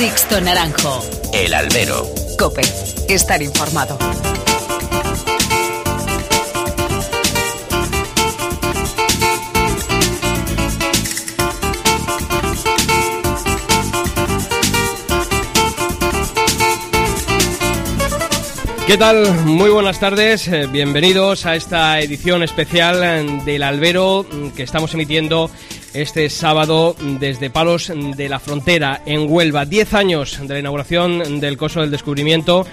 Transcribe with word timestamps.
Sixto 0.00 0.40
Naranjo. 0.40 1.04
El 1.34 1.52
albero. 1.52 2.08
Cope. 2.38 2.62
Estar 3.06 3.42
informado. 3.42 3.98
¿Qué 18.86 18.96
tal? 18.96 19.44
Muy 19.44 19.70
buenas 19.70 20.00
tardes. 20.00 20.48
Eh, 20.48 20.66
Bienvenidos 20.66 21.44
a 21.44 21.54
esta 21.54 22.00
edición 22.00 22.42
especial 22.42 23.44
del 23.44 23.62
Albero 23.62 24.24
mm, 24.28 24.48
que 24.48 24.62
estamos 24.62 24.94
emitiendo 24.94 25.50
este 25.94 26.28
sábado 26.30 26.94
desde 27.18 27.50
Palos 27.50 27.92
de 28.16 28.28
la 28.28 28.38
Frontera 28.38 29.02
en 29.06 29.30
Huelva. 29.30 29.64
Diez 29.64 29.94
años 29.94 30.38
de 30.40 30.54
la 30.54 30.60
inauguración 30.60 31.40
del 31.40 31.56
Coso 31.56 31.80
del 31.80 31.90
Descubrimiento 31.90 32.66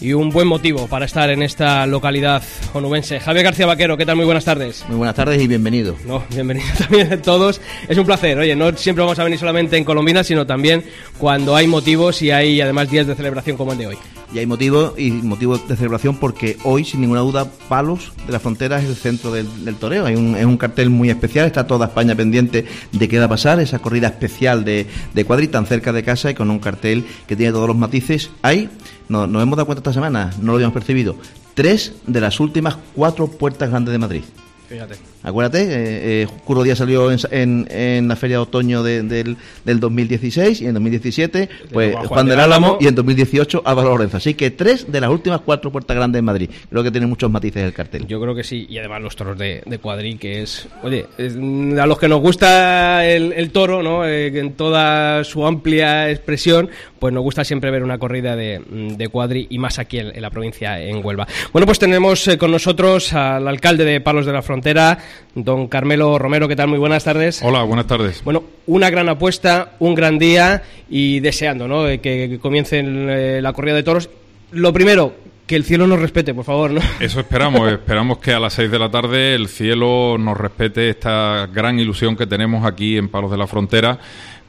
y 0.00 0.12
un 0.12 0.30
buen 0.30 0.46
motivo 0.46 0.86
para 0.86 1.06
estar 1.06 1.30
en 1.30 1.42
esta 1.42 1.86
localidad 1.86 2.42
onubense. 2.74 3.20
Javier 3.20 3.44
García 3.44 3.66
Vaquero, 3.66 3.96
¿qué 3.96 4.04
tal? 4.04 4.16
Muy 4.16 4.24
buenas 4.24 4.44
tardes. 4.44 4.84
Muy 4.88 4.98
buenas 4.98 5.14
tardes 5.14 5.40
y 5.40 5.46
bienvenido. 5.46 5.96
No, 6.06 6.24
bienvenido 6.30 6.66
también 6.78 7.12
a 7.12 7.22
todos. 7.22 7.60
Es 7.88 7.96
un 7.96 8.04
placer. 8.04 8.38
Oye, 8.38 8.54
no 8.54 8.76
siempre 8.76 9.02
vamos 9.02 9.18
a 9.18 9.24
venir 9.24 9.38
solamente 9.38 9.76
en 9.76 9.84
Colombina, 9.84 10.24
sino 10.24 10.46
también 10.46 10.84
cuando 11.18 11.56
hay 11.56 11.66
motivos 11.66 12.20
y 12.22 12.30
hay 12.30 12.60
además 12.60 12.90
días 12.90 13.06
de 13.06 13.14
celebración 13.14 13.56
como 13.56 13.72
el 13.72 13.78
de 13.78 13.86
hoy. 13.88 13.98
Y 14.34 14.38
hay 14.38 14.46
motivo 14.46 14.94
y 14.98 15.10
motivo 15.10 15.56
de 15.56 15.76
celebración 15.76 16.16
porque 16.16 16.56
hoy, 16.64 16.84
sin 16.84 17.00
ninguna 17.00 17.20
duda, 17.20 17.50
Palos 17.68 18.12
de 18.26 18.32
la 18.32 18.40
Frontera 18.40 18.78
es 18.80 18.86
el 18.86 18.96
centro 18.96 19.30
del, 19.30 19.64
del 19.64 19.76
toreo. 19.76 20.04
Hay 20.04 20.16
un, 20.16 20.34
es 20.34 20.44
un 20.44 20.56
cartel 20.56 20.90
muy 20.90 21.10
especial, 21.10 21.46
está 21.46 21.66
toda 21.66 21.86
España 21.86 22.14
pendiente 22.14 22.66
de 22.92 23.08
qué 23.08 23.18
va 23.18 23.26
a 23.26 23.28
pasar, 23.28 23.60
esa 23.60 23.78
corrida 23.78 24.08
especial 24.08 24.64
de, 24.64 24.86
de 25.14 25.24
cuadri 25.24 25.48
tan 25.48 25.66
cerca 25.66 25.92
de 25.92 26.02
casa 26.02 26.30
y 26.30 26.34
con 26.34 26.50
un 26.50 26.58
cartel 26.58 27.06
que 27.26 27.36
tiene 27.36 27.52
todos 27.52 27.68
los 27.68 27.76
matices. 27.76 28.30
Hay, 28.42 28.68
no, 29.08 29.26
nos 29.26 29.42
hemos 29.42 29.56
dado 29.56 29.66
cuenta 29.66 29.80
esta 29.80 29.92
semana, 29.92 30.32
no 30.40 30.52
lo 30.52 30.54
habíamos 30.54 30.74
percibido, 30.74 31.16
tres 31.54 31.94
de 32.06 32.20
las 32.20 32.40
últimas 32.40 32.76
cuatro 32.94 33.28
puertas 33.28 33.70
grandes 33.70 33.92
de 33.92 33.98
Madrid. 33.98 34.22
Fíjate. 34.68 34.96
Acuérdate, 35.26 35.62
eh, 35.62 36.22
eh, 36.22 36.26
Curro 36.44 36.62
Díaz 36.62 36.78
salió 36.78 37.10
en, 37.10 37.18
en- 37.32 37.68
en 37.70 38.08
la 38.08 38.14
feria 38.16 38.36
de 38.36 38.42
otoño 38.44 38.82
de- 38.82 39.02
del, 39.02 39.36
del 39.64 39.80
2016 39.80 40.60
y 40.62 40.66
en 40.66 40.74
2017 40.74 41.48
pues 41.72 41.92
Juan 41.94 42.06
Juan, 42.06 42.26
del 42.28 42.38
Álamo 42.40 42.66
Álamo. 42.66 42.78
y 42.80 42.86
en 42.86 42.94
2018 42.94 43.62
Álvaro 43.64 43.88
Lorenzo. 43.90 44.18
Así 44.18 44.34
que 44.34 44.50
tres 44.52 44.90
de 44.90 45.00
las 45.00 45.10
últimas 45.10 45.40
cuatro 45.40 45.72
puertas 45.72 45.96
grandes 45.96 46.18
de 46.18 46.22
Madrid. 46.22 46.50
Creo 46.70 46.84
que 46.84 46.90
tiene 46.92 47.06
muchos 47.08 47.28
matices 47.30 47.64
el 47.64 47.72
cartel. 47.72 48.06
Yo 48.06 48.20
creo 48.20 48.34
que 48.36 48.44
sí, 48.44 48.66
y 48.70 48.78
además 48.78 49.02
los 49.02 49.16
toros 49.16 49.36
de, 49.36 49.62
de 49.66 49.78
cuadrí, 49.78 50.16
que 50.16 50.42
es, 50.42 50.68
oye, 50.84 51.06
es- 51.18 51.34
a 51.36 51.86
los 51.86 51.98
que 51.98 52.08
nos 52.08 52.20
gusta 52.20 53.04
el, 53.04 53.32
el 53.32 53.50
toro, 53.50 53.82
¿no? 53.82 54.06
Eh, 54.06 54.28
en 54.38 54.52
toda 54.52 55.24
su 55.24 55.44
amplia 55.44 56.08
expresión, 56.10 56.70
pues 57.00 57.12
nos 57.12 57.22
gusta 57.24 57.44
siempre 57.44 57.70
ver 57.72 57.82
una 57.82 57.98
corrida 57.98 58.36
de, 58.36 58.60
de 58.96 59.08
cuadrí 59.08 59.46
y 59.50 59.58
más 59.58 59.78
aquí 59.80 59.98
en, 59.98 60.14
en 60.14 60.22
la 60.22 60.30
provincia, 60.30 60.80
en 60.80 61.04
Huelva. 61.04 61.26
Bueno, 61.52 61.66
pues 61.66 61.78
tenemos 61.80 62.26
eh, 62.28 62.38
con 62.38 62.50
nosotros 62.52 63.12
al 63.12 63.48
alcalde 63.48 63.84
de 63.84 64.00
Palos 64.00 64.24
de 64.24 64.32
la 64.32 64.42
Frontera, 64.42 64.98
don 65.34 65.68
Carmelo 65.68 66.18
Romero, 66.18 66.48
¿qué 66.48 66.56
tal? 66.56 66.68
Muy 66.68 66.78
buenas 66.78 67.04
tardes. 67.04 67.40
Hola, 67.42 67.62
buenas 67.62 67.86
tardes. 67.86 68.22
Bueno, 68.24 68.44
una 68.66 68.90
gran 68.90 69.08
apuesta, 69.08 69.72
un 69.78 69.94
gran 69.94 70.18
día 70.18 70.62
y 70.88 71.20
deseando 71.20 71.68
¿no? 71.68 71.84
Que, 71.86 72.00
que 72.00 72.38
comience 72.40 72.82
eh, 72.84 73.40
la 73.42 73.52
corrida 73.52 73.74
de 73.74 73.82
toros. 73.82 74.10
Lo 74.52 74.72
primero, 74.72 75.14
que 75.46 75.56
el 75.56 75.64
cielo 75.64 75.86
nos 75.86 76.00
respete, 76.00 76.34
por 76.34 76.44
favor, 76.44 76.72
¿no? 76.72 76.80
Eso 77.00 77.20
esperamos. 77.20 77.70
esperamos 77.72 78.18
que 78.18 78.32
a 78.32 78.40
las 78.40 78.54
6 78.54 78.70
de 78.70 78.78
la 78.78 78.90
tarde 78.90 79.34
el 79.34 79.48
cielo 79.48 80.16
nos 80.18 80.36
respete 80.36 80.90
esta 80.90 81.48
gran 81.52 81.78
ilusión 81.78 82.16
que 82.16 82.26
tenemos 82.26 82.66
aquí 82.66 82.96
en 82.96 83.08
Palos 83.08 83.30
de 83.30 83.36
la 83.36 83.46
Frontera 83.46 83.98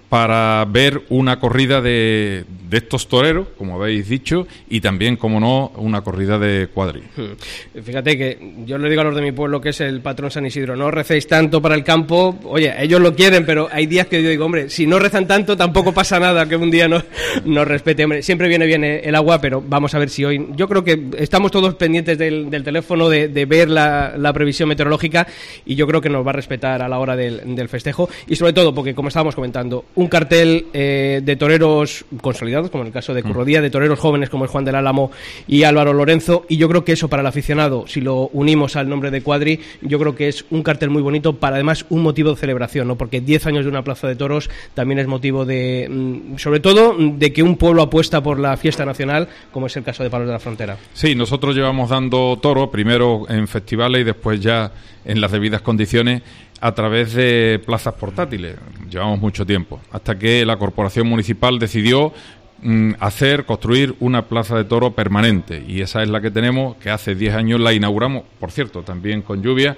para 0.09 0.63
ver 0.69 1.01
una 1.09 1.39
corrida 1.39 1.81
de, 1.81 2.45
de 2.69 2.77
estos 2.77 3.07
toreros, 3.09 3.47
como 3.57 3.75
habéis 3.75 4.07
dicho, 4.07 4.47
y 4.69 4.79
también, 4.79 5.17
como 5.17 5.39
no, 5.39 5.71
una 5.75 6.01
corrida 6.01 6.39
de 6.39 6.67
cuadril. 6.67 7.03
Hmm. 7.17 7.81
Fíjate 7.83 8.17
que 8.17 8.53
yo 8.65 8.77
le 8.77 8.89
digo 8.89 9.01
a 9.01 9.03
los 9.05 9.15
de 9.15 9.21
mi 9.21 9.31
pueblo 9.33 9.59
que 9.59 9.69
es 9.69 9.81
el 9.81 9.99
patrón 10.01 10.31
San 10.31 10.45
Isidro, 10.45 10.75
no 10.77 10.89
recéis 10.91 11.27
tanto 11.27 11.61
para 11.61 11.75
el 11.75 11.83
campo, 11.83 12.37
oye, 12.45 12.73
ellos 12.79 13.01
lo 13.01 13.13
quieren, 13.15 13.45
pero 13.45 13.67
hay 13.71 13.85
días 13.85 14.07
que 14.07 14.23
yo 14.23 14.29
digo, 14.29 14.45
hombre, 14.45 14.69
si 14.69 14.87
no 14.87 14.97
rezan 14.99 15.27
tanto 15.27 15.57
tampoco 15.57 15.93
pasa 15.93 16.19
nada 16.19 16.47
que 16.47 16.55
un 16.55 16.71
día 16.71 16.87
no- 16.87 17.03
nos 17.45 17.67
respete, 17.67 18.03
hombre, 18.05 18.21
siempre 18.23 18.47
viene 18.47 18.65
bien 18.65 18.83
el 18.85 19.13
agua, 19.15 19.41
pero 19.41 19.61
vamos 19.67 19.93
a 19.93 19.99
ver 19.99 20.09
si 20.09 20.23
hoy, 20.23 20.47
yo 20.55 20.67
creo 20.69 20.83
que 20.83 20.97
estamos 21.17 21.51
todos 21.51 21.75
pendientes 21.75 22.17
del, 22.17 22.49
del 22.49 22.63
teléfono 22.63 23.09
de, 23.09 23.27
de 23.27 23.45
ver 23.45 23.69
la, 23.69 24.13
la 24.17 24.31
previsión 24.31 24.69
meteorológica 24.69 25.27
y 25.65 25.75
yo 25.75 25.85
creo 25.85 25.99
que 25.99 26.09
nos 26.09 26.25
va 26.25 26.29
a 26.29 26.33
respetar 26.33 26.81
a 26.81 26.87
la 26.87 26.97
hora 26.99 27.15
del, 27.15 27.55
del 27.55 27.67
festejo 27.69 28.09
y 28.27 28.35
sobre 28.37 28.53
todo 28.53 28.73
porque, 28.73 28.95
como 28.95 29.09
estábamos 29.09 29.35
comentando, 29.35 29.85
un 29.97 30.07
cartel 30.07 30.67
eh, 30.73 31.21
de 31.23 31.35
toreros 31.35 32.05
consolidados, 32.21 32.69
como 32.69 32.83
en 32.83 32.87
el 32.87 32.93
caso 32.93 33.15
de 33.15 33.23
Currodía, 33.23 33.61
de 33.61 33.71
toreros 33.71 33.97
jóvenes 33.97 34.29
como 34.29 34.43
el 34.43 34.49
Juan 34.49 34.63
del 34.63 34.75
Álamo 34.75 35.09
y 35.47 35.63
Álvaro 35.63 35.91
Lorenzo, 35.91 36.45
y 36.47 36.57
yo 36.57 36.69
creo 36.69 36.85
que 36.85 36.91
eso 36.91 37.09
para 37.09 37.21
el 37.21 37.27
aficionado, 37.27 37.87
si 37.87 37.99
lo 37.99 38.27
unimos 38.27 38.75
al 38.75 38.87
nombre 38.87 39.09
de 39.09 39.21
Cuadri, 39.21 39.59
yo 39.81 39.97
creo 39.97 40.13
que 40.13 40.27
es 40.27 40.45
un 40.51 40.61
cartel 40.61 40.91
muy 40.91 41.01
bonito 41.01 41.33
para 41.33 41.55
además 41.55 41.83
un 41.89 42.03
motivo 42.03 42.29
de 42.29 42.37
celebración, 42.37 42.87
¿no? 42.87 42.95
porque 42.95 43.21
10 43.21 43.47
años 43.47 43.65
de 43.65 43.71
una 43.71 43.83
plaza 43.83 44.07
de 44.07 44.15
toros 44.15 44.51
también 44.75 44.99
es 44.99 45.07
motivo 45.07 45.45
de, 45.45 45.87
mm, 45.89 46.37
sobre 46.37 46.59
todo, 46.59 46.95
de 46.95 47.33
que 47.33 47.41
un 47.41 47.57
pueblo 47.57 47.81
apuesta 47.81 48.21
por 48.21 48.39
la 48.39 48.55
fiesta 48.55 48.85
nacional, 48.85 49.27
como 49.51 49.65
es 49.65 49.75
el 49.77 49.83
caso 49.83 50.03
de 50.03 50.11
Palos 50.11 50.27
de 50.27 50.33
la 50.33 50.39
Frontera. 50.39 50.77
Sí, 50.93 51.15
nosotros 51.15 51.55
llevamos 51.55 51.89
dando 51.89 52.37
toro, 52.39 52.69
primero 52.69 53.25
en 53.29 53.47
festivales 53.47 54.01
y 54.01 54.03
después 54.03 54.39
ya 54.41 54.71
en 55.07 55.21
las 55.21 55.31
debidas 55.31 55.61
condiciones, 55.61 56.21
a 56.61 56.73
través 56.73 57.13
de 57.13 57.61
plazas 57.65 57.93
portátiles. 57.95 58.55
Llevamos 58.89 59.19
mucho 59.19 59.45
tiempo, 59.45 59.79
hasta 59.91 60.17
que 60.17 60.45
la 60.45 60.57
corporación 60.57 61.07
municipal 61.07 61.59
decidió 61.59 62.13
mm, 62.61 62.93
hacer, 62.99 63.45
construir 63.45 63.95
una 63.99 64.23
plaza 64.23 64.55
de 64.57 64.65
toro 64.65 64.91
permanente. 64.91 65.63
Y 65.67 65.81
esa 65.81 66.03
es 66.03 66.09
la 66.09 66.21
que 66.21 66.31
tenemos, 66.31 66.77
que 66.77 66.89
hace 66.89 67.15
10 67.15 67.35
años 67.35 67.59
la 67.59 67.73
inauguramos, 67.73 68.23
por 68.39 68.51
cierto, 68.51 68.81
también 68.81 69.21
con 69.21 69.41
lluvia, 69.41 69.77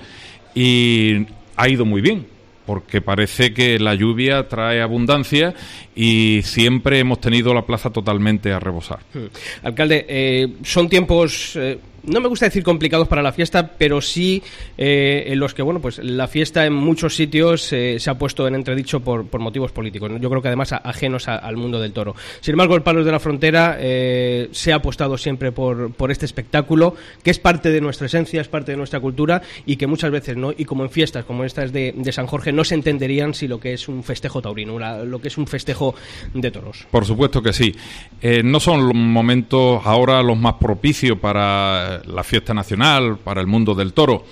y 0.55 1.25
ha 1.55 1.69
ido 1.69 1.85
muy 1.85 2.01
bien. 2.01 2.27
Porque 2.65 3.01
parece 3.01 3.51
que 3.51 3.79
la 3.79 3.95
lluvia 3.95 4.47
trae 4.47 4.79
abundancia 4.79 5.55
y 5.95 6.41
siempre 6.43 6.99
hemos 6.99 7.19
tenido 7.19 7.51
la 7.51 7.65
plaza 7.65 7.89
totalmente 7.89 8.51
a 8.53 8.59
rebosar. 8.59 8.99
Hmm. 9.11 9.25
Alcalde, 9.63 10.05
eh, 10.07 10.47
son 10.61 10.87
tiempos, 10.87 11.55
eh, 11.55 11.79
no 12.03 12.19
me 12.21 12.27
gusta 12.27 12.45
decir 12.45 12.63
complicados 12.63 13.07
para 13.07 13.21
la 13.21 13.31
fiesta, 13.31 13.71
pero 13.77 14.01
sí 14.01 14.41
eh, 14.77 15.25
en 15.27 15.39
los 15.39 15.53
que, 15.53 15.61
bueno, 15.61 15.79
pues 15.79 15.97
la 15.99 16.27
fiesta 16.27 16.65
en 16.65 16.73
muchos 16.73 17.15
sitios 17.15 17.71
eh, 17.73 17.97
se 17.99 18.09
ha 18.09 18.17
puesto 18.17 18.47
en 18.47 18.55
entredicho 18.55 18.99
por, 18.99 19.25
por 19.27 19.39
motivos 19.41 19.71
políticos. 19.71 20.09
¿no? 20.11 20.17
Yo 20.17 20.29
creo 20.29 20.41
que 20.41 20.47
además 20.49 20.73
ajenos 20.73 21.27
a- 21.27 21.37
al 21.37 21.57
mundo 21.57 21.79
del 21.79 21.93
toro. 21.93 22.15
Sin 22.41 22.53
embargo, 22.53 22.75
el 22.75 22.81
Palos 22.81 23.05
de 23.05 23.11
la 23.11 23.19
Frontera 23.19 23.77
eh, 23.79 24.49
se 24.51 24.71
ha 24.73 24.75
apostado 24.75 25.17
siempre 25.17 25.51
por, 25.51 25.91
por 25.93 26.11
este 26.11 26.25
espectáculo, 26.25 26.95
que 27.23 27.31
es 27.31 27.39
parte 27.39 27.71
de 27.71 27.81
nuestra 27.81 28.07
esencia, 28.07 28.41
es 28.41 28.47
parte 28.47 28.71
de 28.71 28.77
nuestra 28.77 28.99
cultura 28.99 29.41
y 29.65 29.75
que 29.77 29.87
muchas 29.87 30.11
veces, 30.11 30.37
¿no? 30.37 30.51
Y 30.57 30.65
como 30.65 30.83
en 30.83 30.89
fiestas 30.89 31.25
como 31.25 31.43
estas 31.43 31.71
de, 31.71 31.93
de 31.95 32.11
San 32.11 32.27
Jorge, 32.27 32.51
no 32.51 32.63
se 32.63 32.75
entenderían 32.75 33.33
si 33.33 33.47
lo 33.47 33.59
que 33.59 33.73
es 33.73 33.87
un 33.87 34.03
festejo 34.03 34.41
taurino, 34.41 34.77
la- 34.79 35.03
lo 35.03 35.19
que 35.19 35.27
es 35.29 35.37
un 35.37 35.47
festejo 35.47 35.95
de 36.33 36.51
toros. 36.51 36.85
Por 36.91 37.05
supuesto 37.05 37.41
que 37.41 37.53
sí. 37.53 37.75
Eh, 38.21 38.41
no 38.43 38.59
son 38.59 38.85
los 38.87 38.95
momentos 38.95 39.81
ahora 39.85 40.21
los 40.21 40.37
más 40.37 40.55
propicios 40.55 41.17
para 41.19 41.88
la 42.05 42.23
fiesta 42.23 42.53
nacional, 42.53 43.17
para 43.17 43.41
el 43.41 43.47
mundo 43.47 43.75
del 43.75 43.93
toro, 43.93 44.23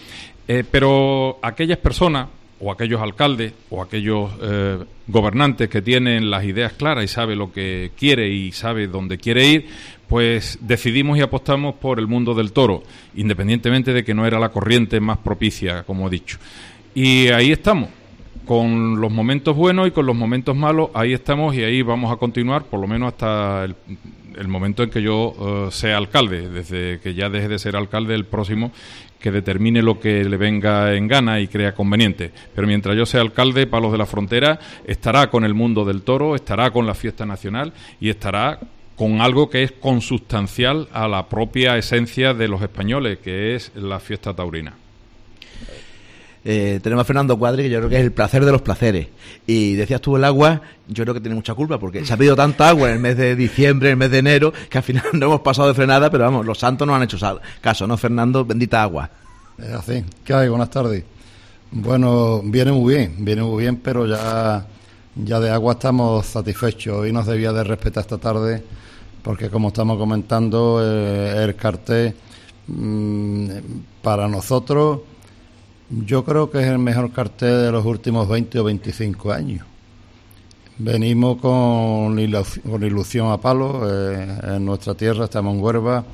Eh, 0.48 0.64
pero 0.64 1.40
aquellas 1.42 1.78
personas 1.78 2.30
o 2.60 2.72
aquellos 2.72 3.02
alcaldes 3.02 3.52
o 3.70 3.82
aquellos 3.82 4.32
eh, 4.42 4.78
gobernantes 5.08 5.70
que 5.70 5.82
tienen 5.82 6.32
las 6.32 6.46
ideas 6.46 6.72
claras 6.72 7.04
y 7.04 7.08
sabe 7.10 7.36
lo 7.36 7.52
que 7.52 7.92
quiere 8.00 8.30
y 8.30 8.54
sabe 8.54 8.88
dónde 8.88 9.18
quiere 9.18 9.46
ir, 9.46 9.68
pues 10.08 10.58
decidimos 10.62 11.18
y 11.18 11.22
apostamos 11.22 11.76
por 11.76 12.00
el 12.00 12.08
mundo 12.08 12.34
del 12.34 12.54
toro, 12.54 12.84
independientemente 13.16 13.92
de 13.92 14.06
que 14.06 14.14
no 14.14 14.26
era 14.26 14.40
la 14.40 14.50
corriente 14.50 15.02
más 15.02 15.18
propicia, 15.18 15.84
como 15.84 16.08
he 16.08 16.12
dicho. 16.12 16.38
Y 16.96 17.28
ahí 17.28 17.52
estamos 17.52 17.90
con 18.46 19.02
los 19.02 19.12
momentos 19.12 19.54
buenos 19.54 19.90
y 19.90 19.92
con 19.92 20.06
los 20.06 20.16
momentos 20.16 20.56
malos, 20.56 20.90
ahí 20.94 21.12
estamos 21.12 21.54
y 21.56 21.64
ahí 21.64 21.82
vamos 21.82 22.10
a 22.10 22.16
continuar, 22.16 22.64
por 22.64 22.80
lo 22.80 22.88
menos 22.88 23.12
hasta 23.12 23.66
el, 23.66 23.76
el 24.38 24.48
momento 24.48 24.84
en 24.84 24.90
que 24.90 25.02
yo 25.02 25.34
eh, 25.40 25.72
sea 25.72 25.98
alcalde, 25.98 26.50
desde 26.50 27.00
que 27.00 27.14
ya 27.14 27.30
deje 27.30 27.48
de 27.48 27.60
ser 27.60 27.76
alcalde 27.76 28.16
el 28.16 28.26
próximo, 28.26 28.72
que 29.20 29.32
determine 29.32 29.82
lo 29.82 30.00
que 30.00 30.24
le 30.24 30.38
venga 30.38 30.94
en 30.94 31.08
gana 31.08 31.40
y 31.40 31.48
crea 31.48 31.74
conveniente. 31.74 32.32
Pero 32.54 32.68
mientras 32.68 32.96
yo 32.96 33.06
sea 33.06 33.22
alcalde, 33.22 33.68
Palos 33.68 33.92
de 33.92 33.98
la 33.98 34.06
Frontera 34.06 34.60
estará 34.86 35.30
con 35.30 35.44
el 35.44 35.54
mundo 35.54 35.86
del 35.86 36.04
toro, 36.04 36.36
estará 36.36 36.72
con 36.72 36.86
la 36.86 36.94
fiesta 36.94 37.26
nacional 37.26 37.74
y 38.00 38.10
estará 38.10 38.60
con 38.96 39.22
algo 39.22 39.50
que 39.50 39.64
es 39.64 39.72
consustancial 39.74 40.88
a 40.92 41.08
la 41.08 41.30
propia 41.30 41.78
esencia 41.78 42.34
de 42.34 42.48
los 42.48 42.62
españoles, 42.62 43.20
que 43.20 43.56
es 43.56 43.72
la 43.76 44.00
fiesta 44.00 44.34
taurina. 44.34 44.74
Eh, 46.50 46.80
tenemos 46.82 47.02
a 47.02 47.06
Fernando 47.06 47.38
Cuadri, 47.38 47.64
que 47.64 47.70
yo 47.70 47.80
creo 47.80 47.90
que 47.90 47.98
es 47.98 48.04
el 48.04 48.14
placer 48.14 48.46
de 48.46 48.54
los 48.54 48.62
placeres. 48.62 49.08
Y 49.46 49.74
decías 49.74 50.00
tú 50.00 50.16
el 50.16 50.24
agua, 50.24 50.62
yo 50.88 51.04
creo 51.04 51.14
que 51.14 51.20
tiene 51.20 51.36
mucha 51.36 51.54
culpa, 51.54 51.78
porque 51.78 52.06
se 52.06 52.14
ha 52.14 52.16
pedido 52.16 52.38
tanta 52.38 52.70
agua 52.70 52.88
en 52.88 52.94
el 52.94 53.00
mes 53.02 53.18
de 53.18 53.36
diciembre, 53.36 53.90
en 53.90 53.92
el 53.92 53.98
mes 53.98 54.12
de 54.12 54.20
enero, 54.20 54.54
que 54.70 54.78
al 54.78 54.84
final 54.86 55.04
no 55.14 55.26
hemos 55.26 55.42
pasado 55.42 55.68
de 55.68 55.74
frenada, 55.74 56.10
pero 56.10 56.24
vamos, 56.24 56.46
los 56.46 56.58
santos 56.58 56.88
nos 56.88 56.96
han 56.96 57.04
hecho 57.04 57.18
caso, 57.60 57.86
¿no, 57.86 57.98
Fernando? 57.98 58.46
Bendita 58.46 58.82
agua. 58.82 59.10
Es 59.58 59.74
así. 59.74 60.06
¿Qué 60.24 60.34
hay? 60.34 60.48
Buenas 60.48 60.70
tardes. 60.70 61.04
Bueno, 61.70 62.42
viene 62.46 62.72
muy 62.72 62.96
bien, 62.96 63.16
viene 63.20 63.44
muy 63.44 63.64
bien, 63.64 63.76
pero 63.84 64.08
ya 64.08 64.66
ya 65.16 65.40
de 65.42 65.50
agua 65.50 65.74
estamos 65.74 66.26
satisfechos. 66.28 67.08
y 67.08 67.12
nos 67.12 67.26
debía 67.26 67.52
de 67.52 67.66
respetar 67.66 68.04
esta 68.04 68.18
tarde 68.18 68.64
porque 69.22 69.50
como 69.50 69.68
estamos 69.68 69.98
comentando, 69.98 70.80
eh, 70.82 71.44
el 71.44 71.56
cartel 71.58 72.16
mm, 72.68 73.50
para 74.02 74.30
nosotros 74.30 75.00
yo 75.90 76.24
creo 76.26 76.50
que 76.50 76.60
es 76.60 76.68
el 76.68 76.80
mejor 76.80 77.12
cartel 77.12 77.64
de 77.64 77.72
los 77.72 77.86
últimos 77.86 78.28
20 78.28 78.60
o 78.60 78.64
25 78.66 79.32
años. 79.32 79.66
Venimos 80.80 81.38
con, 81.40 82.20
ilusión 82.20 83.32
a 83.32 83.38
palo 83.38 83.82
eh, 83.90 84.28
en 84.44 84.66
nuestra 84.66 84.94
tierra, 84.94 85.26
estamos 85.26 85.56
en 85.56 85.62
Huerva 85.62 86.06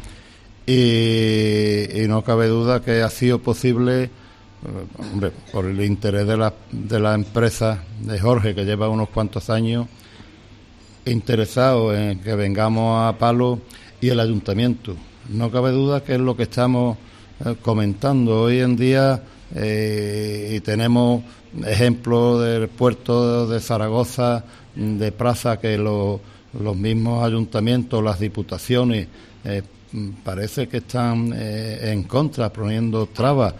y, 0.66 2.08
no 2.08 2.24
cabe 2.24 2.48
duda 2.48 2.82
que 2.82 3.02
ha 3.02 3.10
sido 3.10 3.40
posible, 3.40 4.04
eh, 4.04 4.10
hombre, 5.12 5.32
por 5.52 5.66
el 5.66 5.82
interés 5.82 6.26
de 6.26 6.38
la, 6.38 6.54
de 6.72 7.00
la 7.00 7.14
empresa 7.14 7.84
de 8.00 8.18
Jorge, 8.20 8.56
que 8.56 8.64
lleva 8.64 8.88
unos 8.88 9.10
cuantos 9.10 9.50
años 9.50 9.88
interesado 11.06 11.94
en 11.94 12.20
que 12.20 12.34
vengamos 12.36 13.06
a 13.06 13.18
palo 13.18 13.60
y 14.00 14.10
el 14.10 14.20
ayuntamiento. 14.20 14.96
No 15.30 15.52
cabe 15.52 15.72
duda 15.72 16.04
que 16.04 16.16
es 16.16 16.22
lo 16.22 16.38
que 16.38 16.44
estamos 16.44 16.98
eh, 17.44 17.56
comentando 17.62 18.44
hoy 18.44 18.60
en 18.60 18.78
día 18.78 19.22
y 19.56 20.60
tenemos 20.62 21.24
ejemplos 21.66 22.44
del 22.44 22.68
puerto 22.70 23.48
de 23.48 23.60
Zaragoza, 23.60 24.44
de 24.76 25.12
plaza 25.12 25.60
que 25.60 25.78
los 25.78 26.20
mismos 26.76 27.24
ayuntamientos, 27.24 28.04
las 28.04 28.20
diputaciones, 28.20 29.08
eh, 29.46 29.62
parece 30.24 30.68
que 30.68 30.78
están 30.78 31.34
eh, 31.36 31.92
en 31.92 32.04
contra, 32.04 32.52
poniendo 32.52 33.06
trabas 33.08 33.54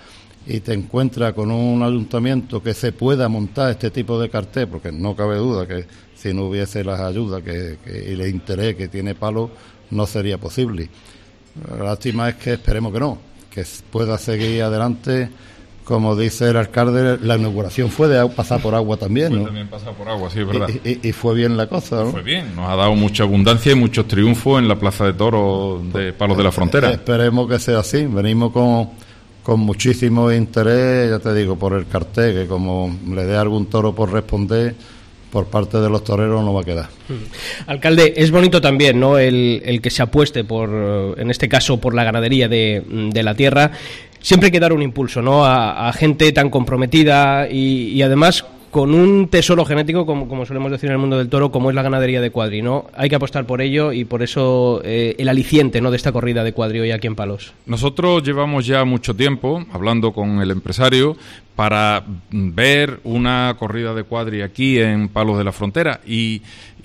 y 0.46 0.60
te 0.60 0.74
encuentras 0.74 1.34
con 1.34 1.52
un 1.52 1.84
ayuntamiento 1.84 2.62
que 2.62 2.74
se 2.74 2.92
pueda 2.92 3.30
montar 3.30 3.72
este 3.72 3.92
tipo 3.92 4.20
de 4.20 4.30
cartel, 4.30 4.68
porque 4.68 4.92
no 4.92 5.16
cabe 5.16 5.38
duda 5.38 5.68
que 5.68 5.86
si 6.16 6.34
no 6.34 6.46
hubiese 6.46 6.84
las 6.84 7.00
ayudas 7.00 7.44
que, 7.44 7.78
y 7.86 8.14
el 8.14 8.28
interés 8.28 8.76
que 8.76 8.88
tiene 8.88 9.16
Palo, 9.16 9.52
no 9.92 10.06
sería 10.06 10.38
posible. 10.38 10.90
La 11.70 11.84
lástima 11.84 12.30
es 12.30 12.36
que 12.36 12.54
esperemos 12.54 12.92
que 12.92 13.00
no, 13.00 13.18
que 13.50 13.64
pueda 13.92 14.18
seguir 14.18 14.64
adelante 14.64 15.30
como 15.84 16.16
dice 16.16 16.50
el 16.50 16.58
alcalde, 16.58 17.18
la 17.22 17.38
inauguración 17.38 17.90
fue 17.90 18.08
de 18.08 18.28
pasar 18.30 18.62
por 18.62 18.74
agua 18.74 18.98
también, 18.98 19.38
¿no? 19.38 19.46
también 19.46 19.68
pasar 19.68 19.94
por 19.94 20.08
agua, 20.08 20.30
sí, 20.30 20.40
es 20.40 20.48
verdad. 20.48 20.70
Y, 20.84 21.12
fue 21.12 21.36
bien 21.36 21.58
la 21.58 21.68
cosa, 21.68 21.98
¿no? 21.98 22.12
Fue 22.12 22.22
bien, 22.22 22.56
nos 22.56 22.70
ha 22.70 22.76
dado 22.76 22.96
mucha 22.96 23.24
abundancia 23.24 23.74
y 23.74 23.76
muchos 23.76 24.08
triunfos 24.08 24.60
en 24.60 24.68
la 24.68 24.78
Plaza 24.78 25.06
de 25.06 25.14
Toros 25.14 25.92
de 25.94 26.14
Palos 26.14 26.38
de 26.38 26.44
la 26.44 26.52
Frontera. 26.52 26.92
esperemos 26.92 27.50
que 27.50 27.60
sea 27.60 27.80
así, 27.80 28.06
venimos 28.06 28.52
con, 28.52 28.92
con 29.44 29.60
muchísimo 29.60 30.32
interés, 30.32 31.10
ya 31.10 31.20
te 31.20 31.34
digo, 31.34 31.58
por 31.58 31.74
el 31.74 31.86
cartel, 31.88 32.34
que 32.34 32.48
como 32.48 32.96
le 33.10 33.26
dé 33.26 33.36
algún 33.36 33.66
toro 33.66 33.94
por 33.94 34.12
responder, 34.12 34.76
por 35.34 35.48
parte 35.48 35.80
de 35.80 35.90
los 35.90 36.04
toreros 36.04 36.46
no 36.46 36.54
va 36.54 36.62
a 36.62 36.64
quedar. 36.64 36.90
Mm. 37.10 37.70
Alcalde, 37.72 38.14
es 38.16 38.30
bonito 38.30 38.62
también 38.62 39.00
¿no? 39.00 39.18
el, 39.18 39.64
el, 39.66 39.82
que 39.82 39.90
se 39.90 40.04
apueste 40.04 40.44
por, 40.44 40.70
en 41.18 41.32
este 41.32 41.50
caso, 41.50 41.82
por 41.82 41.96
la 41.96 42.04
ganadería 42.04 42.48
de, 42.48 42.84
de 43.12 43.24
la 43.24 43.34
tierra 43.34 43.72
siempre 44.24 44.48
hay 44.48 44.52
que 44.52 44.60
dar 44.60 44.74
un 44.74 44.82
impulso 44.82 45.22
¿no? 45.22 45.46
a, 45.46 45.94
gente 45.94 46.32
tan 46.32 46.50
comprometida 46.50 47.48
y, 47.48 48.02
además 48.02 48.46
con 48.72 48.96
un 48.96 49.28
tesoro 49.28 49.66
genético, 49.66 50.04
como, 50.04 50.28
como, 50.28 50.48
solemos 50.48 50.72
decir 50.72 50.90
en 50.90 50.94
el 50.94 50.98
mundo 50.98 51.20
del 51.20 51.30
toro, 51.30 51.52
como 51.52 51.70
es 51.70 51.76
la 51.76 51.84
ganadería 51.84 52.22
de 52.22 52.32
cuadri, 52.32 52.64
¿no? 52.64 52.88
Hay 52.96 53.08
que 53.08 53.14
apostar 53.14 53.46
por 53.46 53.62
ello 53.62 53.92
y 53.92 54.04
por 54.04 54.24
eso 54.24 54.82
eh, 54.84 55.14
el 55.20 55.30
aliciente, 55.30 55.80
¿no?, 55.80 55.92
de 55.92 55.98
esta 55.98 56.12
corrida 56.12 56.44
de 56.44 56.54
cuadri 56.54 56.80
hoy 56.80 56.90
aquí 56.90 57.06
en 57.06 57.16
Palos. 57.16 57.54
Nosotros 57.68 58.24
llevamos 58.24 58.66
ya 58.66 58.84
mucho 58.84 59.16
tiempo 59.16 59.64
hablando 59.72 60.12
con 60.12 60.42
el 60.42 60.50
empresario 60.50 61.16
para 61.56 62.04
ver 62.32 63.00
una 63.04 63.56
corrida 63.60 63.94
de 63.94 64.04
cuadri 64.04 64.42
aquí 64.42 64.80
en 64.80 65.10
Palos 65.10 65.38
de 65.38 65.44
la 65.44 65.52
Frontera 65.52 66.02
y 66.06 66.42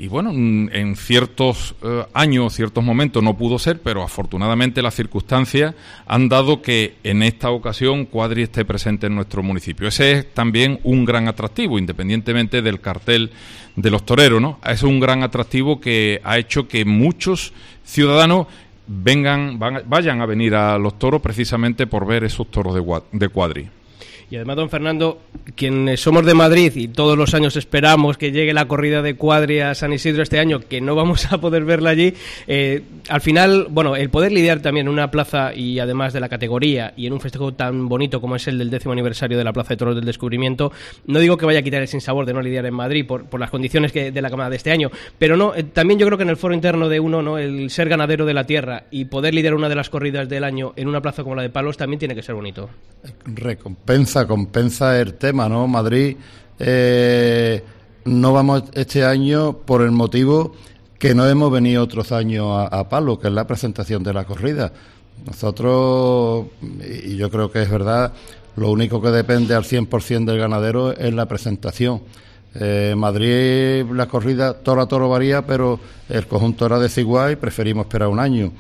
bueno, 0.06 0.30
en 0.30 0.94
ciertos 0.94 1.74
eh, 1.82 2.04
años, 2.14 2.54
ciertos 2.54 2.84
momentos 2.84 3.20
no 3.20 3.36
pudo 3.36 3.58
ser, 3.58 3.80
pero 3.82 4.04
afortunadamente 4.04 4.80
las 4.80 4.94
circunstancias 4.94 5.74
han 6.06 6.28
dado 6.28 6.62
que 6.62 6.94
en 7.02 7.24
esta 7.24 7.50
ocasión 7.50 8.06
Cuadri 8.06 8.42
esté 8.42 8.64
presente 8.64 9.08
en 9.08 9.16
nuestro 9.16 9.42
municipio. 9.42 9.88
Ese 9.88 10.12
es 10.12 10.34
también 10.34 10.78
un 10.84 11.04
gran 11.04 11.26
atractivo, 11.26 11.80
independientemente 11.80 12.62
del 12.62 12.80
cartel 12.80 13.32
de 13.74 13.90
los 13.90 14.06
toreros, 14.06 14.40
¿no? 14.40 14.60
Es 14.64 14.84
un 14.84 15.00
gran 15.00 15.24
atractivo 15.24 15.80
que 15.80 16.20
ha 16.22 16.38
hecho 16.38 16.68
que 16.68 16.84
muchos 16.84 17.52
ciudadanos 17.84 18.46
vengan, 18.86 19.58
vayan 19.58 20.20
a 20.20 20.26
venir 20.26 20.54
a 20.54 20.78
los 20.78 20.96
toros 20.96 21.20
precisamente 21.20 21.88
por 21.88 22.06
ver 22.06 22.22
esos 22.22 22.48
toros 22.52 22.76
de 23.10 23.28
Cuadri. 23.28 23.68
Y 24.30 24.36
además, 24.36 24.56
don 24.56 24.68
Fernando, 24.68 25.20
quienes 25.54 26.00
somos 26.00 26.26
de 26.26 26.34
Madrid 26.34 26.72
y 26.76 26.88
todos 26.88 27.16
los 27.16 27.32
años 27.34 27.56
esperamos 27.56 28.18
que 28.18 28.30
llegue 28.30 28.52
la 28.52 28.68
corrida 28.68 29.00
de 29.00 29.14
cuadri 29.14 29.60
a 29.60 29.74
San 29.74 29.92
Isidro 29.92 30.22
este 30.22 30.38
año, 30.38 30.60
que 30.60 30.80
no 30.80 30.94
vamos 30.94 31.32
a 31.32 31.38
poder 31.38 31.64
verla 31.64 31.90
allí, 31.90 32.14
eh, 32.46 32.82
al 33.08 33.20
final, 33.22 33.68
bueno, 33.70 33.96
el 33.96 34.10
poder 34.10 34.32
lidiar 34.32 34.60
también 34.60 34.86
en 34.86 34.92
una 34.92 35.10
plaza 35.10 35.54
y 35.54 35.78
además 35.78 36.12
de 36.12 36.20
la 36.20 36.28
categoría 36.28 36.92
y 36.96 37.06
en 37.06 37.14
un 37.14 37.20
festejo 37.20 37.54
tan 37.54 37.88
bonito 37.88 38.20
como 38.20 38.36
es 38.36 38.46
el 38.48 38.58
del 38.58 38.70
décimo 38.70 38.92
aniversario 38.92 39.38
de 39.38 39.44
la 39.44 39.52
Plaza 39.52 39.70
de 39.70 39.76
Toros 39.78 39.96
del 39.96 40.04
Descubrimiento, 40.04 40.72
no 41.06 41.18
digo 41.20 41.38
que 41.38 41.46
vaya 41.46 41.60
a 41.60 41.62
quitar 41.62 41.80
el 41.80 41.88
sinsabor 41.88 42.26
de 42.26 42.34
no 42.34 42.42
lidiar 42.42 42.66
en 42.66 42.74
Madrid 42.74 43.06
por, 43.06 43.24
por 43.24 43.40
las 43.40 43.50
condiciones 43.50 43.92
que, 43.92 44.12
de 44.12 44.22
la 44.22 44.28
Cámara 44.28 44.50
de 44.50 44.56
este 44.56 44.70
año, 44.70 44.90
pero 45.18 45.36
no, 45.36 45.54
eh, 45.54 45.62
también 45.62 45.98
yo 45.98 46.06
creo 46.06 46.18
que 46.18 46.24
en 46.24 46.30
el 46.30 46.36
foro 46.36 46.54
interno 46.54 46.88
de 46.88 47.00
uno, 47.00 47.22
¿no? 47.22 47.38
el 47.38 47.70
ser 47.70 47.88
ganadero 47.88 48.26
de 48.26 48.34
la 48.34 48.44
tierra 48.44 48.84
y 48.90 49.06
poder 49.06 49.32
lidiar 49.32 49.54
una 49.54 49.70
de 49.70 49.74
las 49.74 49.88
corridas 49.88 50.28
del 50.28 50.44
año 50.44 50.74
en 50.76 50.88
una 50.88 51.00
plaza 51.00 51.22
como 51.22 51.34
la 51.34 51.42
de 51.42 51.50
Palos 51.50 51.78
también 51.78 51.98
tiene 51.98 52.14
que 52.14 52.22
ser 52.22 52.34
bonito. 52.34 52.68
Recompensa 53.24 54.17
compensa, 54.26 54.98
el 55.00 55.14
tema, 55.14 55.48
¿no? 55.48 55.66
Madrid 55.66 56.16
eh, 56.58 57.62
no 58.04 58.32
vamos 58.32 58.64
este 58.74 59.04
año 59.04 59.52
por 59.52 59.82
el 59.82 59.90
motivo 59.90 60.52
que 60.98 61.14
no 61.14 61.26
hemos 61.26 61.52
venido 61.52 61.84
otros 61.84 62.10
años 62.10 62.68
a, 62.70 62.88
palo, 62.88 63.20
que 63.20 63.28
es 63.28 63.32
la 63.32 63.46
presentación 63.46 64.02
de 64.02 64.12
la 64.12 64.24
corrida. 64.24 64.72
Nosotros, 65.24 66.46
y 67.04 67.16
yo 67.16 67.30
creo 67.30 67.52
que 67.52 67.62
es 67.62 67.70
verdad, 67.70 68.12
lo 68.56 68.70
único 68.70 69.00
que 69.00 69.10
depende 69.10 69.54
al 69.54 69.62
100% 69.62 70.24
del 70.24 70.38
ganadero 70.38 70.92
es 70.92 71.14
la 71.14 71.26
presentación. 71.26 72.00
Eh, 72.54 72.94
Madrid, 72.96 73.84
la 73.92 74.06
corrida 74.06 74.54
toro 74.54 74.82
a 74.82 74.88
toro 74.88 75.08
varía, 75.08 75.46
pero 75.46 75.78
el 76.08 76.26
conjunto 76.26 76.66
era 76.66 76.78
desigual 76.80 77.32
y 77.32 77.36
preferimos 77.36 77.86
esperar 77.86 78.08
un 78.08 78.18
año. 78.18 78.50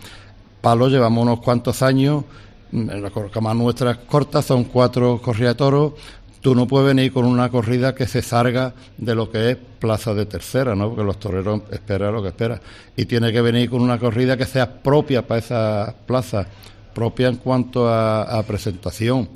Palo 0.60 0.88
llevamos 0.88 1.22
unos 1.22 1.40
cuantos 1.40 1.82
años 1.82 2.24
las 2.72 3.12
camas 3.32 3.56
nuestras 3.56 3.98
cortas 3.98 4.44
son 4.44 4.64
cuatro 4.64 5.20
corridas 5.22 5.56
toros. 5.56 5.92
Tú 6.40 6.54
no 6.54 6.68
puedes 6.68 6.88
venir 6.88 7.12
con 7.12 7.24
una 7.24 7.48
corrida 7.50 7.94
que 7.94 8.06
se 8.06 8.22
salga 8.22 8.72
de 8.96 9.14
lo 9.14 9.30
que 9.30 9.50
es 9.50 9.56
plaza 9.56 10.14
de 10.14 10.24
tercera, 10.26 10.74
¿no? 10.74 10.88
Porque 10.88 11.02
los 11.02 11.18
toreros 11.18 11.62
esperan 11.70 12.14
lo 12.14 12.22
que 12.22 12.28
esperan. 12.28 12.60
Y 12.96 13.06
tiene 13.06 13.32
que 13.32 13.40
venir 13.40 13.68
con 13.68 13.82
una 13.82 13.98
corrida 13.98 14.36
que 14.36 14.44
sea 14.46 14.80
propia 14.80 15.26
para 15.26 15.38
esa 15.40 15.94
plaza, 16.06 16.46
propia 16.94 17.28
en 17.28 17.36
cuanto 17.36 17.88
a, 17.88 18.42
presentación, 18.46 19.28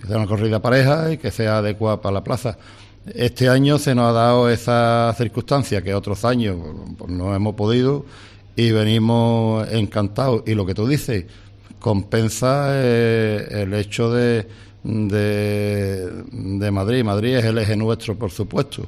que 0.00 0.06
sea 0.06 0.18
una 0.18 0.26
corrida 0.26 0.60
pareja 0.60 1.12
y 1.12 1.16
que 1.16 1.30
sea 1.30 1.58
adecuada 1.58 2.00
para 2.00 2.14
la 2.14 2.24
plaza. 2.24 2.58
Este 3.14 3.48
año 3.48 3.78
se 3.78 3.94
nos 3.94 4.10
ha 4.10 4.12
dado 4.12 4.50
esa 4.50 5.14
circunstancia 5.16 5.80
que 5.80 5.94
otros 5.94 6.26
años 6.26 6.58
pues, 6.98 7.10
no 7.10 7.34
hemos 7.34 7.54
podido 7.54 8.04
y 8.54 8.72
venimos 8.72 9.66
encantados. 9.72 10.42
Y 10.46 10.54
lo 10.54 10.66
que 10.66 10.74
tú 10.74 10.86
dices, 10.86 11.24
compensa 11.80 12.68
eh, 12.74 13.48
el 13.50 13.74
hecho 13.74 14.12
de, 14.12 14.46
de, 14.84 16.70
Madrid. 16.70 17.02
Madrid 17.02 17.36
es 17.36 17.44
el 17.44 17.58
eje 17.58 17.76
nuestro, 17.76 18.16
por 18.16 18.30
supuesto. 18.30 18.86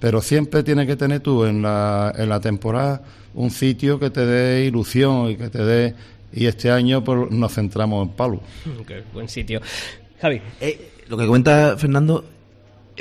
Pero 0.00 0.20
siempre 0.20 0.64
tienes 0.64 0.88
que 0.88 0.96
tener 0.96 1.20
tú 1.20 1.44
en 1.44 1.62
la, 1.62 2.12
en 2.16 2.28
la 2.28 2.40
temporada 2.40 3.02
un 3.34 3.50
sitio 3.50 4.00
que 4.00 4.10
te 4.10 4.26
dé 4.26 4.64
ilusión 4.64 5.30
y 5.30 5.36
que 5.36 5.48
te 5.48 5.62
dé. 5.62 5.94
Y 6.32 6.46
este 6.46 6.70
año 6.70 7.04
pues, 7.04 7.30
nos 7.30 7.54
centramos 7.54 8.08
en 8.08 8.14
Palo. 8.14 8.40
buen 9.12 9.28
sitio. 9.28 9.60
Javi. 10.20 10.40
Eh, 10.60 10.90
lo 11.08 11.16
que 11.16 11.26
cuenta 11.26 11.76
Fernando 11.76 12.24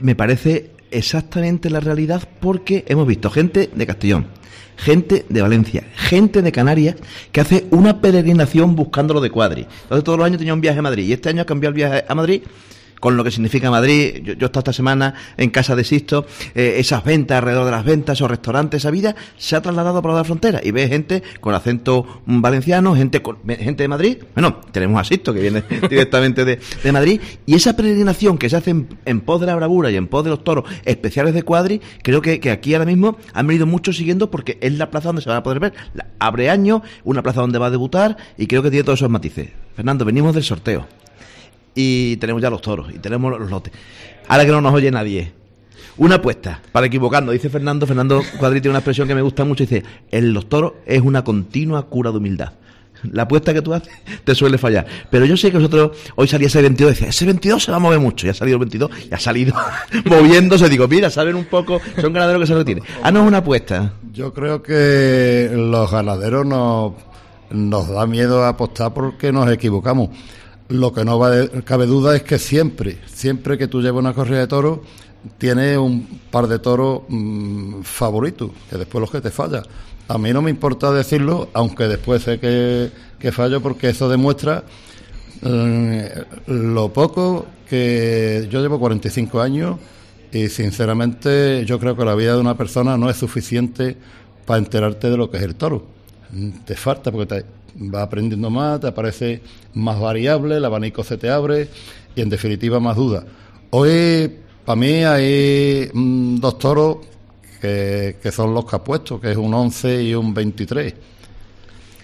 me 0.02 0.16
parece 0.16 0.72
exactamente 0.92 1.70
la 1.70 1.80
realidad 1.80 2.28
porque 2.40 2.84
hemos 2.88 3.08
visto 3.08 3.30
gente 3.30 3.70
de 3.74 3.88
Castellón, 3.88 4.28
gente 4.82 5.26
de 5.30 5.42
Valencia, 5.42 5.84
gente 5.96 6.42
de 6.42 6.52
Canarias 6.52 6.96
que 7.32 7.42
hace 7.42 7.68
una 7.70 8.02
peregrinación 8.02 8.76
buscando 8.76 9.14
lo 9.14 9.22
de 9.22 9.30
Cuadri. 9.30 9.68
Entonces 9.84 10.04
todos 10.04 10.18
los 10.18 10.26
años 10.26 10.40
tenía 10.40 10.54
un 10.54 10.62
viaje 10.62 10.80
a 10.80 10.82
Madrid 10.82 11.06
y 11.06 11.14
este 11.14 11.30
año 11.30 11.44
ha 11.44 11.46
cambiado 11.46 11.70
el 11.70 11.76
viaje 11.76 12.04
a 12.08 12.16
Madrid 12.16 12.42
con 13.02 13.18
lo 13.18 13.26
que 13.26 13.32
significa 13.32 13.70
Madrid. 13.70 14.22
Yo, 14.24 14.32
he 14.32 14.46
estado 14.46 14.60
esta 14.60 14.74
semana 14.74 15.16
en 15.36 15.50
casa 15.50 15.76
de 15.76 15.84
Sisto, 15.84 16.26
eh, 16.56 16.76
esas 16.78 17.04
ventas 17.04 17.40
alrededor 17.40 17.66
de 17.66 17.72
las 17.72 17.84
ventas, 17.84 18.18
esos 18.18 18.32
restaurantes, 18.32 18.82
esa 18.82 18.92
vida 18.92 19.16
se 19.38 19.58
ha 19.58 19.62
trasladado 19.62 20.02
para 20.02 20.14
la 20.16 20.24
frontera 20.24 20.62
y 20.64 20.72
ve 20.72 20.88
gente 20.88 21.22
con 21.42 21.54
acento 21.54 22.22
valenciano, 22.26 22.96
gente 22.96 23.22
gente 23.60 23.84
de 23.84 23.88
Madrid. 23.88 24.18
Bueno, 24.34 24.62
tenemos 24.72 25.02
a 25.02 25.04
Sisto 25.04 25.34
que 25.34 25.42
viene 25.42 25.64
directamente 25.90 26.46
de, 26.46 26.60
Madrid 26.92 27.20
y 27.46 27.56
esa 27.56 27.76
peregrinación 27.76 28.38
que 28.38 28.50
se 28.50 28.58
hace 28.58 28.76
en, 29.06 29.22
pos 29.22 29.42
de 29.42 29.48
la 29.48 29.56
bravura 29.56 29.90
y 29.90 29.96
en 29.96 30.08
pos 30.08 30.24
de 30.24 30.30
los 30.30 30.44
toros 30.44 30.66
especiales 30.86 31.34
de 31.34 31.44
Cuadri, 31.44 31.82
creo 32.04 32.22
que, 32.22 32.40
que 32.40 32.52
aquí 32.52 32.74
ahora 32.74 32.86
mismo 32.86 33.18
han 33.34 33.48
venido 33.48 33.66
muchos 33.66 33.98
siguiendo 33.98 34.30
porque 34.30 34.58
es 34.62 34.78
la 34.78 34.92
plaza 34.92 35.10
donde 35.10 35.24
se 35.24 35.30
va 35.30 35.38
a 35.38 35.44
poder 35.44 35.60
ver. 35.60 35.74
abre 36.20 36.50
año, 36.50 36.84
una 37.04 37.24
plaza 37.24 37.42
donde 37.42 37.58
va 37.58 37.68
a 37.68 37.72
debutar 37.72 38.18
y 38.38 38.46
creo 38.46 38.62
que 38.62 38.70
tiene 38.70 38.84
todos 38.84 39.00
esos 39.00 39.10
matices. 39.10 39.50
Fernando, 39.76 40.06
venimos 40.06 40.36
del 40.36 40.44
sorteo 40.44 41.01
y 41.76 42.18
tenemos 42.18 42.42
ya 42.42 42.50
los 42.50 42.62
toros 42.62 42.92
y 42.94 43.00
tenemos 43.00 43.38
los 43.40 43.50
lotes. 43.50 43.74
Ahora 44.28 44.46
que 44.46 44.52
no 44.52 44.62
nos 44.62 44.74
oye 44.74 44.92
nadie, 44.92 45.34
Una 45.98 46.16
apuesta, 46.16 46.62
para 46.72 46.88
equivocarnos, 46.88 47.34
dice 47.34 47.50
Fernando, 47.50 47.86
Fernando 47.86 48.24
Cuadri 48.40 48.62
tiene 48.62 48.72
una 48.72 48.80
expresión 48.80 49.08
que 49.08 49.16
me 49.16 49.22
gusta 49.22 49.44
mucho, 49.44 49.64
dice, 49.64 49.84
en 50.10 50.34
los 50.34 50.48
toros 50.48 50.74
es 50.86 51.02
una 51.02 51.24
continua 51.24 51.88
cura 51.88 52.12
de 52.12 52.18
humildad. 52.18 52.54
La 53.04 53.24
apuesta 53.24 53.54
que 53.54 53.62
tú 53.62 53.74
haces 53.74 53.92
te 54.24 54.36
suele 54.36 54.58
fallar. 54.58 54.86
Pero 55.10 55.26
yo 55.26 55.36
sé 55.36 55.52
que 55.52 55.58
vosotros, 55.58 55.98
hoy 56.16 56.28
salía 56.28 56.48
ese 56.48 56.62
22, 56.62 56.92
dice, 56.92 57.10
ese 57.10 57.26
22 57.26 57.64
se 57.64 57.72
va 57.72 57.78
a 57.78 57.80
mover 57.80 58.00
mucho. 58.00 58.28
Y 58.28 58.30
ha 58.30 58.34
salido 58.34 58.56
el 58.56 58.60
22 58.60 58.92
y 59.10 59.14
ha 59.14 59.20
salido 59.20 59.56
moviéndose. 60.06 60.70
Digo, 60.70 60.88
mira, 60.88 61.10
saben 61.10 61.36
un 61.36 61.46
poco, 61.46 61.82
son 62.00 62.14
ganaderos 62.14 62.42
que 62.42 62.48
se 62.48 62.54
lo 62.54 62.64
tienen. 62.64 62.84
Ah, 63.02 63.12
no 63.12 63.22
es 63.22 63.28
una 63.28 63.40
apuesta. 63.40 63.94
Yo 64.14 64.34
creo 64.34 64.62
que 64.62 65.50
los 65.52 65.90
ganaderos 65.90 66.46
nos, 66.46 66.94
nos 67.50 67.88
da 67.88 68.06
miedo 68.06 68.46
apostar 68.46 68.94
porque 68.94 69.32
nos 69.32 69.50
equivocamos. 69.52 70.10
Lo 70.72 70.94
que 70.94 71.04
no 71.04 71.20
va 71.20 71.32
cabe 71.66 71.86
duda 71.86 72.16
es 72.16 72.24
que 72.24 72.40
siempre, 72.40 72.98
siempre 73.06 73.58
que 73.58 73.68
tú 73.68 73.82
llevas 73.82 74.00
una 74.00 74.14
corrida 74.14 74.40
de 74.40 74.48
toros, 74.48 74.80
tienes 75.38 75.78
un 75.78 76.22
par 76.32 76.48
de 76.48 76.60
toros 76.60 77.02
mm, 77.10 77.82
favoritos, 77.82 78.52
que 78.70 78.78
después 78.78 79.02
los 79.02 79.12
que 79.12 79.20
te 79.20 79.32
fallan. 79.32 79.64
A 80.08 80.18
mí 80.18 80.32
no 80.32 80.42
me 80.42 80.50
importa 80.50 80.92
decirlo, 80.92 81.50
aunque 81.54 81.88
después 81.88 82.24
sé 82.24 82.40
que, 82.40 82.90
que 83.20 83.32
fallo, 83.32 83.62
porque 83.62 83.90
eso 83.90 84.08
demuestra 84.10 84.64
eh, 85.44 86.24
lo 86.48 86.94
poco 86.94 87.48
que 87.70 88.48
yo 88.50 88.62
llevo 88.62 88.80
45 88.80 89.42
años 89.42 89.78
y 90.32 90.48
sinceramente 90.50 91.66
yo 91.66 91.80
creo 91.80 91.98
que 91.98 92.06
la 92.06 92.16
vida 92.16 92.36
de 92.36 92.42
una 92.42 92.56
persona 92.56 92.98
no 92.98 93.10
es 93.10 93.18
suficiente 93.18 93.98
para 94.46 94.60
enterarte 94.60 95.10
de 95.10 95.18
lo 95.18 95.30
que 95.30 95.38
es 95.38 95.44
el 95.44 95.56
toro. 95.56 95.86
Te 96.66 96.76
falta 96.76 97.12
porque 97.12 97.26
te 97.26 97.46
va 97.94 98.04
aprendiendo 98.04 98.50
más, 98.50 98.80
te 98.80 98.88
aparece 98.88 99.42
más 99.74 100.00
variable, 100.00 100.58
el 100.58 100.66
abanico 100.66 101.04
se 101.04 101.18
te 101.18 101.30
abre 101.30 101.68
y 102.16 102.22
en 102.22 102.30
definitiva 102.30 102.80
más 102.80 102.96
dudas. 102.96 103.26
Hoy 103.72 104.32
para 104.66 104.76
mí 104.76 105.04
hay 105.04 105.90
mm, 105.94 106.38
dos 106.38 106.58
toros 106.58 106.98
que, 107.60 108.18
que, 108.22 108.32
son 108.32 108.54
los 108.54 108.66
que 108.66 108.76
ha 108.76 108.84
puesto, 108.84 109.20
que 109.20 109.32
es 109.32 109.38
un 109.38 109.54
11 109.54 110.04
y 110.04 110.16
un 110.16 110.34
23. 110.34 110.94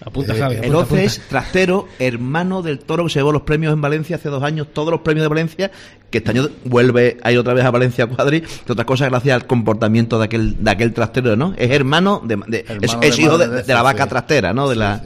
Apunta, 0.05 0.35
eh, 0.35 0.39
Javi, 0.39 0.55
el 0.61 0.75
11 0.75 1.03
es 1.03 1.21
trastero, 1.27 1.87
hermano 1.99 2.61
del 2.61 2.79
toro 2.79 3.05
que 3.05 3.09
se 3.09 3.19
llevó 3.19 3.31
los 3.31 3.41
premios 3.41 3.73
en 3.73 3.81
Valencia 3.81 4.15
hace 4.17 4.29
dos 4.29 4.43
años, 4.43 4.67
todos 4.73 4.91
los 4.91 5.01
premios 5.01 5.23
de 5.23 5.29
Valencia, 5.29 5.71
que 6.09 6.19
este 6.19 6.31
año 6.31 6.49
vuelve 6.65 7.17
a 7.23 7.31
ir 7.31 7.39
otra 7.39 7.53
vez 7.53 7.65
a 7.65 7.71
Valencia 7.71 8.07
Cuadri, 8.07 8.41
que 8.41 8.71
otra 8.71 8.85
cosa 8.85 9.09
gracias 9.09 9.35
al 9.35 9.47
comportamiento 9.47 10.19
de 10.19 10.25
aquel, 10.25 10.63
de 10.63 10.71
aquel 10.71 10.93
trastero, 10.93 11.35
¿no? 11.35 11.53
Es 11.57 11.71
hermano 11.71 12.21
de, 12.23 12.65
es, 13.01 13.19
hijo 13.19 13.37
de, 13.37 13.63
la 13.67 13.81
vaca 13.81 14.07
trastera, 14.07 14.53
¿no? 14.53 14.69
De 14.69 14.75
la, 14.75 15.01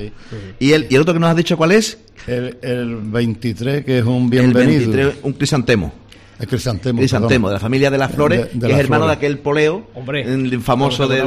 ¿Y, 0.59 0.73
el, 0.73 0.87
¿Y 0.89 0.95
el 0.95 1.01
otro 1.01 1.13
que 1.13 1.19
nos 1.19 1.29
has 1.29 1.35
dicho 1.35 1.57
cuál 1.57 1.71
es? 1.71 1.97
El, 2.27 2.57
el 2.61 2.97
23, 2.97 3.83
que 3.83 3.99
es 3.99 4.05
un 4.05 4.29
bienvenido. 4.29 4.83
El 4.83 4.95
23, 4.95 5.15
un 5.23 5.33
crisantemo. 5.33 6.00
El 6.41 6.47
crisantemo. 6.47 6.99
Crisantemo, 6.99 7.49
de 7.49 7.53
la 7.53 7.59
familia 7.59 7.91
de 7.91 7.99
las 7.99 8.11
flores, 8.11 8.47
que 8.47 8.71
es 8.71 8.79
hermano 8.79 9.05
de 9.05 9.13
aquel 9.13 9.37
poleo, 9.37 9.85
Hombre, 9.93 10.23
el 10.23 10.59
famoso 10.61 11.07
de, 11.07 11.19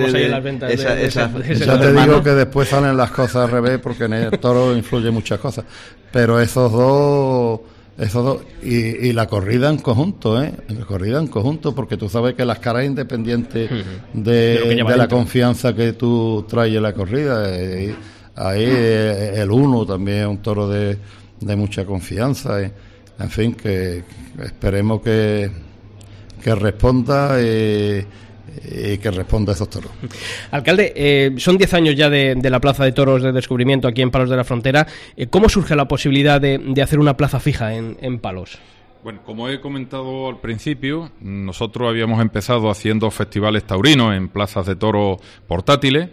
esa, 0.73 1.01
esa, 1.01 1.31
Ya 1.55 1.79
te 1.79 1.93
digo 1.93 2.21
que 2.21 2.31
después 2.31 2.69
salen 2.69 2.97
las 2.97 3.13
cosas 3.13 3.45
al 3.45 3.51
revés, 3.51 3.79
porque 3.79 4.05
en 4.05 4.15
el 4.15 4.39
toro 4.41 4.77
influye 4.77 5.13
muchas 5.13 5.39
cosas. 5.39 5.65
Pero 6.11 6.41
esos 6.41 6.73
dos, 6.73 7.61
esos 7.97 8.25
dos, 8.25 8.43
y, 8.61 9.09
y 9.09 9.13
la 9.13 9.29
corrida 9.29 9.71
en 9.71 9.79
conjunto, 9.79 10.43
¿eh? 10.43 10.53
La 10.69 10.85
corrida 10.85 11.21
en 11.21 11.29
conjunto, 11.29 11.73
porque 11.73 11.97
tú 11.97 12.09
sabes 12.09 12.35
que 12.35 12.45
las 12.45 12.59
caras 12.59 12.85
independientes 12.85 13.71
de, 14.13 14.85
de, 14.85 14.97
la 14.97 15.07
confianza 15.07 15.77
que 15.77 15.93
tú 15.93 16.45
traes 16.49 16.75
en 16.75 16.83
la 16.83 16.93
corrida, 16.93 17.57
eh, 17.57 17.95
ahí 18.35 18.65
el 18.65 19.49
uno 19.49 19.87
también 19.87 20.19
es 20.19 20.27
un 20.27 20.39
toro 20.39 20.69
de, 20.69 20.99
de 21.41 21.57
mucha 21.57 21.85
confianza. 21.85 22.61
¿eh? 22.61 22.73
En 23.19 23.31
fin, 23.31 23.55
que 23.55 24.03
esperemos 24.43 25.03
que, 25.03 25.51
que 26.43 26.55
responda 26.55 27.37
eh, 27.39 28.05
y 28.65 28.99
que 28.99 29.11
responda 29.11 29.53
a 29.53 29.55
esos 29.55 29.71
toros. 29.71 29.91
Alcalde, 30.51 30.93
eh, 30.97 31.35
son 31.39 31.57
10 31.57 31.75
años 31.75 31.97
ya 31.97 32.11
de, 32.11 32.37
la 32.43 32.61
Plaza 32.61 32.85
de 32.85 32.93
Toros 32.93 33.23
de 33.23 33.33
Descubrimiento 33.33 33.89
aquí 33.89 34.03
en 34.03 34.11
Palos 34.11 34.31
de 34.31 34.37
la 34.37 34.45
Frontera. 34.45 34.87
Eh, 35.17 35.27
¿Cómo 35.29 35.49
surge 35.49 35.77
la 35.77 35.87
posibilidad 35.89 36.41
de, 36.41 36.59
de 36.59 36.83
hacer 36.83 36.99
una 36.99 37.17
plaza 37.17 37.41
fija 37.41 37.75
en, 37.75 37.97
en 38.01 38.19
Palos? 38.19 38.59
Bueno, 39.03 39.21
como 39.25 39.51
he 39.51 39.61
comentado 39.61 40.29
al 40.29 40.41
principio, 40.41 41.11
nosotros 41.21 41.89
habíamos 41.89 42.23
empezado 42.23 42.71
haciendo 42.71 43.11
festivales 43.11 43.65
taurinos 43.65 44.15
en 44.15 44.29
plazas 44.29 44.65
de 44.65 44.77
toros 44.77 45.19
portátiles 45.47 46.09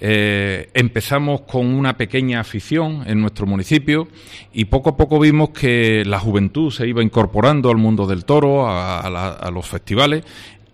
eh, 0.00 0.70
empezamos 0.74 1.40
con 1.40 1.66
una 1.66 1.96
pequeña 1.96 2.40
afición 2.40 3.02
en 3.06 3.20
nuestro 3.20 3.46
municipio 3.46 4.06
y 4.52 4.66
poco 4.66 4.90
a 4.90 4.96
poco 4.96 5.18
vimos 5.18 5.50
que 5.50 6.04
la 6.06 6.20
juventud 6.20 6.70
se 6.70 6.86
iba 6.86 7.02
incorporando 7.02 7.68
al 7.70 7.78
mundo 7.78 8.06
del 8.06 8.24
toro, 8.24 8.68
a, 8.68 9.50
los 9.52 9.66
festivales 9.66 10.24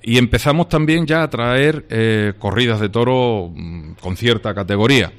y 0.02 0.18
empezamos 0.18 0.68
también 0.68 1.06
ya 1.06 1.22
a 1.22 1.30
traer 1.30 1.86
eh, 1.88 2.34
corridas 2.38 2.80
de 2.80 2.90
toro 2.90 3.50
mm, 3.54 3.92
con 4.00 4.16
cierta 4.18 4.54
categoría. 4.54 5.12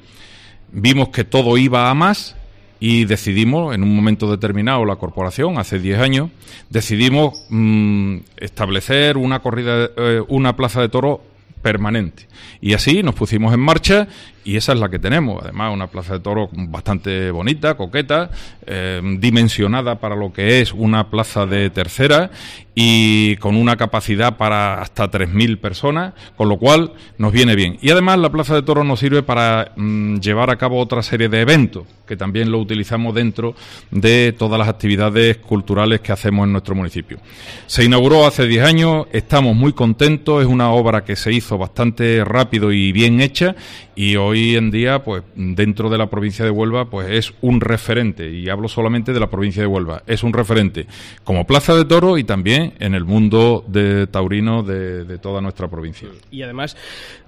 Vimos 0.70 1.08
que 1.08 1.24
todo 1.24 1.58
iba 1.58 1.90
a 1.90 1.94
más 1.94 2.36
y 2.78 3.06
decidimos, 3.06 3.74
en 3.74 3.82
un 3.82 3.96
momento 3.96 4.30
determinado, 4.30 4.84
la 4.84 4.96
corporación, 4.96 5.58
hace 5.58 5.80
10 5.80 5.98
años, 5.98 6.30
decidimos 6.70 7.46
mm, 7.48 8.18
establecer 8.36 9.16
una 9.16 9.40
corrida, 9.40 9.90
eh, 9.96 10.22
una 10.28 10.54
plaza 10.54 10.80
de 10.80 10.88
toro 10.88 11.22
permanente. 11.66 12.28
Y 12.60 12.74
así 12.74 13.02
nos 13.02 13.16
pusimos 13.16 13.52
en 13.52 13.58
marcha 13.58 14.06
y 14.46 14.56
esa 14.56 14.72
es 14.72 14.78
la 14.78 14.88
que 14.88 15.00
tenemos. 15.00 15.42
Además, 15.42 15.74
una 15.74 15.88
plaza 15.88 16.14
de 16.14 16.20
toros 16.20 16.48
bastante 16.52 17.32
bonita, 17.32 17.76
coqueta, 17.76 18.30
eh, 18.64 19.02
dimensionada 19.18 19.98
para 19.98 20.14
lo 20.14 20.32
que 20.32 20.60
es 20.60 20.72
una 20.72 21.10
plaza 21.10 21.46
de 21.46 21.68
tercera 21.70 22.30
y 22.78 23.36
con 23.36 23.56
una 23.56 23.76
capacidad 23.76 24.36
para 24.36 24.82
hasta 24.82 25.10
3.000 25.10 25.58
personas, 25.58 26.12
con 26.36 26.48
lo 26.48 26.58
cual 26.58 26.92
nos 27.18 27.32
viene 27.32 27.56
bien. 27.56 27.78
Y 27.80 27.90
además 27.90 28.18
la 28.18 28.30
plaza 28.30 28.54
de 28.54 28.62
toros 28.62 28.84
nos 28.84 29.00
sirve 29.00 29.22
para 29.22 29.72
mm, 29.74 30.18
llevar 30.18 30.50
a 30.50 30.56
cabo 30.56 30.78
otra 30.78 31.02
serie 31.02 31.28
de 31.28 31.40
eventos, 31.40 31.84
que 32.06 32.16
también 32.16 32.52
lo 32.52 32.58
utilizamos 32.58 33.14
dentro 33.14 33.56
de 33.90 34.32
todas 34.38 34.58
las 34.58 34.68
actividades 34.68 35.38
culturales 35.38 36.02
que 36.02 36.12
hacemos 36.12 36.44
en 36.44 36.52
nuestro 36.52 36.74
municipio. 36.74 37.18
Se 37.66 37.82
inauguró 37.82 38.26
hace 38.26 38.46
10 38.46 38.64
años, 38.64 39.06
estamos 39.10 39.56
muy 39.56 39.72
contentos, 39.72 40.42
es 40.42 40.46
una 40.46 40.70
obra 40.70 41.02
que 41.02 41.16
se 41.16 41.32
hizo 41.32 41.56
bastante 41.56 42.24
rápido 42.26 42.72
y 42.72 42.92
bien 42.92 43.22
hecha 43.22 43.56
y 43.96 44.16
hoy 44.16 44.35
en 44.36 44.70
día, 44.70 45.02
pues 45.02 45.22
dentro 45.34 45.88
de 45.90 45.98
la 45.98 46.08
provincia 46.08 46.44
de 46.44 46.50
Huelva, 46.50 46.90
pues 46.90 47.10
es 47.10 47.34
un 47.40 47.60
referente, 47.60 48.30
y 48.30 48.48
hablo 48.48 48.68
solamente 48.68 49.12
de 49.12 49.20
la 49.20 49.30
provincia 49.30 49.62
de 49.62 49.66
Huelva, 49.66 50.02
es 50.06 50.22
un 50.22 50.32
referente 50.32 50.86
como 51.24 51.46
plaza 51.46 51.74
de 51.74 51.84
toro 51.84 52.18
y 52.18 52.24
también 52.24 52.74
en 52.78 52.94
el 52.94 53.04
mundo 53.04 53.64
de 53.66 54.06
taurino 54.06 54.62
de, 54.62 55.18
toda 55.18 55.40
nuestra 55.40 55.68
provincia. 55.68 56.08
Y 56.30 56.42
además, 56.42 56.76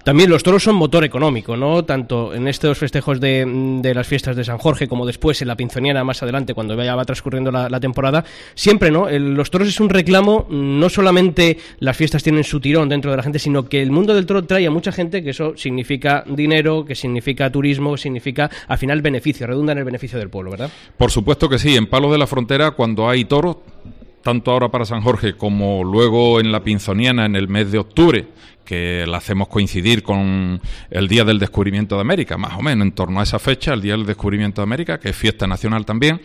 también 0.08 0.30
los 0.30 0.42
toros 0.42 0.62
son 0.62 0.74
motor 0.76 1.04
económico, 1.04 1.54
¿no? 1.54 1.84
Tanto 1.84 2.32
en 2.32 2.48
estos 2.48 2.78
festejos 2.78 3.20
de, 3.20 3.92
las 3.94 4.06
fiestas 4.06 4.36
de 4.36 4.42
San 4.42 4.56
Jorge 4.56 4.88
como 4.88 5.04
después 5.04 5.42
en 5.42 5.48
la 5.48 5.54
Pinzoniana 5.54 6.02
más 6.02 6.22
adelante, 6.22 6.54
cuando 6.54 6.82
ya 6.82 6.94
va 6.94 7.04
transcurriendo 7.04 7.50
la, 7.50 7.78
temporada, 7.78 8.24
siempre, 8.54 8.90
¿no? 8.90 9.06
los 9.10 9.50
toros 9.50 9.68
es 9.68 9.78
un 9.80 9.90
reclamo, 9.90 10.46
no 10.48 10.88
solamente 10.88 11.58
las 11.80 11.94
fiestas 11.94 12.22
tienen 12.22 12.42
su 12.42 12.58
tirón 12.58 12.88
dentro 12.88 13.10
de 13.10 13.18
la 13.18 13.22
gente, 13.22 13.38
sino 13.38 13.68
que 13.68 13.82
el 13.82 13.90
mundo 13.90 14.14
del 14.14 14.24
toro 14.24 14.46
trae 14.46 14.66
a 14.66 14.70
mucha 14.70 14.92
gente, 14.92 15.22
que 15.22 15.28
eso 15.28 15.52
significa 15.58 16.24
dinero 16.26 16.86
que 16.86 16.94
significa 16.94 17.52
turismo, 17.52 17.92
que 17.92 17.98
significa 17.98 18.50
al 18.66 18.78
final 18.78 19.02
beneficio, 19.02 19.46
redunda 19.46 19.72
en 19.72 19.78
el 19.80 19.84
beneficio 19.84 20.18
del 20.18 20.30
pueblo, 20.30 20.52
¿verdad? 20.52 20.70
Por 20.96 21.10
supuesto 21.10 21.50
que 21.50 21.58
sí, 21.58 21.76
en 21.76 21.86
Palos 21.86 22.12
de 22.12 22.16
la 22.16 22.26
Frontera 22.26 22.70
cuando 22.70 23.10
hay 23.10 23.26
toros, 23.26 23.58
tanto 24.22 24.52
ahora 24.52 24.70
para 24.70 24.86
San 24.86 25.02
Jorge 25.02 25.34
como 25.34 25.84
luego 25.84 26.40
en 26.40 26.50
la 26.50 26.64
Pinzoniana 26.64 27.26
en 27.26 27.36
el 27.36 27.48
mes 27.48 27.70
de 27.70 27.78
octubre, 27.78 28.26
que 28.68 29.06
la 29.08 29.16
hacemos 29.16 29.48
coincidir 29.48 30.02
con 30.02 30.60
el 30.90 31.08
Día 31.08 31.25
del 31.25 31.38
Descubrimiento 31.38 31.94
de 31.94 32.02
América, 32.02 32.37
más 32.37 32.52
o 32.52 32.60
menos 32.60 32.87
en 32.87 32.92
torno 32.92 33.18
a 33.18 33.22
esa 33.22 33.38
fecha, 33.38 33.72
el 33.72 33.80
Día 33.80 33.94
del 33.94 34.04
Descubrimiento 34.04 34.60
de 34.60 34.64
América, 34.64 35.00
que 35.00 35.08
es 35.08 35.16
fiesta 35.16 35.46
nacional 35.46 35.87
también. 35.87 36.20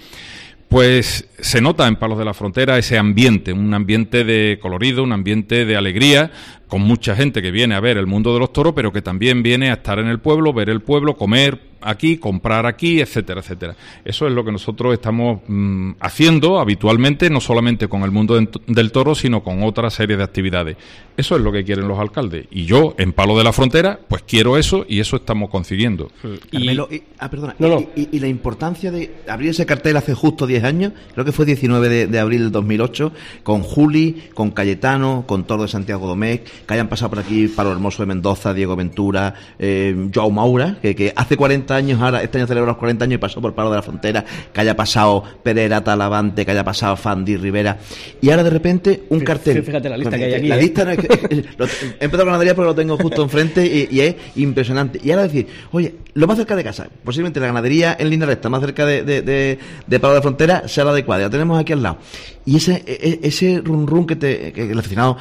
Pues 0.67 1.29
se 1.39 1.61
nota 1.61 1.87
en 1.87 1.95
Palos 1.95 2.17
de 2.17 2.25
la 2.25 2.33
Frontera 2.33 2.77
ese 2.77 2.97
ambiente, 2.97 3.53
un 3.53 3.73
ambiente 3.73 4.25
de 4.25 4.59
colorido, 4.61 5.03
un 5.03 5.13
ambiente 5.13 5.63
de 5.63 5.77
alegría, 5.77 6.31
con 6.67 6.81
mucha 6.81 7.15
gente 7.15 7.41
que 7.41 7.49
viene 7.49 7.75
a 7.75 7.79
ver 7.79 7.95
el 7.95 8.07
mundo 8.07 8.33
de 8.33 8.41
los 8.41 8.51
toros, 8.51 8.73
pero 8.75 8.91
que 8.91 9.01
también 9.01 9.41
viene 9.41 9.69
a 9.69 9.75
estar 9.75 9.99
en 9.99 10.07
el 10.07 10.19
pueblo, 10.19 10.51
ver 10.51 10.69
el 10.69 10.81
pueblo, 10.81 11.15
comer, 11.15 11.61
aquí, 11.83 12.17
comprar 12.17 12.65
aquí, 12.65 13.01
etcétera, 13.01 13.41
etcétera. 13.41 13.75
Eso 14.03 14.27
es 14.27 14.33
lo 14.33 14.43
que 14.43 14.51
nosotros 14.51 14.93
estamos 14.93 15.41
mm, 15.47 15.91
haciendo 15.99 16.59
habitualmente, 16.59 17.29
no 17.29 17.41
solamente 17.41 17.87
con 17.87 18.03
el 18.03 18.11
mundo 18.11 18.39
del 18.67 18.91
toro, 18.91 19.15
sino 19.15 19.43
con 19.43 19.63
otra 19.63 19.89
serie 19.89 20.17
de 20.17 20.23
actividades. 20.23 20.77
Eso 21.15 21.35
es 21.35 21.41
lo 21.43 21.51
que 21.51 21.63
quieren 21.63 21.87
los 21.87 21.99
alcaldes. 21.99 22.47
Y 22.49 22.65
yo, 22.65 22.95
en 22.97 23.13
Palo 23.13 23.37
de 23.37 23.43
la 23.43 23.53
Frontera, 23.53 23.99
pues 24.07 24.23
quiero 24.23 24.57
eso 24.57 24.85
y 24.87 24.99
eso 24.99 25.15
estamos 25.17 25.49
consiguiendo. 25.49 26.11
Y, 26.51 26.79
ah, 27.19 27.29
perdona, 27.29 27.55
y, 27.95 28.19
la 28.19 28.27
importancia 28.27 28.91
de 28.91 29.13
abrir 29.27 29.51
ese 29.51 29.65
cartel 29.65 29.97
hace 29.97 30.13
justo 30.13 30.47
10 30.47 30.63
años, 30.63 30.93
creo 31.13 31.25
que 31.25 31.31
fue 31.31 31.45
19 31.45 32.07
de, 32.07 32.19
abril 32.19 32.41
del 32.41 32.51
2008, 32.51 33.11
con 33.43 33.61
Juli, 33.61 34.23
con 34.33 34.51
Cayetano, 34.51 35.25
con 35.27 35.43
Toro 35.43 35.63
de 35.63 35.67
Santiago 35.67 36.07
Domecq, 36.07 36.65
que 36.65 36.73
hayan 36.73 36.89
pasado 36.89 37.11
por 37.11 37.19
aquí 37.19 37.47
Palo 37.47 37.71
Hermoso 37.71 38.01
de 38.01 38.07
Mendoza, 38.07 38.53
Diego 38.53 38.75
Ventura, 38.75 39.35
eh, 39.59 40.09
Joao 40.13 40.31
Maura, 40.31 40.77
que, 40.81 40.95
que 40.95 41.13
hace 41.15 41.37
40 41.37 41.72
40 41.73 41.75
años, 41.75 42.01
ahora 42.01 42.21
este 42.23 42.37
año 42.37 42.47
celebra 42.47 42.67
los 42.71 42.77
40 42.77 43.05
años 43.05 43.15
y 43.15 43.17
pasó 43.17 43.41
por 43.41 43.53
Palo 43.53 43.69
de 43.69 43.77
la 43.77 43.81
Frontera, 43.81 44.23
que 44.53 44.61
haya 44.61 44.75
pasado 44.75 45.23
Pereira 45.43 45.83
Talavante, 45.83 46.45
que 46.45 46.51
haya 46.51 46.63
pasado 46.63 46.95
Fandi 46.95 47.37
Rivera, 47.37 47.77
y 48.21 48.29
ahora 48.29 48.43
de 48.43 48.49
repente 48.49 49.03
un 49.09 49.19
cartel. 49.21 49.63
Fíjate 49.63 49.89
la 49.89 49.97
lista 49.97 50.17
que 50.17 50.23
hay 50.25 50.33
aquí. 50.35 50.47
La 50.47 50.57
¿eh? 50.57 50.61
lista 50.61 50.85
no 50.85 50.91
es 50.91 50.97
que- 50.99 51.45
lo- 51.57 51.65
he 51.65 51.69
empezado 52.05 52.17
con 52.23 52.25
ganadería 52.27 52.55
porque 52.55 52.67
lo 52.67 52.75
tengo 52.75 52.97
justo 52.97 53.23
enfrente 53.23 53.65
y, 53.65 53.87
y 53.95 54.01
es 54.01 54.15
impresionante. 54.35 54.99
Y 55.03 55.11
ahora 55.11 55.23
decir, 55.23 55.47
oye, 55.71 55.95
lo 56.13 56.27
más 56.27 56.37
cerca 56.37 56.55
de 56.55 56.63
casa, 56.63 56.87
posiblemente 57.03 57.39
la 57.39 57.47
ganadería 57.47 57.95
en 57.99 58.09
línea 58.09 58.27
recta, 58.27 58.49
más 58.49 58.61
cerca 58.61 58.85
de, 58.85 59.03
de, 59.03 59.21
de, 59.21 59.59
de 59.87 59.99
Palo 59.99 60.13
de 60.13 60.19
la 60.19 60.21
Frontera, 60.21 60.67
sea 60.67 60.85
la 60.85 60.93
de 60.93 61.03
Cuadra. 61.03 61.25
La 61.25 61.29
tenemos 61.31 61.59
aquí 61.59 61.73
al 61.73 61.81
lado. 61.83 61.97
Y 62.45 62.57
ese, 62.57 62.83
e- 62.85 63.19
ese 63.23 63.61
run 63.63 63.87
run 63.87 64.05
que, 64.05 64.15
te, 64.15 64.51
que 64.53 64.71
el 64.71 64.77
aficionado 64.79 65.17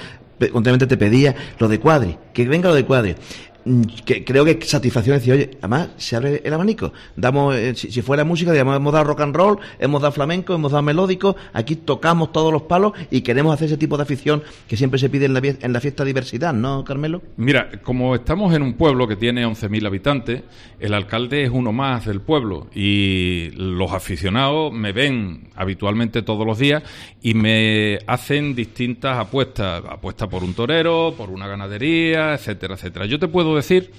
continuamente 0.53 0.87
te 0.89 0.97
pedía, 0.97 1.35
lo 1.59 1.69
de 1.69 1.79
Cuadri, 1.79 2.17
que 2.33 2.45
venga 2.47 2.69
lo 2.69 2.75
de 2.75 2.85
Cuadri. 2.85 3.15
Mm, 3.65 3.83
Que 4.05 4.25
creo 4.25 4.45
que 4.45 4.59
satisfacción 4.65 5.17
decir, 5.17 5.33
oye, 5.35 5.51
además 5.61 5.91
se 5.97 6.17
abre 6.17 6.43
el 6.45 6.53
abanico. 6.53 6.93
Damos, 7.17 7.55
eh, 7.55 7.75
si, 7.75 7.91
si 7.91 8.03
fuera 8.03 8.25
música, 8.25 8.51
digamos, 8.53 8.77
hemos 8.77 8.93
dado 8.93 9.05
rock 9.05 9.21
and 9.21 9.37
roll, 9.37 9.59
hemos 9.79 10.03
dado 10.03 10.13
flamenco, 10.13 10.55
hemos 10.55 10.73
dado 10.73 10.83
melódico, 10.83 11.37
aquí 11.53 11.77
tocamos 11.77 12.33
todos 12.33 12.53
los 12.53 12.63
palos 12.63 12.93
y 13.11 13.21
queremos 13.21 13.55
hacer 13.55 13.67
ese 13.67 13.77
tipo 13.77 13.97
de 13.97 14.03
afición 14.03 14.43
que 14.69 14.77
siempre 14.77 14.99
se 14.99 15.09
pide 15.09 15.27
en 15.27 15.35
la, 15.35 15.41
en 15.43 15.73
la 15.73 15.81
fiesta 15.81 16.05
diversidad, 16.05 16.53
¿no, 16.53 16.85
Carmelo? 16.85 17.23
Mira, 17.37 17.71
como 17.83 18.15
estamos 18.15 18.55
en 18.55 18.63
un 18.63 18.75
pueblo 18.75 19.07
que 19.07 19.17
tiene 19.17 19.47
11.000 19.47 19.87
habitantes, 19.87 20.43
el 20.81 20.95
alcalde 20.95 21.45
es 21.45 21.51
uno 21.51 21.73
más 21.73 22.07
del 22.07 22.21
pueblo 22.21 22.69
y 22.75 23.51
los 23.55 23.93
aficionados 23.93 24.73
me 24.73 24.93
ven 24.93 25.51
habitualmente 25.55 26.23
todos 26.23 26.47
los 26.47 26.59
días 26.59 26.83
y 27.23 27.35
me 27.35 27.99
hacen 28.07 28.55
distintas 28.55 29.19
apuestas, 29.19 29.83
apuesta 29.89 30.29
por 30.29 30.43
un 30.43 30.55
torero, 30.55 31.15
por 31.17 31.31
una 31.31 31.47
ganadería, 31.47 32.35
etcétera, 32.35 32.75
etcétera. 32.75 33.07
Yo 33.07 33.19
te 33.19 33.29
puedo 33.29 33.52
decir 33.57 33.91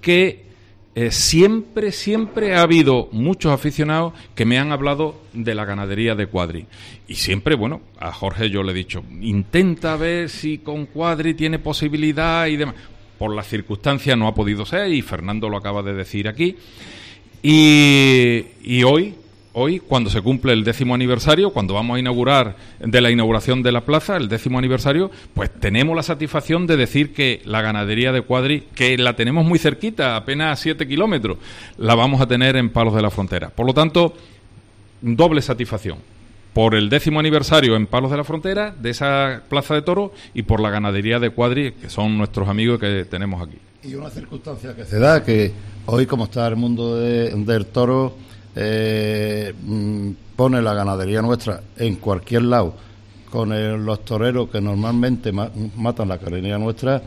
que 0.00 0.42
eh, 0.94 1.10
siempre, 1.10 1.90
siempre 1.90 2.54
ha 2.54 2.60
habido 2.60 3.08
muchos 3.12 3.50
aficionados 3.50 4.12
que 4.34 4.44
me 4.44 4.58
han 4.58 4.72
hablado 4.72 5.22
de 5.32 5.54
la 5.54 5.64
ganadería 5.64 6.14
de 6.14 6.26
Cuadri. 6.26 6.66
Y 7.08 7.14
siempre, 7.14 7.54
bueno, 7.54 7.80
a 7.98 8.12
Jorge 8.12 8.50
yo 8.50 8.62
le 8.62 8.72
he 8.72 8.74
dicho, 8.74 9.02
intenta 9.22 9.96
ver 9.96 10.28
si 10.28 10.58
con 10.58 10.84
Cuadri 10.84 11.32
tiene 11.32 11.58
posibilidad 11.58 12.46
y 12.46 12.56
demás. 12.56 12.74
Por 13.18 13.34
las 13.34 13.46
circunstancias 13.46 14.18
no 14.18 14.26
ha 14.26 14.34
podido 14.34 14.66
ser 14.66 14.92
y 14.92 15.00
Fernando 15.00 15.48
lo 15.48 15.56
acaba 15.56 15.82
de 15.82 15.94
decir 15.94 16.28
aquí. 16.28 16.56
Y, 17.42 18.44
y 18.62 18.82
hoy, 18.82 19.14
hoy, 19.54 19.78
cuando 19.80 20.08
se 20.10 20.20
cumple 20.22 20.52
el 20.52 20.64
décimo 20.64 20.94
aniversario, 20.94 21.50
cuando 21.50 21.74
vamos 21.74 21.96
a 21.96 22.00
inaugurar 22.00 22.56
de 22.80 23.00
la 23.00 23.10
inauguración 23.10 23.62
de 23.62 23.72
la 23.72 23.82
plaza, 23.82 24.16
el 24.16 24.28
décimo 24.28 24.58
aniversario, 24.58 25.10
pues 25.34 25.50
tenemos 25.50 25.94
la 25.94 26.02
satisfacción 26.02 26.66
de 26.66 26.76
decir 26.76 27.12
que 27.12 27.42
la 27.44 27.60
ganadería 27.62 28.12
de 28.12 28.22
Cuadri, 28.22 28.64
que 28.74 28.96
la 28.98 29.14
tenemos 29.14 29.44
muy 29.44 29.58
cerquita, 29.58 30.16
apenas 30.16 30.58
a 30.58 30.62
7 30.62 30.86
kilómetros, 30.88 31.38
la 31.78 31.94
vamos 31.94 32.20
a 32.20 32.26
tener 32.26 32.56
en 32.56 32.70
Palos 32.70 32.94
de 32.94 33.02
la 33.02 33.10
Frontera. 33.10 33.50
Por 33.50 33.66
lo 33.66 33.74
tanto, 33.74 34.14
doble 35.00 35.42
satisfacción. 35.42 35.98
Por 36.54 36.74
el 36.74 36.90
décimo 36.90 37.18
aniversario 37.18 37.76
en 37.76 37.86
Palos 37.86 38.10
de 38.10 38.16
la 38.18 38.24
Frontera, 38.24 38.74
de 38.78 38.90
esa 38.90 39.42
plaza 39.48 39.74
de 39.74 39.82
toro, 39.82 40.12
y 40.34 40.42
por 40.42 40.60
la 40.60 40.68
ganadería 40.70 41.18
de 41.18 41.30
Cuadri, 41.30 41.72
que 41.72 41.88
son 41.88 42.18
nuestros 42.18 42.46
amigos 42.48 42.78
que 42.78 43.04
tenemos 43.06 43.40
aquí. 43.46 43.56
Y 43.84 43.94
una 43.94 44.10
circunstancia 44.10 44.76
que 44.76 44.84
se 44.84 44.98
da, 44.98 45.24
que 45.24 45.50
hoy 45.86 46.04
como 46.06 46.24
está 46.24 46.46
el 46.46 46.56
mundo 46.56 46.96
de- 46.96 47.30
del 47.30 47.66
toro, 47.66 48.14
eh, 48.54 49.52
mm, 49.64 50.10
pone 50.36 50.60
la 50.62 50.74
ganadería 50.74 51.22
nuestra 51.22 51.60
en 51.76 51.96
cualquier 51.96 52.42
lado, 52.42 52.74
con 53.30 53.52
el- 53.52 53.84
los 53.84 54.04
toreros 54.04 54.50
que 54.50 54.60
normalmente 54.60 55.32
ma- 55.32 55.50
matan 55.76 56.08
la 56.08 56.18
ganadería 56.18 56.58
nuestra, 56.58 57.02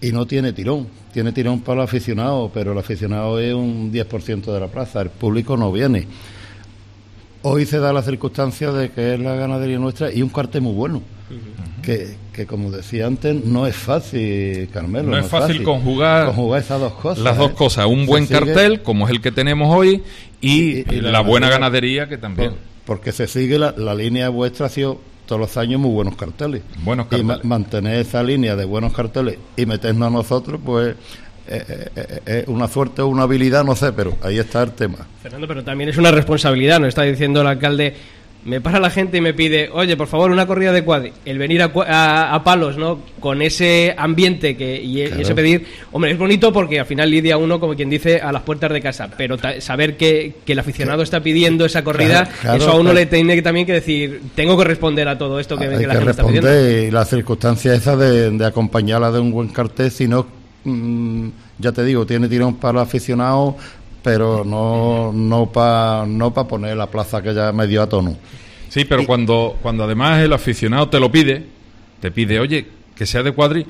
y 0.00 0.12
no 0.12 0.26
tiene 0.26 0.52
tirón. 0.52 0.86
Tiene 1.12 1.32
tirón 1.32 1.60
para 1.60 1.80
el 1.82 1.84
aficionado, 1.84 2.50
pero 2.54 2.72
el 2.72 2.78
aficionado 2.78 3.38
es 3.40 3.52
un 3.54 3.90
10% 3.90 4.52
de 4.52 4.60
la 4.60 4.68
plaza, 4.68 5.00
el 5.00 5.10
público 5.10 5.56
no 5.56 5.72
viene. 5.72 6.06
Hoy 7.42 7.66
se 7.66 7.78
da 7.78 7.92
la 7.92 8.02
circunstancia 8.02 8.72
de 8.72 8.90
que 8.90 9.14
es 9.14 9.20
la 9.20 9.34
ganadería 9.34 9.78
nuestra 9.78 10.12
y 10.12 10.22
un 10.22 10.28
cartel 10.28 10.62
muy 10.62 10.74
bueno. 10.74 11.02
Que, 11.88 12.16
que 12.34 12.44
como 12.46 12.70
decía 12.70 13.06
antes, 13.06 13.44
no 13.46 13.66
es 13.66 13.74
fácil, 13.74 14.68
Carmelo. 14.72 15.08
No 15.10 15.16
es 15.18 15.26
fácil 15.26 15.62
conjugar 15.62 16.26
conjugar 16.26 16.60
esas 16.60 16.80
dos 16.80 16.92
cosas. 16.92 17.24
Las 17.24 17.38
dos 17.38 17.52
¿eh? 17.52 17.54
cosas, 17.54 17.86
un 17.86 18.04
buen 18.04 18.26
sigue- 18.26 18.38
cartel, 18.40 18.82
como 18.82 19.06
es 19.06 19.10
el 19.12 19.22
que 19.22 19.32
tenemos 19.32 19.74
hoy, 19.74 20.02
y, 20.42 20.80
Y- 20.80 20.84
y 20.90 21.00
la, 21.00 21.12
la 21.12 21.20
buena 21.20 21.48
ganadería- 21.48 21.50
ganadería 22.04 22.08
que 22.10 22.18
también. 22.18 22.50
por- 22.50 22.58
porque 22.84 23.12
se 23.12 23.26
sigue 23.26 23.58
la, 23.58 23.72
la 23.76 23.94
línea 23.94 24.28
vuestra, 24.28 24.66
ha 24.66 24.68
sido 24.68 25.00
todos 25.24 25.40
los 25.40 25.56
años 25.56 25.80
muy 25.80 25.90
buenos 25.90 26.14
carteles. 26.16 26.60
Buenos 26.84 27.06
Y 27.10 27.22
ma- 27.22 27.34
carteles. 27.34 27.44
mantener 27.44 27.94
esa 28.00 28.22
línea 28.22 28.54
de 28.54 28.64
buenos 28.66 28.92
carteles 28.92 29.38
y 29.56 29.64
meternos 29.64 30.08
a 30.08 30.10
nosotros, 30.10 30.60
pues 30.62 30.94
eh, 31.50 31.64
eh, 31.66 31.88
eh, 32.26 32.40
es 32.42 32.48
una 32.48 32.68
suerte 32.68 33.00
o 33.00 33.06
una 33.08 33.22
habilidad, 33.22 33.64
no 33.64 33.74
sé, 33.74 33.92
pero 33.92 34.16
ahí 34.22 34.38
está 34.38 34.62
el 34.62 34.72
tema. 34.72 34.98
Fernando, 35.22 35.48
pero 35.48 35.64
también 35.64 35.88
es 35.88 35.96
una 35.96 36.10
responsabilidad, 36.10 36.78
nos 36.80 36.88
está 36.88 37.04
diciendo 37.04 37.40
el 37.40 37.46
alcalde. 37.46 37.94
Me 38.44 38.60
para 38.60 38.78
la 38.80 38.88
gente 38.88 39.18
y 39.18 39.20
me 39.20 39.34
pide, 39.34 39.68
oye, 39.72 39.96
por 39.96 40.06
favor, 40.06 40.30
una 40.30 40.46
corrida 40.46 40.72
de 40.72 40.82
cuadri. 40.82 41.12
El 41.26 41.36
venir 41.38 41.60
a, 41.60 41.70
a- 41.86 42.34
a 42.34 42.44
palos, 42.44 42.78
¿no? 42.78 43.00
Con 43.20 43.42
ese 43.42 43.94
ambiente 43.98 44.56
que, 44.56 44.80
y, 44.80 45.02
ese 45.02 45.34
pedir. 45.34 45.66
Hombre, 45.92 46.12
es 46.12 46.18
bonito 46.18 46.50
porque 46.52 46.80
al 46.80 46.86
final 46.86 47.10
lidia 47.10 47.36
uno, 47.36 47.60
como 47.60 47.74
quien 47.74 47.90
dice, 47.90 48.20
a 48.20 48.32
las 48.32 48.42
puertas 48.42 48.72
de 48.72 48.80
casa. 48.80 49.10
Pero 49.18 49.36
saber 49.60 49.96
que, 49.96 50.34
que 50.46 50.52
el 50.52 50.58
aficionado 50.60 51.02
está 51.02 51.20
pidiendo 51.20 51.64
esa 51.66 51.82
corrida, 51.84 52.24
Claro, 52.24 52.30
claro, 52.40 52.56
eso 52.58 52.70
a 52.70 52.76
uno 52.76 52.92
le 52.94 53.06
tiene 53.06 53.34
que 53.34 53.42
también 53.42 53.66
que 53.66 53.72
decir, 53.74 54.22
tengo 54.34 54.56
que 54.56 54.64
responder 54.64 55.08
a 55.08 55.18
todo 55.18 55.40
esto 55.40 55.56
que, 55.58 55.64
Hay 55.66 55.78
que 55.78 55.86
la 55.86 55.94
gente 55.96 56.10
está 56.12 56.24
pidiendo. 56.26 56.48
y 56.68 56.90
la 56.90 57.04
circunstancia 57.04 57.74
esa 57.74 57.96
de, 57.96 58.30
de 58.30 58.46
acompañarla 58.46 59.10
de 59.10 59.18
un 59.20 59.30
buen 59.32 59.48
cartel, 59.48 59.90
si 59.90 60.06
no, 60.08 60.26
mm, 60.64 61.28
ya 61.58 61.72
te 61.72 61.84
digo, 61.84 62.06
tiene 62.06 62.28
tirón 62.28 62.54
para 62.56 62.74
los 62.74 62.82
aficionados, 62.84 63.56
pero 64.02 64.44
no 64.44 65.12
no 65.12 65.46
para 65.46 66.06
no 66.06 66.32
pa 66.32 66.46
poner 66.46 66.76
la 66.76 66.86
plaza 66.86 67.22
que 67.22 67.34
ya 67.34 67.52
medio 67.52 67.82
a 67.82 67.88
tono. 67.88 68.16
Sí, 68.68 68.84
pero 68.84 69.06
cuando, 69.06 69.56
cuando 69.62 69.84
además 69.84 70.20
el 70.20 70.32
aficionado 70.32 70.88
te 70.88 71.00
lo 71.00 71.10
pide, 71.10 71.44
te 72.00 72.10
pide, 72.10 72.38
oye, 72.38 72.66
que 72.94 73.06
sea 73.06 73.22
de 73.22 73.32
cuadri, 73.32 73.66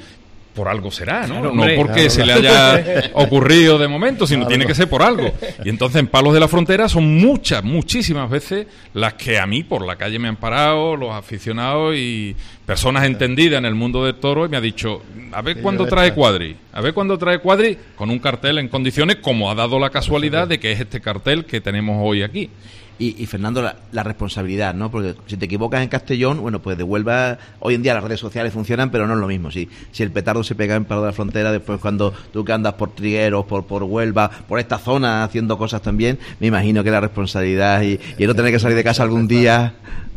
por 0.59 0.67
algo 0.69 0.91
será, 0.91 1.21
¿no? 1.29 1.35
Claro, 1.41 1.55
no 1.55 1.63
porque 1.77 1.93
Claro, 1.93 2.11
se 2.11 2.27
le 2.27 2.33
haya 2.33 3.11
ocurrido 3.15 3.79
de 3.79 3.87
momento, 3.87 4.27
sino 4.27 4.41
Claro. 4.41 4.49
tiene 4.49 4.67
que 4.67 4.75
ser 4.75 4.89
por 4.89 5.03
algo. 5.03 5.33
Y 5.65 5.69
entonces 5.69 6.01
en 6.01 6.09
Palos 6.09 6.35
de 6.35 6.41
la 6.41 6.49
Frontera 6.49 6.89
son 6.89 7.17
muchas, 7.19 7.63
muchísimas 7.63 8.29
veces 8.29 8.67
las 8.93 9.15
que 9.15 9.39
a 9.39 9.47
mí 9.47 9.63
por 9.63 9.87
la 9.87 9.95
calle 9.95 10.19
me 10.19 10.27
han 10.27 10.35
parado, 10.35 10.97
los 10.97 11.15
aficionados 11.15 11.95
y 11.97 12.35
personas 12.67 13.05
entendidas 13.05 13.59
en 13.59 13.67
el 13.67 13.77
mundo 13.77 14.05
del 14.05 14.17
toro 14.17 14.45
y 14.47 14.49
me 14.49 14.57
ha 14.57 14.61
dicho, 14.61 15.01
a 15.31 15.41
ver 15.43 15.63
cuándo 15.63 15.87
trae 15.87 16.13
cuadri, 16.13 16.57
a 16.73 16.81
ver 16.81 16.93
cuándo 16.93 17.17
trae 17.17 17.39
cuadri 17.39 17.79
con 17.95 18.11
un 18.11 18.19
cartel 18.19 18.59
en 18.59 18.67
condiciones 18.69 19.17
como 19.17 19.51
ha 19.51 19.55
dado 19.55 19.79
la 19.79 19.91
casualidad 19.91 20.49
de 20.49 20.59
que 20.59 20.73
es 20.73 20.81
este 20.81 21.01
cartel 21.01 21.45
que 21.45 21.61
tenemos 21.61 21.99
hoy 22.01 22.23
aquí. 22.25 22.51
Y, 22.99 23.23
y, 23.23 23.27
Fernando, 23.27 23.63
la, 23.63 23.77
la 23.93 24.03
responsabilidad, 24.03 24.75
¿no? 24.75 24.91
Porque 24.91 25.15
si 25.27 25.37
te 25.37 25.45
equivocas 25.45 25.83
en 25.83 25.89
Castellón, 25.89 26.41
bueno, 26.41 26.61
pues 26.61 26.77
de 26.77 26.83
Huelva, 26.83 27.39
hoy 27.61 27.75
en 27.75 27.83
día 27.83 27.95
las 27.95 28.03
redes 28.03 28.19
sociales 28.19 28.53
funcionan, 28.53 28.91
pero 28.91 29.07
no 29.07 29.15
es 29.15 29.21
lo 29.21 29.29
mismo. 29.29 29.53
Si, 29.53 29.69
si 29.93 30.03
el 30.03 30.11
petardo 30.11 30.43
se 30.43 30.57
pega 30.57 30.75
en 30.75 30.85
Palo 30.85 31.03
de 31.03 31.07
la 31.09 31.13
Frontera, 31.13 31.53
después 31.53 31.81
cuando 31.81 32.13
tú 32.33 32.45
que 32.45 32.53
andas 32.53 32.75
por 32.75 32.91
Trigueros, 32.91 33.45
por, 33.47 33.67
por 33.67 33.85
Huelva, 33.85 34.29
por 34.29 34.59
esta 34.59 34.79
zona 34.79 35.23
haciendo 35.23 35.57
cosas 35.57 35.81
también, 35.81 36.19
me 36.41 36.49
imagino 36.49 36.83
que 36.83 36.91
la 36.91 37.01
responsabilidad 37.01 37.83
y, 37.83 38.01
y 38.19 38.23
el 38.23 38.27
no 38.27 38.35
tener 38.35 38.51
que 38.51 38.59
salir 38.59 38.77
de 38.77 38.83
casa 38.85 39.05
algún 39.05 39.29
día. 39.29 39.75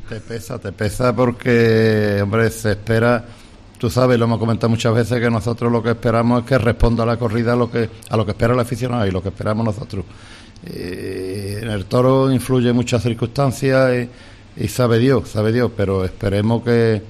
Te 0.09 0.19
pesa, 0.19 0.59
te 0.59 0.71
pesa 0.71 1.15
porque, 1.15 2.19
hombre, 2.23 2.49
se 2.49 2.71
espera, 2.71 3.23
tú 3.77 3.89
sabes, 3.89 4.19
lo 4.19 4.25
hemos 4.25 4.39
comentado 4.39 4.69
muchas 4.69 4.93
veces, 4.93 5.19
que 5.19 5.29
nosotros 5.29 5.71
lo 5.71 5.81
que 5.81 5.91
esperamos 5.91 6.41
es 6.41 6.47
que 6.47 6.57
responda 6.57 7.03
a 7.03 7.05
la 7.05 7.17
corrida 7.17 7.53
a 7.53 7.55
lo 7.55 7.71
que, 7.71 7.89
a 8.09 8.17
lo 8.17 8.25
que 8.25 8.31
espera 8.31 8.53
el 8.53 8.59
aficionado 8.59 9.07
y 9.07 9.11
lo 9.11 9.21
que 9.21 9.29
esperamos 9.29 9.65
nosotros. 9.65 10.03
Eh, 10.65 11.59
en 11.61 11.69
el 11.69 11.85
toro 11.85 12.31
influye 12.31 12.71
muchas 12.73 13.01
circunstancias 13.03 14.07
y, 14.57 14.63
y 14.63 14.67
sabe 14.67 14.99
Dios, 14.99 15.29
sabe 15.29 15.51
Dios, 15.51 15.71
pero 15.75 16.05
esperemos 16.05 16.63
que, 16.63 17.01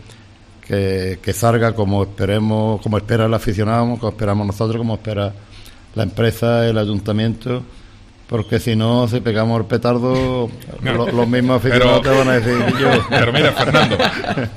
que, 0.65 1.19
que 1.21 1.33
salga 1.33 1.73
como 1.73 2.03
esperemos, 2.03 2.81
como 2.81 2.97
espera 2.97 3.25
el 3.25 3.33
aficionado, 3.33 3.97
como 3.97 4.09
esperamos 4.09 4.47
nosotros, 4.47 4.77
como 4.77 4.93
espera 4.95 5.33
la 5.95 6.03
empresa, 6.03 6.67
el 6.67 6.77
ayuntamiento. 6.77 7.63
Porque 8.27 8.61
si 8.61 8.77
no, 8.77 9.09
si 9.09 9.19
pegamos 9.19 9.59
el 9.59 9.65
petardo, 9.65 10.49
lo- 10.81 11.11
los 11.11 11.27
mismos 11.27 11.57
aficionados 11.57 11.99
Pero- 12.01 12.13
te 12.13 12.17
van 12.17 12.29
a 12.29 12.39
decir 12.39 12.77
yo. 12.79 12.87
Pero 13.09 13.33
mira, 13.33 13.51
Fernando, 13.51 13.97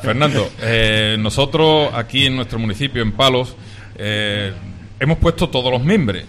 Fernando, 0.01 0.49
eh, 0.63 1.17
nosotros 1.19 1.91
aquí 1.93 2.27
en 2.27 2.37
nuestro 2.37 2.61
municipio, 2.61 3.03
en 3.03 3.11
Palos, 3.11 3.57
eh, 3.97 4.53
hemos 5.01 5.19
puesto 5.19 5.49
todos 5.49 5.73
los 5.73 5.83
mimbres. 5.83 6.25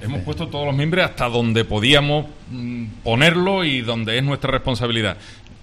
Hemos 0.00 0.20
puesto 0.22 0.48
todos 0.48 0.66
los 0.66 0.74
mimbres 0.74 1.04
hasta 1.04 1.28
donde 1.28 1.64
podíamos 1.64 2.26
mm, 2.50 2.84
ponerlo 3.02 3.64
y 3.64 3.80
donde 3.80 4.18
es 4.18 4.24
nuestra 4.24 4.50
responsabilidad. 4.50 5.16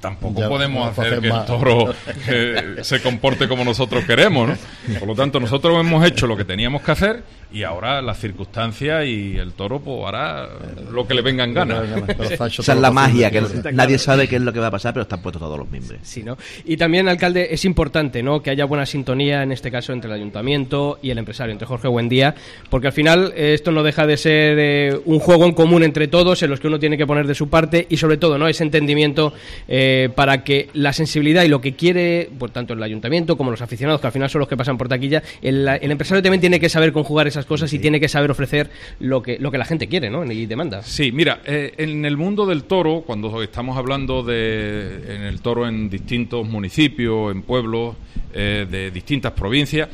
Tampoco 0.06 0.40
Ya, 0.40 0.48
podemos 0.48 0.86
no 0.86 0.92
hacer 0.92 1.20
que 1.20 1.28
el 1.30 1.46
toro 1.46 1.92
eh, 2.28 2.76
se 2.82 3.02
comporte 3.02 3.48
como 3.48 3.64
nosotros 3.64 4.06
queremos, 4.06 4.50
¿no? 4.50 5.00
Por 5.00 5.08
lo 5.08 5.16
tanto, 5.16 5.40
nosotros 5.40 5.80
hemos 5.80 6.06
hecho 6.06 6.28
lo 6.28 6.38
que 6.38 6.46
teníamos 6.46 6.84
que 6.84 6.92
hacer 6.92 7.24
y 7.56 7.64
ahora 7.64 8.02
las 8.02 8.20
circunstancias 8.20 9.06
y 9.06 9.38
el 9.38 9.54
toro 9.54 9.80
pues 9.80 10.06
hará 10.06 10.50
lo 10.92 11.08
que 11.08 11.14
le 11.14 11.22
venga 11.22 11.46
en 11.46 11.54
gana. 11.54 11.84
Esa 12.30 12.48
es 12.48 12.68
la 12.68 12.92
magia, 12.92 13.32
que 13.32 13.42
nadie 13.72 13.98
sabe 13.98 14.28
qué 14.28 14.36
es 14.36 14.42
lo 14.42 14.52
que 14.52 14.60
va 14.60 14.68
a 14.68 14.72
pasar, 14.72 14.94
pero 14.94 15.04
están 15.04 15.22
puestos 15.22 15.42
todos 15.42 15.58
los 15.58 15.70
miembros. 15.70 16.00
Sí, 16.04 16.22
¿no? 16.22 16.38
Y 16.66 16.76
también, 16.76 17.08
alcalde, 17.08 17.48
es 17.52 17.64
importante 17.64 18.22
¿no? 18.22 18.42
que 18.42 18.50
haya 18.50 18.66
buena 18.66 18.86
sintonía, 18.86 19.42
en 19.42 19.54
este 19.54 19.72
caso, 19.72 19.94
entre 19.94 20.10
el 20.10 20.16
ayuntamiento 20.18 21.00
y 21.02 21.12
el 21.12 21.18
empresario, 21.18 21.54
entre 21.54 21.66
Jorge 21.66 21.88
Buendía, 21.88 22.36
porque 22.70 22.88
al 22.88 22.94
final 22.94 23.34
eh, 23.38 23.54
esto 23.54 23.72
no 23.72 23.84
deja 23.84 24.06
de 24.06 24.18
ser 24.18 24.58
eh, 24.60 25.00
un 25.06 25.20
juego 25.20 25.46
en 25.46 25.54
común 25.54 25.84
entre 25.84 26.10
todos, 26.10 26.44
en 26.44 26.50
los 26.50 26.60
que 26.60 26.68
uno 26.68 26.78
tiene 26.78 26.98
que 26.98 27.08
poner 27.08 27.26
de 27.26 27.36
su 27.36 27.50
parte 27.50 27.88
y, 27.90 27.96
sobre 27.96 28.18
todo, 28.18 28.38
no 28.38 28.50
ese 28.50 28.64
entendimiento 28.64 29.34
eh, 29.70 29.95
para 30.16 30.44
que 30.44 30.70
la 30.74 30.94
sensibilidad 30.94 31.44
y 31.44 31.48
lo 31.48 31.62
que 31.62 31.74
quiere, 31.74 32.30
por 32.38 32.52
tanto, 32.52 32.74
el 32.74 32.84
ayuntamiento 32.84 33.38
como 33.38 33.52
los 33.52 33.62
aficionados, 33.62 34.02
que 34.02 34.08
al 34.08 34.14
final 34.14 34.30
son 34.30 34.40
los 34.40 34.50
que 34.50 34.58
pasan 34.58 34.78
por 34.78 34.88
taquilla, 34.88 35.24
el, 35.42 35.68
el 35.68 35.92
empresario 35.92 36.22
también 36.22 36.42
tiene 36.42 36.60
que 36.60 36.70
saber 36.70 36.92
conjugar 36.92 37.28
esas 37.28 37.46
cosas 37.46 37.72
y 37.74 37.80
tiene 37.80 38.00
que 38.00 38.08
saber 38.08 38.32
ofrecer 38.32 38.70
lo 39.00 39.22
que, 39.22 39.38
lo 39.40 39.52
que 39.52 39.58
la 39.58 39.66
gente 39.66 39.88
quiere 39.88 40.10
¿no? 40.10 40.26
y 40.26 40.46
demanda. 40.46 40.82
Sí, 40.84 41.12
mira, 41.12 41.42
eh, 41.46 41.74
en 41.78 42.06
el 42.06 42.18
mundo 42.18 42.46
del 42.46 42.64
toro, 42.64 43.04
cuando 43.06 43.42
estamos 43.42 43.78
hablando 43.78 44.24
de 44.24 45.16
en 45.16 45.22
el 45.24 45.42
toro 45.42 45.68
en 45.68 45.90
distintos 45.90 46.48
municipios, 46.48 47.32
en 47.32 47.42
pueblos, 47.42 47.96
eh, 48.34 48.68
de 48.70 48.92
distintas 48.92 49.32
provincias, 49.32 49.88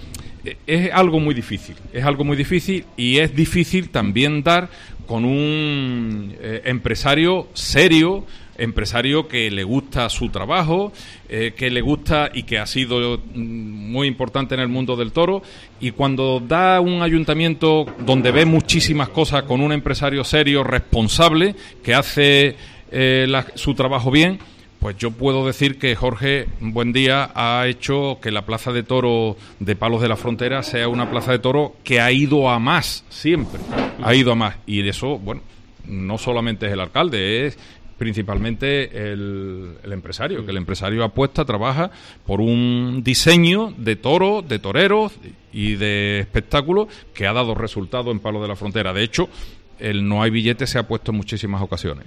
eh, 0.43 0.57
es 0.65 0.91
algo 0.91 1.19
muy 1.19 1.35
difícil. 1.35 1.75
Es 1.93 2.03
algo 2.03 2.23
muy 2.23 2.35
difícil 2.35 2.85
y 2.97 3.17
es 3.17 3.35
difícil 3.35 3.89
también 3.89 4.41
dar 4.41 4.69
con 5.05 5.25
un 5.25 6.33
eh, 6.39 6.61
empresario 6.65 7.49
serio, 7.53 8.25
empresario 8.57 9.27
que 9.27 9.49
le 9.51 9.63
gusta 9.63 10.09
su 10.09 10.29
trabajo, 10.29 10.91
eh, 11.29 11.53
que 11.55 11.69
le 11.69 11.81
gusta 11.81 12.29
y 12.33 12.43
que 12.43 12.59
ha 12.59 12.65
sido 12.65 13.17
mm, 13.17 13.91
muy 13.91 14.07
importante 14.07 14.55
en 14.55 14.61
el 14.61 14.67
mundo 14.67 14.95
del 14.95 15.11
toro. 15.11 15.41
Y 15.79 15.91
cuando 15.91 16.39
da 16.39 16.79
un 16.79 17.01
ayuntamiento 17.01 17.85
donde 18.05 18.31
ve 18.31 18.45
muchísimas 18.45 19.09
cosas 19.09 19.43
con 19.43 19.61
un 19.61 19.71
empresario 19.71 20.23
serio, 20.23 20.63
responsable, 20.63 21.55
que 21.83 21.93
hace 21.93 22.55
eh, 22.91 23.27
su 23.55 23.73
trabajo 23.73 24.11
bien, 24.11 24.39
pues 24.81 24.97
yo 24.97 25.11
puedo 25.11 25.45
decir 25.45 25.77
que 25.77 25.95
Jorge 25.95 26.47
Buen 26.59 26.91
Día 26.91 27.29
ha 27.35 27.67
hecho 27.67 28.17
que 28.19 28.31
la 28.31 28.47
Plaza 28.47 28.71
de 28.71 28.81
Toro 28.81 29.37
de 29.59 29.75
Palos 29.75 30.01
de 30.01 30.07
la 30.07 30.15
Frontera 30.15 30.63
sea 30.63 30.87
una 30.87 31.07
plaza 31.11 31.31
de 31.31 31.37
toro 31.37 31.75
que 31.83 32.01
ha 32.01 32.11
ido 32.11 32.49
a 32.49 32.57
más, 32.57 33.05
siempre. 33.09 33.61
Ha 34.01 34.15
ido 34.15 34.31
a 34.31 34.35
más. 34.35 34.55
Y 34.65 34.87
eso, 34.87 35.19
bueno, 35.19 35.41
no 35.85 36.17
solamente 36.17 36.65
es 36.65 36.73
el 36.73 36.79
alcalde, 36.79 37.45
es 37.45 37.59
principalmente 38.01 39.11
el, 39.13 39.75
el 39.83 39.93
empresario, 39.93 40.43
que 40.43 40.49
el 40.49 40.57
empresario 40.57 41.03
apuesta, 41.03 41.45
trabaja 41.45 41.91
por 42.25 42.41
un 42.41 43.03
diseño 43.03 43.75
de 43.77 43.95
toros, 43.95 44.49
de 44.49 44.57
toreros 44.57 45.11
y 45.53 45.75
de 45.75 46.19
espectáculos 46.19 46.87
que 47.13 47.27
ha 47.27 47.33
dado 47.33 47.53
resultado 47.53 48.09
en 48.09 48.19
Palos 48.19 48.41
de 48.41 48.47
la 48.47 48.55
Frontera. 48.55 48.91
De 48.91 49.03
hecho, 49.03 49.29
el 49.77 50.09
no 50.09 50.23
hay 50.23 50.31
billete 50.31 50.65
se 50.65 50.79
ha 50.79 50.87
puesto 50.87 51.11
en 51.11 51.17
muchísimas 51.17 51.61
ocasiones. 51.61 52.03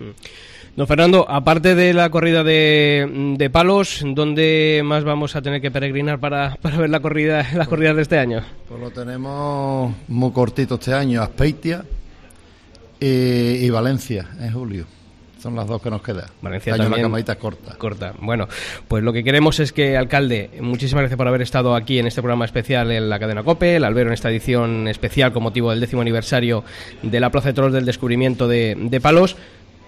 Don 0.75 0.89
Fernando, 0.89 1.31
aparte 1.31 1.77
de 1.77 1.95
la 1.95 2.11
corrida 2.11 2.43
de, 2.43 3.37
de 3.39 3.49
palos, 3.49 4.03
¿dónde 4.05 4.83
más 4.85 5.05
vamos 5.05 5.37
a 5.37 5.43
tener 5.43 5.61
que 5.61 5.71
peregrinar 5.71 6.19
para, 6.19 6.57
para 6.61 6.77
ver 6.77 6.91
la 6.91 6.99
corrida, 6.99 7.47
las 7.55 7.69
corridas 7.69 7.95
de 7.95 8.03
este 8.03 8.19
año? 8.19 8.43
Pues 8.69 8.81
lo 8.81 8.91
tenemos 8.91 9.95
muy 10.09 10.33
cortito 10.33 10.75
este 10.75 10.93
año, 10.93 11.23
Aspeitia 11.23 11.85
y, 12.99 13.07
y 13.07 13.71
Valencia 13.71 14.29
en 14.41 14.53
julio. 14.53 14.87
Son 15.45 15.55
las 15.55 15.67
dos 15.67 15.83
que 15.83 15.91
nos 15.91 16.01
quedan. 16.01 16.25
Valencia 16.41 16.73
año 16.73 16.85
también. 16.85 17.03
la 17.03 17.09
camadita 17.09 17.35
corta. 17.35 17.75
Corta. 17.77 18.15
Bueno, 18.19 18.49
pues 18.89 19.05
lo 19.05 19.13
que 19.13 19.23
queremos 19.23 19.61
es 19.61 19.75
que, 19.75 19.95
alcalde, 19.95 20.49
muchísimas 20.63 21.03
gracias 21.03 21.19
por 21.19 21.29
haber 21.29 21.43
estado 21.43 21.75
aquí 21.75 21.99
en 21.99 22.07
este 22.07 22.23
programa 22.23 22.47
especial 22.47 22.91
en 22.91 23.11
la 23.11 23.19
cadena 23.19 23.43
COPE, 23.43 23.77
el 23.77 23.85
albero 23.85 24.09
en 24.09 24.15
esta 24.15 24.31
edición 24.31 24.89
especial 24.89 25.35
con 25.35 25.43
motivo 25.43 25.69
del 25.69 25.81
décimo 25.81 26.01
aniversario 26.01 26.65
de 27.03 27.21
la 27.21 27.29
Plaza 27.29 27.49
de 27.49 27.53
Toros 27.53 27.75
del 27.75 27.85
descubrimiento 27.85 28.49
de, 28.49 28.75
de 28.75 29.01
Palos. 29.03 29.37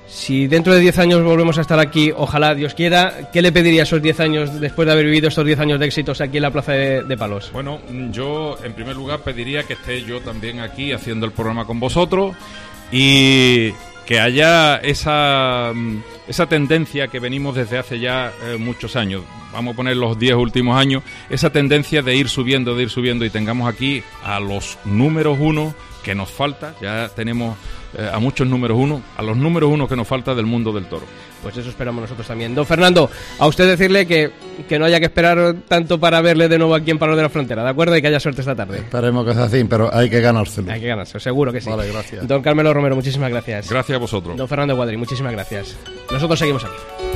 Si 0.07 0.47
dentro 0.47 0.75
de 0.75 0.81
10 0.81 0.99
años 0.99 1.25
volvemos 1.25 1.57
a 1.57 1.63
estar 1.63 1.79
aquí, 1.79 2.13
ojalá 2.15 2.55
Dios 2.55 2.75
quiera, 2.75 3.31
¿qué 3.33 3.41
le 3.41 3.51
pediría 3.51 3.81
a 3.81 3.85
esos 3.85 4.03
10 4.03 4.21
años 4.21 4.61
después 4.61 4.85
de 4.85 4.93
haber 4.93 5.07
vivido 5.07 5.29
estos 5.29 5.47
10 5.47 5.59
años 5.59 5.81
de 5.81 5.87
éxitos 5.87 6.21
aquí 6.21 6.37
en 6.37 6.43
la 6.43 6.51
Plaza 6.51 6.73
de, 6.73 7.03
de 7.03 7.17
Palos? 7.17 7.51
Bueno, 7.55 7.81
yo 8.11 8.59
en 8.63 8.75
primer 8.75 8.95
lugar 8.95 9.21
pediría 9.21 9.63
que 9.63 9.73
esté 9.73 10.03
yo 10.03 10.21
también 10.21 10.61
aquí 10.61 10.93
haciendo 10.93 11.25
el 11.25 11.33
programa 11.33 11.65
con 11.65 11.81
vosotros 11.81 12.37
y 12.93 13.73
que 14.07 14.21
haya 14.21 14.77
esa, 14.77 15.73
mm, 15.75 15.99
esa 16.29 16.47
tendencia 16.47 17.09
que 17.09 17.19
venimos 17.19 17.57
desde 17.57 17.77
hace 17.77 17.99
ya 17.99 18.33
eh, 18.45 18.57
muchos 18.57 18.95
años, 18.97 19.25
vamos 19.53 19.75
a 19.75 19.77
poner 19.77 19.97
los 19.97 20.19
10 20.19 20.37
últimos 20.37 20.79
años, 20.79 21.03
esa 21.29 21.51
tendencia 21.51 22.03
de 22.03 22.15
ir 22.15 22.29
subiendo, 22.29 22.77
de 22.77 22.85
ir 22.85 22.91
subiendo 22.91 23.25
y 23.25 23.31
tengamos 23.31 23.69
aquí 23.69 24.03
a 24.25 24.39
los 24.39 24.79
números 24.85 25.37
uno 25.41 25.75
que 26.05 26.15
nos 26.15 26.31
falta, 26.31 26.75
ya 26.81 27.09
tenemos 27.09 27.59
eh, 27.99 28.09
a 28.13 28.21
muchos 28.21 28.47
números 28.47 28.79
uno, 28.81 29.03
a 29.17 29.23
los 29.23 29.37
números 29.37 29.71
uno 29.73 29.89
que 29.89 29.97
nos 29.97 30.07
falta 30.07 30.37
del 30.37 30.47
mundo 30.47 30.73
del 30.73 30.87
toro. 30.87 31.07
Pues 31.43 31.57
eso 31.57 31.69
esperamos 31.69 32.03
nosotros 32.03 32.27
también. 32.27 32.55
Don 32.55 32.67
Fernando, 32.67 33.11
a 33.39 33.47
usted 33.47 33.67
decirle 33.69 34.07
que, 34.07 34.31
que 34.69 34.79
no 34.79 34.85
haya 34.85 34.99
que 34.99 35.07
esperar 35.07 35.55
tanto 35.69 35.99
para 36.01 36.21
verle 36.21 36.49
de 36.49 36.59
nuevo 36.59 36.75
aquí 36.75 36.91
en 36.91 36.99
Palo 36.99 37.17
de 37.17 37.23
la 37.23 37.29
Frontera, 37.29 37.63
¿de 37.63 37.71
acuerdo? 37.71 37.97
Y 37.97 38.03
que 38.03 38.09
haya 38.09 38.21
suerte 38.21 38.41
esta 38.41 38.55
tarde. 38.55 38.79
Esperemos 38.79 39.25
que 39.27 39.35
sea 39.35 39.45
así, 39.45 39.65
pero 39.65 39.95
hay 39.95 40.11
que 40.11 40.21
ganárselo. 40.21 40.71
Hay 40.71 40.81
que 40.81 40.89
ganarse, 40.89 41.21
seguro 41.21 41.53
que 41.53 41.61
sí. 41.61 41.71
Vale, 41.71 41.91
gracias. 41.91 42.27
Don 42.27 42.43
Carmelo 42.43 42.73
Romero, 42.75 42.97
muchísimas 42.97 43.31
gracias. 43.31 43.71
Gracias 43.71 43.97
a 43.97 43.99
vosotros. 43.99 44.37
Don 44.37 44.49
Fernando 44.49 44.75
Guadri, 44.77 44.97
muchísimas 44.97 45.33
gracias. 45.33 45.77
Nosotros 46.11 46.39
seguimos 46.39 46.65
aquí. 46.65 47.16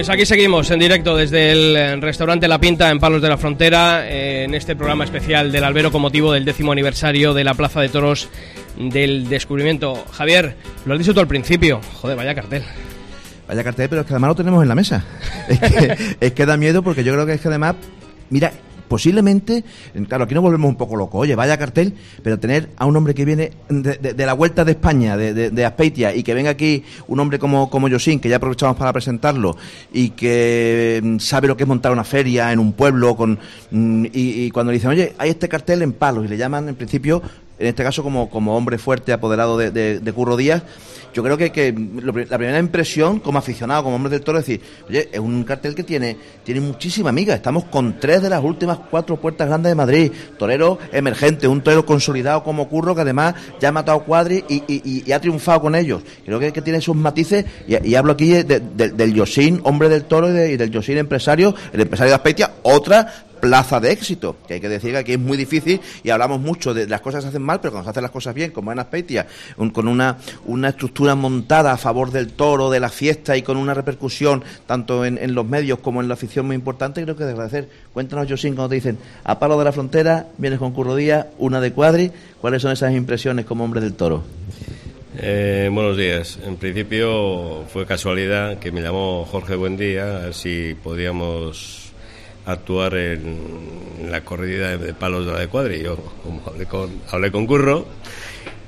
Pues 0.00 0.08
aquí 0.08 0.24
seguimos 0.24 0.70
en 0.70 0.78
directo 0.78 1.14
desde 1.14 1.52
el 1.52 2.00
restaurante 2.00 2.48
La 2.48 2.58
Pinta 2.58 2.90
en 2.90 2.98
Palos 2.98 3.20
de 3.20 3.28
la 3.28 3.36
Frontera, 3.36 4.08
en 4.08 4.54
este 4.54 4.74
programa 4.74 5.04
especial 5.04 5.52
del 5.52 5.62
Albero 5.62 5.92
con 5.92 6.00
motivo 6.00 6.32
del 6.32 6.46
décimo 6.46 6.72
aniversario 6.72 7.34
de 7.34 7.44
la 7.44 7.52
Plaza 7.52 7.82
de 7.82 7.90
Toros 7.90 8.30
del 8.78 9.28
Descubrimiento. 9.28 10.02
Javier, 10.10 10.56
lo 10.86 10.94
has 10.94 11.00
dicho 11.00 11.12
tú 11.12 11.20
al 11.20 11.26
principio. 11.28 11.82
Joder, 12.00 12.16
vaya 12.16 12.34
cartel. 12.34 12.62
Vaya 13.46 13.62
cartel, 13.62 13.90
pero 13.90 14.00
es 14.00 14.06
que 14.06 14.14
además 14.14 14.28
lo 14.28 14.36
tenemos 14.36 14.62
en 14.62 14.68
la 14.70 14.74
mesa. 14.74 15.04
Es 15.50 15.60
que, 15.60 16.16
es 16.20 16.32
que 16.32 16.46
da 16.46 16.56
miedo 16.56 16.82
porque 16.82 17.04
yo 17.04 17.12
creo 17.12 17.26
que 17.26 17.34
es 17.34 17.40
que 17.42 17.48
además, 17.48 17.74
mira, 18.30 18.52
posiblemente, 18.90 19.62
claro, 20.08 20.24
aquí 20.24 20.34
nos 20.34 20.42
volvemos 20.42 20.68
un 20.68 20.74
poco 20.74 20.96
locos, 20.96 21.20
oye, 21.20 21.36
vaya 21.36 21.56
cartel, 21.56 21.94
pero 22.24 22.40
tener 22.40 22.70
a 22.76 22.86
un 22.86 22.96
hombre 22.96 23.14
que 23.14 23.24
viene 23.24 23.52
de, 23.68 24.26
la 24.26 24.32
vuelta 24.32 24.64
de 24.64 24.72
España, 24.72 25.16
de, 25.16 25.32
de, 25.32 25.64
Aspeitia, 25.64 26.12
y 26.12 26.24
que 26.24 26.34
venga 26.34 26.50
aquí 26.50 26.82
un 27.06 27.20
hombre 27.20 27.38
como, 27.38 27.70
como 27.70 27.86
Yosin, 27.86 28.18
que 28.18 28.28
ya 28.28 28.36
aprovechamos 28.36 28.76
para 28.76 28.92
presentarlo, 28.92 29.56
y 29.92 30.10
que 30.10 31.00
mm, 31.04 31.18
sabe 31.20 31.46
lo 31.46 31.56
que 31.56 31.62
es 31.62 31.68
montar 31.68 31.92
una 31.92 32.02
feria 32.02 32.52
en 32.52 32.58
un 32.58 32.72
pueblo, 32.72 33.14
con 33.14 33.38
mm, 33.70 34.06
y, 34.06 34.46
y 34.46 34.50
cuando 34.50 34.72
le 34.72 34.78
dicen, 34.78 34.90
oye, 34.90 35.14
hay 35.18 35.30
este 35.30 35.48
cartel 35.48 35.82
en 35.82 35.92
palos, 35.92 36.24
y 36.24 36.28
le 36.28 36.36
llaman 36.36 36.68
en 36.68 36.74
principio 36.74 37.22
en 37.60 37.66
este 37.66 37.84
caso 37.84 38.02
como, 38.02 38.30
como 38.30 38.56
hombre 38.56 38.78
fuerte 38.78 39.12
apoderado 39.12 39.58
de, 39.58 39.70
de, 39.70 40.12
Curro 40.12 40.36
Díaz, 40.36 40.62
yo 41.12 41.22
creo 41.22 41.36
que, 41.36 41.52
que 41.52 41.72
la 42.02 42.38
primera 42.38 42.58
impresión 42.58 43.20
como 43.20 43.38
aficionado, 43.38 43.82
como 43.84 43.96
hombre 43.96 44.10
del 44.10 44.22
toro, 44.22 44.38
es 44.38 44.46
decir, 44.46 44.62
oye, 44.88 45.10
es 45.12 45.18
un 45.18 45.44
cartel 45.44 45.74
que 45.74 45.82
tiene, 45.82 46.16
tiene 46.42 46.60
muchísima 46.60 47.10
amiga. 47.10 47.34
Estamos 47.34 47.64
con 47.64 47.98
tres 48.00 48.22
de 48.22 48.30
las 48.30 48.42
últimas 48.42 48.78
cuatro 48.90 49.16
puertas 49.16 49.48
grandes 49.48 49.70
de 49.70 49.74
Madrid. 49.74 50.12
Torero 50.38 50.78
emergente, 50.92 51.48
un 51.48 51.60
torero 51.60 51.84
consolidado 51.84 52.42
como 52.42 52.68
Curro, 52.68 52.94
que 52.94 53.02
además 53.02 53.34
ya 53.60 53.68
ha 53.68 53.72
matado 53.72 54.04
cuadri 54.04 54.44
y, 54.48 54.62
y, 55.04 55.12
ha 55.12 55.20
triunfado 55.20 55.60
con 55.60 55.74
ellos. 55.74 56.02
Creo 56.24 56.38
que, 56.38 56.52
que 56.52 56.62
tiene 56.62 56.80
sus 56.80 56.96
matices, 56.96 57.44
y, 57.66 57.94
hablo 57.94 58.12
aquí 58.12 58.42
del 58.42 59.14
Yosin, 59.14 59.60
hombre 59.64 59.88
del 59.88 60.04
toro, 60.04 60.28
y, 60.28 60.56
del 60.56 60.70
Yosin 60.70 60.96
empresario, 60.96 61.54
el 61.72 61.80
empresario 61.80 62.12
de 62.12 62.14
Aspetia, 62.14 62.52
otra 62.62 63.26
plaza 63.40 63.80
de 63.80 63.92
éxito, 63.92 64.36
que 64.46 64.54
hay 64.54 64.60
que 64.60 64.68
decir 64.68 64.92
que 64.92 64.98
aquí 64.98 65.12
es 65.12 65.18
muy 65.18 65.36
difícil 65.36 65.80
y 66.02 66.10
hablamos 66.10 66.40
mucho 66.40 66.74
de 66.74 66.86
las 66.86 67.00
cosas 67.00 67.20
que 67.20 67.22
se 67.22 67.28
hacen 67.28 67.42
mal, 67.42 67.60
pero 67.60 67.72
cuando 67.72 67.86
se 67.86 67.90
hacen 67.90 68.02
las 68.02 68.12
cosas 68.12 68.34
bien, 68.34 68.50
como 68.50 68.72
en 68.72 68.78
Aspeitia, 68.78 69.26
con 69.72 69.88
una, 69.88 70.18
una 70.46 70.68
estructura 70.70 71.14
montada 71.14 71.72
a 71.72 71.76
favor 71.76 72.10
del 72.10 72.32
toro, 72.32 72.70
de 72.70 72.80
la 72.80 72.88
fiesta 72.88 73.36
y 73.36 73.42
con 73.42 73.56
una 73.56 73.74
repercusión 73.74 74.42
tanto 74.66 75.04
en, 75.04 75.34
los 75.34 75.46
medios 75.46 75.78
como 75.78 76.00
en 76.00 76.08
la 76.08 76.14
afición 76.14 76.46
muy 76.46 76.56
importante, 76.56 77.02
creo 77.02 77.16
que 77.16 77.24
de 77.24 77.32
agradecer. 77.32 77.68
Cuéntanos, 77.92 78.28
Josín, 78.28 78.54
cuando 78.54 78.70
te 78.70 78.76
dicen, 78.76 78.98
a 79.24 79.38
palo 79.38 79.58
de 79.58 79.64
la 79.64 79.72
frontera, 79.72 80.26
vienes 80.38 80.58
con 80.58 80.72
Curro 80.72 80.94
Díaz, 80.94 81.26
una 81.38 81.60
de 81.60 81.72
cuadri, 81.72 82.10
¿cuáles 82.40 82.62
son 82.62 82.72
esas 82.72 82.92
impresiones 82.92 83.46
como 83.46 83.64
hombre 83.64 83.80
del 83.80 83.94
toro? 83.94 84.22
Eh, 85.18 85.68
buenos 85.72 85.96
días. 85.96 86.38
En 86.46 86.56
principio 86.56 87.64
fue 87.72 87.84
casualidad 87.84 88.58
que 88.58 88.70
me 88.72 88.80
llamó 88.80 89.26
Jorge 89.30 89.56
Buendía 89.56 90.16
a 90.16 90.18
ver 90.20 90.34
si 90.34 90.74
podíamos 90.82 91.89
actuar 92.46 92.94
en, 92.94 94.10
la 94.10 94.22
corrida 94.22 94.76
de 94.76 94.94
palos 94.94 95.26
de 95.26 95.32
la 95.32 95.40
de 95.40 95.48
cuadri. 95.48 95.82
Yo 95.82 95.98
hablé 96.46 96.66
con, 96.66 96.90
hablé 97.10 97.30
con 97.30 97.46
Curro 97.46 97.86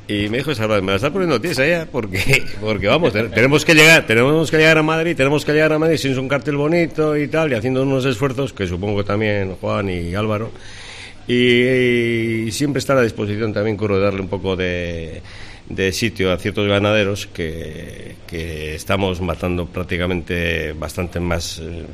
y 0.09 0.29
me 0.29 0.39
dijo, 0.39 0.51
me 0.69 0.83
la 0.83 0.97
está 0.97 1.11
poniendo 1.11 1.41
tiesa 1.41 1.67
ya, 1.67 1.87
porque, 1.91 2.45
porque 2.61 2.87
vamos, 2.87 3.13
tenemos 3.13 3.65
que 3.65 3.75
llegar, 3.75 4.07
tenemos 4.07 4.51
que 4.51 4.59
llegar 4.59 4.79
a 4.79 4.83
Madrid, 4.83 5.17
tenemos 5.17 5.45
que 5.45 5.53
llegar 5.53 5.73
a 5.73 5.79
Madrid 5.79 5.97
sin 5.97 6.19
un 6.19 6.29
cartel 6.29 6.57
bonito 6.57 7.17
y 7.17 7.29
tal, 7.29 7.53
y 7.53 7.55
haciendo 7.55 7.83
unos 7.83 8.05
esfuerzos 8.05 8.53
que 8.53 8.67
supongo 8.67 9.05
también 9.05 9.57
Juan 9.57 9.89
y 9.89 10.15
Álvaro. 10.15 10.51
Y, 11.27 12.51
siempre 12.51 12.81
está 12.81 12.95
a 12.95 12.97
la 12.97 13.03
disposición 13.03 13.53
también, 13.53 13.77
Curro, 13.77 13.97
de 13.97 14.05
darle 14.05 14.21
un 14.21 14.29
poco 14.29 14.57
de, 14.57 15.23
de 15.69 15.93
sitio 15.93 16.33
a 16.33 16.39
ciertos 16.39 16.67
ganaderos 16.67 17.29
que, 17.29 18.17
que 18.27 18.75
estamos 18.75 19.21
matando 19.21 19.67
prácticamente 19.67 20.73
bastante 20.73 21.21
más 21.21 21.61
eh, 21.61 21.85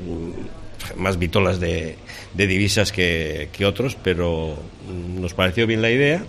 más 0.96 1.18
vitolas 1.18 1.60
de, 1.60 1.96
divisas 2.34 2.92
que, 2.92 3.48
otros, 3.64 3.96
pero 4.02 4.56
nos 5.20 5.34
pareció 5.34 5.66
bien 5.66 5.82
la 5.82 5.90
idea 5.90 6.22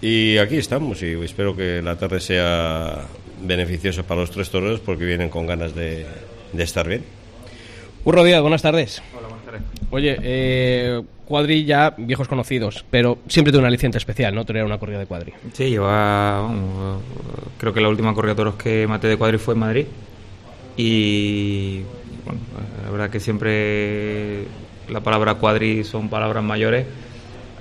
y 0.00 0.38
aquí 0.38 0.56
estamos 0.56 1.02
y 1.02 1.12
espero 1.22 1.56
que 1.56 1.80
la 1.82 1.96
tarde 1.96 2.20
sea 2.20 3.06
beneficiosa 3.42 4.02
para 4.02 4.20
los 4.20 4.30
tres 4.30 4.50
toreros 4.50 4.80
porque 4.80 5.04
vienen 5.04 5.28
con 5.28 5.46
ganas 5.46 5.74
de, 5.74 6.06
estar 6.58 6.88
bien. 6.88 7.04
Urro 8.04 8.24
Díaz, 8.24 8.40
buenas 8.40 8.62
tardes. 8.62 9.02
Hola, 9.16 9.28
buenas 9.28 9.44
tardes. 9.44 9.62
Oye, 9.90 10.16
eh, 10.22 11.02
cuadri 11.24 11.64
ya 11.64 11.94
viejos 11.96 12.26
conocidos, 12.26 12.84
pero 12.90 13.18
siempre 13.28 13.52
tiene 13.52 13.60
una 13.60 13.68
aliciente 13.68 13.98
especial, 13.98 14.34
¿no? 14.34 14.44
Tener 14.44 14.64
una 14.64 14.78
corrida 14.78 14.98
de 14.98 15.06
cuadri. 15.06 15.32
Sí, 15.52 15.70
lleva. 15.70 16.50
creo 17.58 17.72
que 17.72 17.80
la 17.80 17.88
última 17.88 18.12
corrida 18.12 18.32
de 18.32 18.36
toros 18.36 18.54
que 18.56 18.86
maté 18.88 19.06
de 19.06 19.16
cuadri 19.16 19.38
fue 19.38 19.54
en 19.54 19.60
Madrid. 19.60 19.86
Y 20.76 21.82
bueno, 22.24 22.40
la 22.84 22.90
verdad 22.90 23.10
que 23.10 23.20
siempre 23.20 24.44
la 24.88 25.00
palabra 25.00 25.34
cuadri 25.34 25.84
son 25.84 26.08
palabras 26.08 26.42
mayores. 26.42 26.86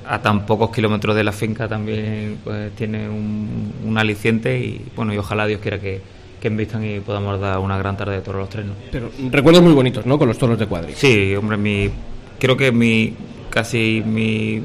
A 0.07 0.21
tan 0.21 0.45
pocos 0.45 0.71
kilómetros 0.71 1.15
de 1.15 1.23
la 1.23 1.31
finca 1.31 1.67
también 1.67 2.39
pues, 2.43 2.73
tiene 2.75 3.07
un, 3.07 3.97
aliciente 3.97 4.57
y 4.57 4.81
bueno, 4.95 5.13
y 5.13 5.17
ojalá 5.17 5.45
Dios 5.45 5.61
quiera 5.61 5.79
que, 5.79 6.01
que 6.41 6.47
envistan 6.47 6.83
y 6.83 6.99
podamos 6.99 7.39
dar 7.39 7.59
una 7.59 7.77
gran 7.77 7.95
tarde 7.97 8.15
de 8.15 8.21
toros 8.21 8.41
los 8.41 8.49
tres. 8.49 8.65
Pero 8.91 9.11
recuerdos 9.29 9.61
muy 9.61 9.73
bonitos, 9.73 10.05
¿no? 10.05 10.17
Con 10.17 10.27
los 10.27 10.37
toros 10.37 10.57
de 10.57 10.65
cuadri. 10.65 10.93
Sí, 10.95 11.35
hombre, 11.35 11.55
mi, 11.57 11.89
creo 12.39 12.57
que 12.57 12.71
mi 12.71 13.13
casi 13.51 14.01
mi, 14.03 14.61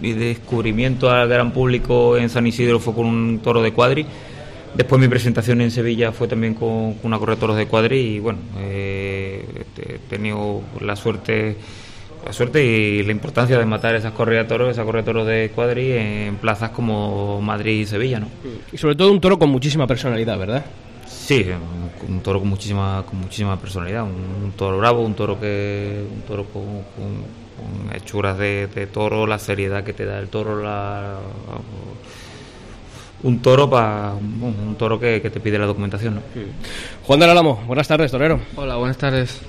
mi 0.00 0.12
descubrimiento 0.12 1.10
al 1.10 1.28
gran 1.28 1.52
público 1.52 2.16
en 2.16 2.30
San 2.30 2.46
Isidro 2.46 2.80
fue 2.80 2.94
con 2.94 3.06
un 3.06 3.40
toro 3.40 3.62
de 3.62 3.72
cuadri 3.72 4.06
Después 4.78 5.00
mi 5.00 5.08
presentación 5.08 5.60
en 5.60 5.72
Sevilla 5.72 6.12
fue 6.12 6.28
también 6.28 6.54
con, 6.54 6.94
una 7.02 7.18
correa 7.18 7.34
de 7.34 7.40
toros 7.40 7.56
de 7.56 7.66
cuadri 7.66 7.98
y 7.98 8.20
bueno, 8.20 8.38
eh, 8.58 9.44
he 9.76 9.98
tenido 10.08 10.62
la 10.80 10.94
suerte 10.94 11.56
la 12.24 12.32
suerte 12.32 12.64
y 12.64 13.02
la 13.02 13.10
importancia 13.10 13.58
de 13.58 13.64
matar 13.64 13.96
esas 13.96 14.12
correas 14.12 14.44
de 14.44 14.48
toros, 14.48 14.70
esa 14.70 14.84
correa 14.84 15.02
de 15.02 15.06
toros 15.06 15.26
de 15.26 15.50
cuadri 15.52 15.92
en 15.92 16.36
plazas 16.36 16.70
como 16.70 17.40
Madrid 17.40 17.80
y 17.80 17.86
Sevilla, 17.86 18.20
¿no? 18.20 18.28
Y 18.70 18.78
sobre 18.78 18.94
todo 18.94 19.10
un 19.10 19.20
toro 19.20 19.36
con 19.36 19.50
muchísima 19.50 19.84
personalidad, 19.88 20.38
¿verdad? 20.38 20.64
Sí, 21.08 21.44
un, 22.08 22.20
toro 22.20 22.38
con 22.38 22.48
muchísima 22.48 23.02
con 23.04 23.18
muchísima 23.18 23.58
personalidad, 23.58 24.04
un, 24.04 24.52
toro 24.56 24.78
bravo, 24.78 25.02
un 25.02 25.14
toro 25.14 25.40
que 25.40 26.04
un 26.08 26.22
toro 26.22 26.44
con, 26.44 26.84
hechuras 27.96 28.38
de, 28.38 28.68
de, 28.72 28.86
toro, 28.86 29.26
la 29.26 29.40
seriedad 29.40 29.82
que 29.82 29.92
te 29.92 30.04
da 30.04 30.20
el 30.20 30.28
toro, 30.28 30.62
la 30.62 31.18
un 33.22 33.40
toro 33.40 33.68
para 33.68 34.14
un, 34.14 34.76
toro 34.78 34.98
que, 34.98 35.20
te 35.20 35.40
pide 35.40 35.58
la 35.58 35.66
documentación. 35.66 36.16
¿no? 36.16 36.22
Juan 37.04 37.20
de 37.20 37.26
Álamo, 37.26 37.62
buenas 37.66 37.88
tardes, 37.88 38.10
torero. 38.10 38.40
Hola, 38.56 38.76
buenas 38.76 38.96
tardes. 38.96 39.40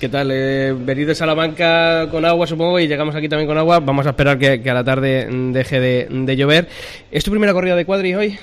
¿Qué 0.00 0.10
tal? 0.10 0.30
Eh, 0.30 0.74
de 0.74 1.14
Salamanca 1.14 2.08
con 2.10 2.24
agua, 2.24 2.46
supongo, 2.46 2.78
y 2.78 2.86
llegamos 2.86 3.14
aquí 3.14 3.28
también 3.28 3.48
con 3.48 3.56
agua. 3.56 3.80
Vamos 3.80 4.06
a 4.06 4.10
esperar 4.10 4.38
que, 4.38 4.68
a 4.68 4.74
la 4.74 4.84
tarde 4.84 5.26
deje 5.52 5.80
de, 5.80 6.36
llover. 6.36 6.68
¿Es 7.10 7.24
tu 7.24 7.30
primera 7.30 7.54
corrida 7.54 7.76
de 7.76 7.86
cuadri 7.86 8.14
hoy? 8.14 8.38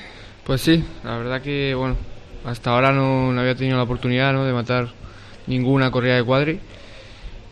Pues 0.45 0.61
sí, 0.61 0.83
la 1.03 1.17
verdad 1.17 1.41
que, 1.41 1.75
bueno, 1.75 1.95
hasta 2.45 2.71
ahora 2.71 2.91
no, 2.91 3.39
había 3.39 3.55
tenido 3.55 3.77
la 3.77 3.83
oportunidad 3.83 4.33
¿no? 4.33 4.45
de 4.45 4.53
matar 4.53 4.87
ninguna 5.45 5.91
corrida 5.91 6.15
de 6.15 6.23
cuadri. 6.23 6.59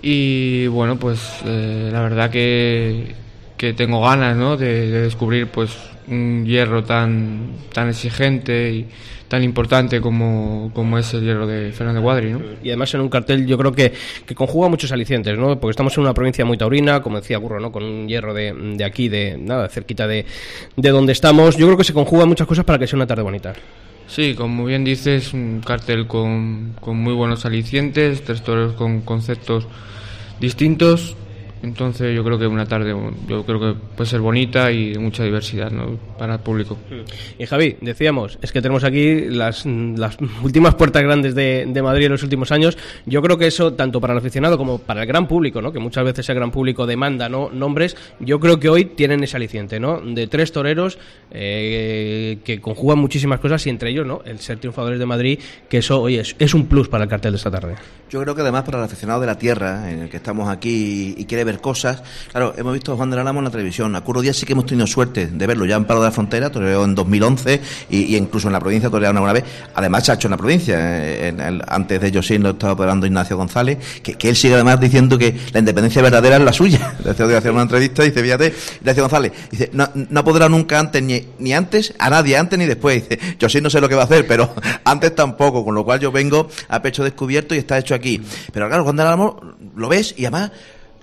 Y 0.01 0.65
bueno, 0.67 0.97
pues 0.97 1.19
eh, 1.45 1.89
la 1.91 2.01
verdad 2.01 2.31
que, 2.31 3.13
que 3.55 3.73
tengo 3.73 4.01
ganas 4.01 4.35
¿no? 4.35 4.57
de, 4.57 4.89
de 4.89 5.01
descubrir 5.03 5.47
pues 5.47 5.77
un 6.11 6.45
hierro 6.45 6.83
tan, 6.83 7.53
tan 7.73 7.89
exigente 7.89 8.71
y 8.71 8.87
tan 9.27 9.43
importante 9.43 10.01
como, 10.01 10.71
como 10.73 10.97
es 10.97 11.13
el 11.13 11.23
hierro 11.23 11.47
de 11.47 11.71
Fernando 11.71 12.01
Guadri. 12.01 12.31
¿no? 12.31 12.41
Y 12.61 12.67
además 12.69 12.93
en 12.93 13.01
un 13.01 13.09
cartel 13.09 13.47
yo 13.47 13.57
creo 13.57 13.71
que, 13.71 13.93
que 14.25 14.35
conjuga 14.35 14.67
muchos 14.67 14.91
alicientes, 14.91 15.37
¿no? 15.37 15.59
porque 15.59 15.71
estamos 15.71 15.95
en 15.97 16.03
una 16.03 16.13
provincia 16.13 16.43
muy 16.43 16.57
taurina, 16.57 17.01
como 17.01 17.19
decía 17.19 17.37
Burro, 17.37 17.59
¿no? 17.59 17.71
con 17.71 17.83
un 17.83 18.07
hierro 18.07 18.33
de, 18.33 18.53
de 18.53 18.83
aquí, 18.83 19.07
de 19.07 19.37
nada, 19.37 19.69
cerquita 19.69 20.05
de, 20.05 20.25
de 20.75 20.89
donde 20.89 21.13
estamos. 21.13 21.55
Yo 21.55 21.65
creo 21.67 21.77
que 21.77 21.85
se 21.85 21.93
conjugan 21.93 22.27
muchas 22.27 22.45
cosas 22.45 22.65
para 22.65 22.77
que 22.77 22.87
sea 22.87 22.97
una 22.97 23.07
tarde 23.07 23.23
bonita. 23.23 23.53
Sí, 24.07 24.35
como 24.35 24.65
bien 24.65 24.83
dices, 24.83 25.33
un 25.33 25.61
cartel 25.65 26.05
con, 26.05 26.73
con 26.81 26.97
muy 26.97 27.13
buenos 27.13 27.45
alicientes, 27.45 28.21
tres 28.23 28.41
toros 28.43 28.73
con 28.73 28.99
conceptos 29.01 29.67
distintos 30.41 31.15
entonces 31.63 32.15
yo 32.15 32.23
creo 32.23 32.39
que 32.39 32.47
una 32.47 32.65
tarde, 32.65 32.95
yo 33.27 33.45
creo 33.45 33.59
que 33.59 33.79
puede 33.95 34.09
ser 34.09 34.19
bonita 34.19 34.71
y 34.71 34.93
de 34.93 34.99
mucha 34.99 35.23
diversidad 35.23 35.71
para 36.17 36.35
el 36.35 36.39
público. 36.39 36.77
Y 37.37 37.45
Javi, 37.45 37.77
decíamos, 37.81 38.39
es 38.41 38.51
que 38.51 38.61
tenemos 38.61 38.83
aquí 38.83 39.25
las, 39.29 39.65
las 39.65 40.17
últimas 40.43 40.75
puertas 40.75 41.03
grandes 41.03 41.35
de, 41.35 41.65
de, 41.67 41.81
Madrid 41.81 42.05
en 42.05 42.13
los 42.13 42.23
últimos 42.23 42.51
años. 42.51 42.77
Yo 43.05 43.21
creo 43.21 43.37
que 43.37 43.47
eso, 43.47 43.73
tanto 43.73 44.01
para 44.01 44.13
el 44.13 44.19
aficionado 44.19 44.57
como 44.57 44.79
para 44.79 45.01
el 45.01 45.07
gran 45.07 45.27
público, 45.27 45.61
¿no? 45.61 45.71
que 45.71 45.79
muchas 45.79 46.03
veces 46.03 46.27
el 46.29 46.35
gran 46.35 46.51
público 46.51 46.85
demanda 46.87 47.29
¿no? 47.29 47.49
nombres, 47.51 47.95
yo 48.19 48.39
creo 48.39 48.59
que 48.59 48.69
hoy 48.69 48.85
tienen 48.85 49.23
ese 49.23 49.37
aliciente, 49.37 49.79
¿no? 49.79 50.01
de 50.01 50.27
tres 50.27 50.51
toreros 50.51 50.97
eh, 51.29 52.39
que 52.43 52.59
conjugan 52.59 52.97
muchísimas 52.97 53.39
cosas 53.39 53.65
y 53.67 53.69
entre 53.69 53.91
ellos 53.91 54.07
¿no? 54.07 54.21
el 54.25 54.39
ser 54.39 54.57
triunfadores 54.57 54.99
de 54.99 55.05
Madrid, 55.05 55.39
que 55.69 55.77
eso 55.77 56.01
hoy 56.01 56.17
es, 56.17 56.35
es 56.39 56.53
un 56.53 56.65
plus 56.65 56.87
para 56.87 57.03
el 57.03 57.09
cartel 57.09 57.33
de 57.33 57.37
esta 57.37 57.51
tarde. 57.51 57.75
Yo 58.09 58.21
creo 58.21 58.35
que 58.35 58.41
además 58.41 58.63
para 58.63 58.79
el 58.79 58.83
aficionado 58.83 59.21
de 59.21 59.27
la 59.27 59.37
tierra, 59.37 59.89
en 59.91 59.99
el 59.99 60.09
que 60.09 60.17
estamos 60.17 60.49
aquí 60.49 61.15
y 61.17 61.25
quiere 61.25 61.43
ver 61.43 61.50
cosas. 61.59 62.01
Claro, 62.31 62.53
hemos 62.57 62.73
visto 62.73 62.93
a 62.93 62.95
Juan 62.95 63.09
de 63.09 63.19
Álamo 63.19 63.39
en 63.39 63.45
la 63.45 63.51
televisión. 63.51 63.95
A 63.95 64.01
Curro 64.01 64.21
Díaz 64.21 64.37
sí 64.37 64.45
que 64.45 64.53
hemos 64.53 64.65
tenido 64.65 64.87
suerte 64.87 65.27
de 65.27 65.47
verlo 65.47 65.65
ya 65.65 65.75
en 65.75 65.85
Palo 65.85 66.01
de 66.01 66.07
la 66.07 66.11
Frontera, 66.11 66.49
toreó 66.49 66.85
en 66.85 66.95
2011 66.95 67.61
y, 67.89 68.15
incluso 68.15 68.47
en 68.47 68.53
la 68.53 68.59
provincia 68.59 68.89
toreó 68.89 69.11
una 69.11 69.33
vez. 69.33 69.43
Además, 69.75 70.05
se 70.05 70.11
ha 70.11 70.15
hecho 70.15 70.27
en 70.27 70.31
la 70.31 70.37
provincia. 70.37 70.75
Eh, 70.79 71.59
antes 71.67 71.99
de 71.99 72.07
ellos 72.07 72.25
sí 72.25 72.37
lo 72.37 72.51
estaba 72.51 72.73
operando 72.73 73.05
Ignacio 73.05 73.37
González, 73.37 73.77
que, 74.01 74.29
él 74.29 74.35
sigue 74.35 74.53
además 74.53 74.79
diciendo 74.79 75.17
que 75.17 75.37
la 75.51 75.59
independencia 75.59 76.01
verdadera 76.01 76.37
es 76.37 76.43
la 76.43 76.53
suya. 76.53 76.95
Le 77.03 77.37
hacer 77.37 77.51
una 77.51 77.63
entrevista 77.63 78.03
y 78.03 78.09
dice, 78.09 78.23
fíjate, 78.23 78.53
Ignacio 78.79 79.03
González, 79.03 79.31
dice, 79.49 79.69
no, 79.73 79.89
no 79.93 80.23
podrá 80.23 80.49
nunca 80.49 80.79
antes, 80.79 81.01
ni, 81.03 81.23
ni 81.39 81.53
antes, 81.53 81.93
a 81.99 82.09
nadie 82.09 82.37
antes 82.37 82.57
ni 82.57 82.65
después. 82.65 83.07
Dice, 83.07 83.35
yo 83.39 83.49
sí 83.49 83.61
no 83.61 83.69
sé 83.69 83.79
lo 83.81 83.89
que 83.89 83.95
va 83.95 84.01
a 84.01 84.05
hacer, 84.05 84.25
pero 84.27 84.53
antes 84.83 85.13
tampoco, 85.15 85.63
con 85.63 85.75
lo 85.75 85.83
cual 85.83 85.99
yo 85.99 86.11
vengo 86.11 86.49
a 86.67 86.81
pecho 86.81 87.03
descubierto 87.03 87.55
y 87.55 87.59
está 87.59 87.77
hecho 87.77 87.95
aquí. 87.95 88.21
Pero 88.51 88.67
claro, 88.67 88.83
Juan 88.83 88.95
de 88.95 89.03
Álamo 89.03 89.39
lo 89.75 89.89
ves 89.89 90.13
y 90.17 90.25
además 90.25 90.51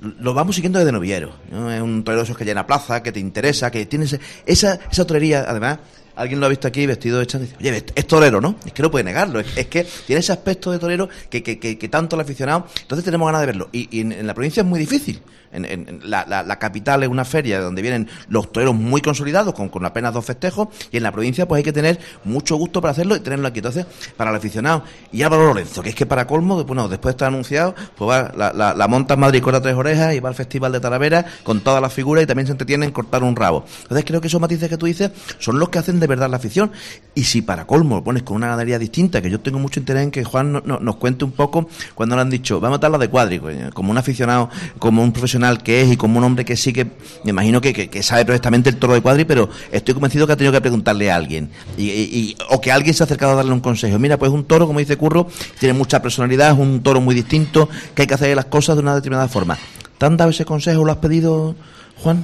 lo 0.00 0.34
vamos 0.34 0.56
siguiendo 0.56 0.78
desde 0.78 0.92
noviero. 0.92 1.32
Es 1.50 1.80
un 1.80 2.04
torero 2.04 2.24
que 2.34 2.44
llena 2.44 2.66
plaza, 2.66 3.02
que 3.02 3.12
te 3.12 3.20
interesa, 3.20 3.70
que 3.70 3.86
tienes 3.86 4.18
esa, 4.46 4.78
esa 4.90 5.06
torería, 5.06 5.44
además, 5.48 5.78
alguien 6.18 6.40
lo 6.40 6.46
ha 6.46 6.48
visto 6.48 6.66
aquí 6.68 6.84
vestido 6.86 7.18
de 7.18 7.26
dice, 7.26 7.56
oye, 7.58 7.84
es 7.94 8.06
torero, 8.06 8.40
¿no? 8.40 8.56
Es 8.66 8.72
que 8.72 8.82
no 8.82 8.90
puede 8.90 9.04
negarlo, 9.04 9.40
es, 9.40 9.66
que 9.68 9.86
tiene 10.06 10.20
ese 10.20 10.32
aspecto 10.32 10.70
de 10.72 10.78
torero 10.78 11.08
que, 11.30 11.42
que, 11.42 11.58
que, 11.58 11.88
tanto 11.88 12.16
el 12.16 12.22
aficionado, 12.22 12.66
entonces 12.82 13.04
tenemos 13.04 13.26
ganas 13.26 13.42
de 13.42 13.46
verlo. 13.46 13.68
Y, 13.72 14.00
en, 14.00 14.26
la 14.26 14.34
provincia 14.34 14.62
es 14.62 14.66
muy 14.66 14.80
difícil, 14.80 15.22
La, 15.52 16.58
capital 16.58 17.02
es 17.02 17.08
una 17.08 17.24
feria 17.24 17.60
donde 17.60 17.82
vienen 17.82 18.08
los 18.28 18.50
toreros 18.52 18.74
muy 18.74 19.00
consolidados, 19.00 19.54
con, 19.54 19.84
apenas 19.84 20.12
dos 20.12 20.24
festejos, 20.24 20.68
y 20.90 20.96
en 20.96 21.02
la 21.02 21.12
provincia 21.12 21.46
pues 21.46 21.58
hay 21.58 21.62
que 21.64 21.72
tener 21.72 21.98
mucho 22.24 22.56
gusto 22.56 22.80
para 22.80 22.92
hacerlo 22.92 23.16
y 23.16 23.20
tenerlo 23.20 23.48
aquí. 23.48 23.58
Entonces, 23.60 23.86
para 24.16 24.30
el 24.30 24.36
aficionado, 24.36 24.82
y 25.12 25.22
Álvaro 25.22 25.46
Lorenzo, 25.46 25.82
que 25.82 25.90
es 25.90 25.94
que 25.94 26.06
para 26.06 26.26
colmo, 26.26 26.64
bueno, 26.64 26.88
después 26.88 27.14
está 27.14 27.26
anunciado, 27.28 27.74
pues 27.96 28.10
va 28.10 28.32
la, 28.36 28.52
la, 28.52 28.74
la 28.74 28.88
monta 28.88 29.14
en 29.14 29.20
Madrid 29.20 29.40
corta 29.42 29.60
tres 29.62 29.74
orejas 29.74 30.14
y 30.14 30.20
va 30.20 30.28
al 30.28 30.34
Festival 30.34 30.72
de 30.72 30.80
Talavera 30.80 31.24
con 31.44 31.60
todas 31.60 31.80
las 31.80 31.92
figuras 31.92 32.24
y 32.24 32.26
también 32.26 32.46
se 32.46 32.52
entretiene 32.52 32.86
en 32.86 32.92
cortar 32.92 33.22
un 33.22 33.36
rabo. 33.36 33.64
Entonces 33.82 34.04
creo 34.04 34.20
que 34.20 34.26
esos 34.28 34.40
matices 34.40 34.68
que 34.68 34.76
tú 34.76 34.86
dices 34.86 35.10
son 35.38 35.58
los 35.58 35.68
que 35.68 35.78
hacen 35.78 36.00
de 36.00 36.06
verdad 36.06 36.28
la 36.30 36.36
afición. 36.36 36.70
Y 37.14 37.24
si 37.24 37.42
para 37.42 37.66
colmo 37.66 37.96
lo 37.96 38.04
pones 38.04 38.22
con 38.22 38.36
una 38.36 38.46
ganadería 38.48 38.78
distinta, 38.78 39.20
que 39.22 39.30
yo 39.30 39.40
tengo 39.40 39.58
mucho 39.58 39.80
interés 39.80 40.02
en 40.04 40.10
que 40.10 40.24
Juan 40.24 40.52
no- 40.52 40.62
no- 40.64 40.78
nos 40.80 40.96
cuente 40.96 41.24
un 41.24 41.32
poco 41.32 41.68
cuando 41.94 42.14
le 42.16 42.22
han 42.22 42.30
dicho, 42.30 42.60
vamos 42.60 42.76
a 42.76 42.78
matar 42.78 42.90
la 42.90 42.98
de 42.98 43.08
cuadri, 43.08 43.38
coño, 43.38 43.70
como 43.72 43.90
un 43.90 43.98
aficionado, 43.98 44.50
como 44.78 45.02
un 45.02 45.12
profesional 45.12 45.37
que 45.62 45.82
es 45.82 45.92
y 45.92 45.96
como 45.96 46.18
un 46.18 46.24
hombre 46.24 46.44
que 46.44 46.56
sí 46.56 46.72
que, 46.72 46.84
me 47.24 47.30
imagino 47.30 47.60
que, 47.60 47.72
que- 47.72 47.88
que 47.88 48.02
sabe 48.02 48.24
perfectamente 48.24 48.68
el 48.70 48.76
toro 48.76 48.94
de 48.94 49.00
cuadri, 49.00 49.24
pero 49.24 49.48
estoy 49.72 49.94
convencido 49.94 50.26
que 50.26 50.32
ha 50.32 50.36
tenido 50.36 50.52
que 50.52 50.60
preguntarle 50.60 51.10
a 51.10 51.16
alguien. 51.16 51.50
Y, 51.76 51.88
y- 51.90 52.36
o 52.50 52.60
que 52.60 52.72
alguien 52.72 52.94
se 52.94 53.02
ha 53.02 53.06
acercado 53.06 53.32
a 53.32 53.36
darle 53.36 53.52
un 53.52 53.60
consejo. 53.60 53.98
Mira, 53.98 54.16
pues 54.18 54.30
un 54.32 54.44
toro, 54.44 54.66
como 54.66 54.78
dice 54.80 54.96
Curro, 54.96 55.28
tiene 55.58 55.72
mucha 55.72 56.02
personalidad, 56.02 56.52
es 56.52 56.58
un 56.58 56.82
toro 56.82 57.00
muy 57.00 57.14
distinto, 57.14 57.68
que 57.94 58.02
hay 58.02 58.08
que 58.08 58.14
hacer 58.14 58.34
las 58.36 58.46
cosas 58.46 58.76
de 58.76 58.82
una 58.82 58.94
determinada 58.94 59.28
forma. 59.28 59.56
¿Te 59.98 60.06
han 60.06 60.16
dado 60.16 60.30
ese 60.30 60.44
consejo? 60.44 60.84
¿Lo 60.84 60.92
has 60.92 60.98
pedido, 60.98 61.54
Juan? 61.96 62.22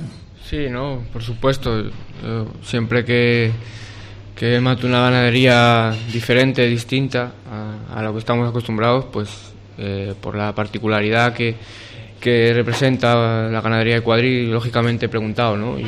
Sí, 0.49 0.67
no, 0.71 1.01
por 1.13 1.23
supuesto. 1.23 1.83
Yo 2.23 2.47
siempre 2.63 3.05
que, 3.05 3.51
que 4.37 4.61
mato 4.61 4.87
una 4.87 5.01
ganadería 5.01 5.93
diferente, 6.13 6.67
distinta 6.67 7.33
a, 7.51 8.01
a 8.07 8.13
que 8.13 8.19
estamos 8.19 8.49
acostumbrados, 8.49 9.07
pues 9.13 9.29
eh, 9.79 10.15
por 10.21 10.37
la 10.37 10.55
particularidad 10.55 11.33
que, 11.35 11.57
que 12.25 12.53
representa 12.55 13.49
la 13.51 13.61
ganadería 13.61 13.97
de 13.97 14.01
cuadri, 14.01 14.47
lógicamente 14.47 15.07
he 15.07 15.09
preguntado, 15.11 15.57
¿no? 15.57 15.79
Y, 15.79 15.85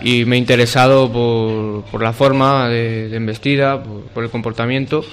y 0.00 0.24
me 0.24 0.36
he 0.36 0.38
interesado 0.38 1.12
por, 1.12 1.84
por 1.90 2.02
la 2.02 2.12
forma 2.12 2.68
de, 2.68 3.08
de 3.10 3.16
embestida, 3.16 3.82
por, 3.82 4.02
por 4.06 4.24
el 4.24 4.30
comportamiento. 4.30 5.04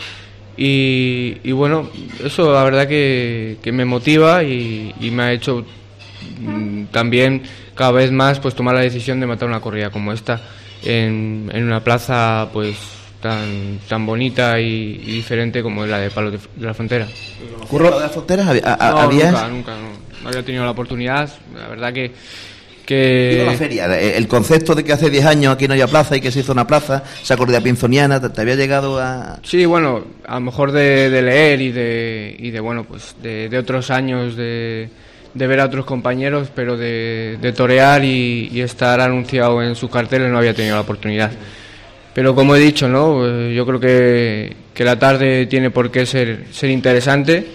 Y, 0.57 1.37
y 1.43 1.51
bueno, 1.51 1.89
eso 2.23 2.53
la 2.53 2.63
verdad 2.63 2.87
que, 2.87 3.57
que 3.61 3.71
me 3.71 3.85
motiva 3.85 4.43
y, 4.43 4.93
y 4.99 5.11
me 5.11 5.23
ha 5.23 5.33
hecho 5.33 5.65
mm, 6.39 6.85
también 6.91 7.43
cada 7.75 7.91
vez 7.91 8.11
más 8.11 8.39
pues 8.39 8.53
tomar 8.55 8.75
la 8.75 8.81
decisión 8.81 9.19
de 9.19 9.27
matar 9.27 9.47
una 9.47 9.59
corrida 9.61 9.89
como 9.89 10.11
esta 10.13 10.41
en, 10.83 11.49
en 11.53 11.63
una 11.63 11.83
plaza 11.83 12.49
pues 12.53 12.75
tan 13.21 13.79
tan 13.87 14.05
bonita 14.05 14.59
y, 14.59 14.99
y 15.05 15.11
diferente 15.13 15.61
como 15.63 15.85
la 15.85 15.99
de 15.99 16.09
Palos 16.09 16.33
de, 16.33 16.39
de 16.55 16.65
la 16.67 16.73
Frontera. 16.73 17.07
¿Curro? 17.69 17.91
de 17.91 17.99
las 18.01 18.11
fronteras? 18.11 18.47
¿Había- 18.47 18.63
a- 18.65 18.89
a- 18.89 18.91
No, 18.91 18.97
habías- 18.99 19.31
nunca, 19.31 19.47
nunca, 19.47 19.71
no, 19.75 20.00
no 20.23 20.29
había 20.29 20.43
tenido 20.43 20.63
la 20.63 20.71
oportunidad. 20.71 21.29
La 21.55 21.67
verdad 21.67 21.93
que 21.93 22.11
que 22.85 23.43
la 23.45 23.53
feria, 23.53 23.85
eh, 23.99 24.17
el 24.17 24.27
concepto 24.27 24.75
de 24.75 24.83
que 24.83 24.91
hace 24.91 25.09
10 25.09 25.25
años 25.25 25.53
aquí 25.53 25.67
no 25.67 25.73
había 25.73 25.87
plaza 25.87 26.17
y 26.17 26.21
que 26.21 26.31
se 26.31 26.39
hizo 26.41 26.51
una 26.51 26.67
plaza, 26.67 27.03
esa 27.21 27.37
corrida 27.37 27.61
pinzoniana, 27.61 28.19
¿te, 28.19 28.29
te 28.29 28.41
había 28.41 28.55
llegado 28.55 28.99
a...? 28.99 29.39
Sí, 29.43 29.65
bueno, 29.65 30.03
a 30.27 30.35
lo 30.35 30.41
mejor 30.41 30.71
de, 30.71 31.09
de 31.09 31.21
leer 31.21 31.61
y 31.61 31.71
de, 31.71 32.35
y 32.37 32.51
de 32.51 32.59
bueno, 32.59 32.83
pues 32.83 33.15
de, 33.21 33.49
de 33.49 33.57
otros 33.57 33.91
años 33.91 34.35
de, 34.35 34.89
de 35.33 35.47
ver 35.47 35.59
a 35.59 35.65
otros 35.65 35.85
compañeros, 35.85 36.49
pero 36.53 36.75
de, 36.75 37.37
de 37.41 37.53
torear 37.53 38.03
y, 38.03 38.49
y 38.51 38.61
estar 38.61 38.99
anunciado 38.99 39.61
en 39.61 39.75
sus 39.75 39.89
carteles 39.89 40.29
no 40.29 40.37
había 40.37 40.53
tenido 40.53 40.75
la 40.75 40.81
oportunidad. 40.81 41.31
Pero 42.13 42.35
como 42.35 42.55
he 42.55 42.59
dicho, 42.59 42.89
¿no? 42.89 43.25
Eh, 43.25 43.53
yo 43.55 43.65
creo 43.65 43.79
que, 43.79 44.53
que 44.73 44.83
la 44.83 44.99
tarde 44.99 45.45
tiene 45.45 45.69
por 45.69 45.91
qué 45.91 46.05
ser, 46.05 46.45
ser 46.51 46.69
interesante, 46.69 47.45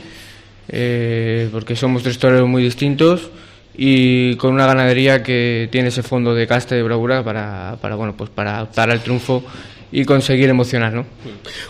eh, 0.69 1.49
porque 1.53 1.77
somos 1.77 2.03
tres 2.03 2.19
toreros 2.19 2.49
muy 2.49 2.63
distintos 2.63 3.31
y 3.77 4.37
con 4.37 4.55
una 4.55 4.67
ganadería 4.67 5.23
que 5.23 5.69
tiene 5.71 5.89
ese 5.89 6.03
fondo 6.03 6.35
de 6.35 6.47
casta 6.47 6.75
y 6.75 6.79
de 6.79 6.85
bravura 6.85 7.23
para, 7.23 7.77
para, 7.81 7.95
bueno, 7.95 8.15
pues 8.17 8.31
para 8.31 8.63
optar 8.63 8.91
al 8.91 9.01
triunfo 9.01 9.45
y 9.99 10.05
conseguir 10.05 10.51
emocionar, 10.51 10.93
¿no? 10.93 11.07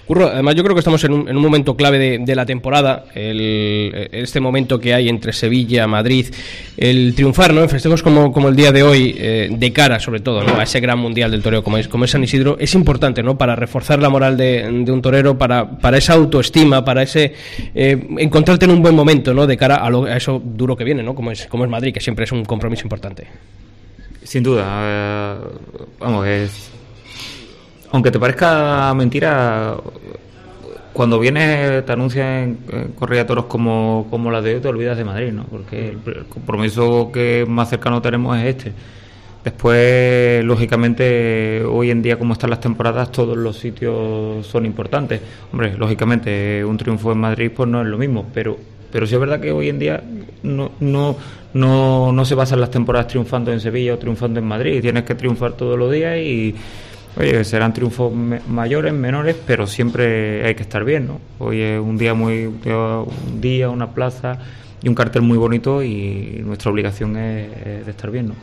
Curro, 0.04 0.26
además 0.26 0.56
yo 0.56 0.64
creo 0.64 0.74
que 0.74 0.80
estamos 0.80 1.04
en 1.04 1.12
un, 1.12 1.28
en 1.28 1.36
un 1.36 1.42
momento 1.42 1.76
clave 1.76 1.96
de, 1.98 2.18
de 2.18 2.34
la 2.34 2.44
temporada, 2.44 3.04
el- 3.14 4.08
este 4.10 4.40
momento 4.40 4.80
que 4.80 4.94
hay 4.94 5.08
entre 5.08 5.32
Sevilla, 5.32 5.86
Madrid, 5.86 6.26
el 6.76 7.14
triunfar, 7.14 7.54
¿no? 7.54 7.68
Festejos 7.68 8.02
como, 8.02 8.32
como 8.32 8.48
el 8.48 8.56
día 8.56 8.72
de 8.72 8.82
hoy, 8.82 9.14
eh, 9.16 9.48
de 9.50 9.72
cara 9.72 10.00
sobre 10.00 10.18
todo, 10.20 10.42
¿no? 10.42 10.56
A 10.58 10.64
ese 10.64 10.80
gran 10.80 10.98
mundial 10.98 11.30
del 11.30 11.40
toreo 11.40 11.62
como 11.62 11.78
es, 11.78 11.86
como 11.86 12.04
es 12.04 12.10
San 12.10 12.24
Isidro, 12.24 12.56
es 12.58 12.74
importante, 12.74 13.22
¿no? 13.22 13.38
Para 13.38 13.54
reforzar 13.54 14.00
la 14.02 14.08
moral 14.08 14.36
de, 14.36 14.68
de 14.84 14.90
un 14.90 15.00
torero, 15.02 15.38
para, 15.38 15.78
para 15.78 15.98
esa 15.98 16.14
autoestima, 16.14 16.84
para 16.84 17.02
ese 17.04 17.32
eh, 17.76 18.08
encontrarte 18.18 18.64
en 18.64 18.72
un 18.72 18.82
buen 18.82 18.94
momento, 18.96 19.34
¿no? 19.34 19.46
De 19.46 19.56
cara 19.56 19.76
a, 19.76 19.88
lo- 19.88 20.04
a 20.04 20.16
eso 20.16 20.42
duro 20.44 20.76
que 20.76 20.82
viene, 20.82 21.02
¿no? 21.04 21.14
Como 21.14 21.30
es, 21.30 21.46
como 21.46 21.62
es 21.64 21.70
Madrid, 21.70 21.94
que 21.94 22.00
siempre 22.00 22.24
es 22.24 22.32
un 22.32 22.44
compromiso 22.44 22.82
importante. 22.82 23.24
Sin 24.24 24.42
duda, 24.42 24.64
eh, 24.66 25.34
vamos, 26.00 26.26
es. 26.26 26.72
Aunque 27.92 28.10
te 28.10 28.18
parezca 28.18 28.92
mentira, 28.94 29.76
cuando 30.92 31.18
vienes, 31.18 31.84
te 31.84 31.92
anuncian 31.92 32.58
en 32.72 32.92
corrida 32.98 33.20
de 33.20 33.24
toros 33.26 33.44
como, 33.46 34.06
como 34.10 34.30
la 34.30 34.42
de 34.42 34.56
hoy, 34.56 34.60
te 34.60 34.68
olvidas 34.68 34.96
de 34.96 35.04
Madrid, 35.04 35.32
¿no? 35.32 35.44
Porque 35.44 35.90
el, 35.90 35.98
el 36.14 36.24
compromiso 36.26 37.10
que 37.12 37.44
más 37.48 37.68
cercano 37.68 38.00
tenemos 38.02 38.36
es 38.38 38.44
este. 38.44 38.72
Después, 39.44 40.44
lógicamente, 40.44 41.62
hoy 41.64 41.90
en 41.90 42.02
día, 42.02 42.18
como 42.18 42.32
están 42.32 42.50
las 42.50 42.60
temporadas, 42.60 43.12
todos 43.12 43.36
los 43.36 43.56
sitios 43.56 44.44
son 44.46 44.66
importantes. 44.66 45.20
Hombre, 45.52 45.76
lógicamente, 45.76 46.64
un 46.64 46.76
triunfo 46.76 47.12
en 47.12 47.18
Madrid 47.18 47.52
pues 47.54 47.68
no 47.68 47.80
es 47.80 47.86
lo 47.86 47.96
mismo, 47.96 48.26
pero 48.34 48.56
pero 48.90 49.06
sí 49.06 49.14
es 49.14 49.20
verdad 49.20 49.40
que 49.40 49.52
hoy 49.52 49.68
en 49.68 49.78
día 49.78 50.02
no, 50.42 50.70
no, 50.80 51.16
no, 51.54 52.12
no 52.12 52.24
se 52.24 52.34
basan 52.34 52.60
las 52.60 52.70
temporadas 52.70 53.08
triunfando 53.08 53.52
en 53.52 53.60
Sevilla 53.60 53.94
o 53.94 53.98
triunfando 53.98 54.40
en 54.40 54.46
Madrid. 54.46 54.80
Tienes 54.80 55.04
que 55.04 55.14
triunfar 55.14 55.52
todos 55.52 55.78
los 55.78 55.92
días 55.92 56.16
y, 56.18 56.54
oye, 57.16 57.44
serán 57.44 57.72
triunfos 57.72 58.12
mayores, 58.48 58.92
menores, 58.92 59.36
pero 59.46 59.66
siempre 59.66 60.44
hay 60.46 60.54
que 60.54 60.62
estar 60.62 60.84
bien, 60.84 61.06
¿no? 61.06 61.20
Hoy 61.38 61.60
es 61.60 61.80
un 61.80 61.96
día 61.96 62.14
muy, 62.14 62.46
un 62.46 63.40
día, 63.40 63.68
una 63.70 63.92
plaza 63.92 64.38
y 64.82 64.88
un 64.88 64.94
cartel 64.94 65.22
muy 65.22 65.38
bonito 65.38 65.82
y 65.82 66.42
nuestra 66.44 66.70
obligación 66.70 67.16
es, 67.16 67.50
es 67.66 67.86
de 67.86 67.90
estar 67.90 68.10
bien, 68.10 68.28
¿no? 68.28 68.34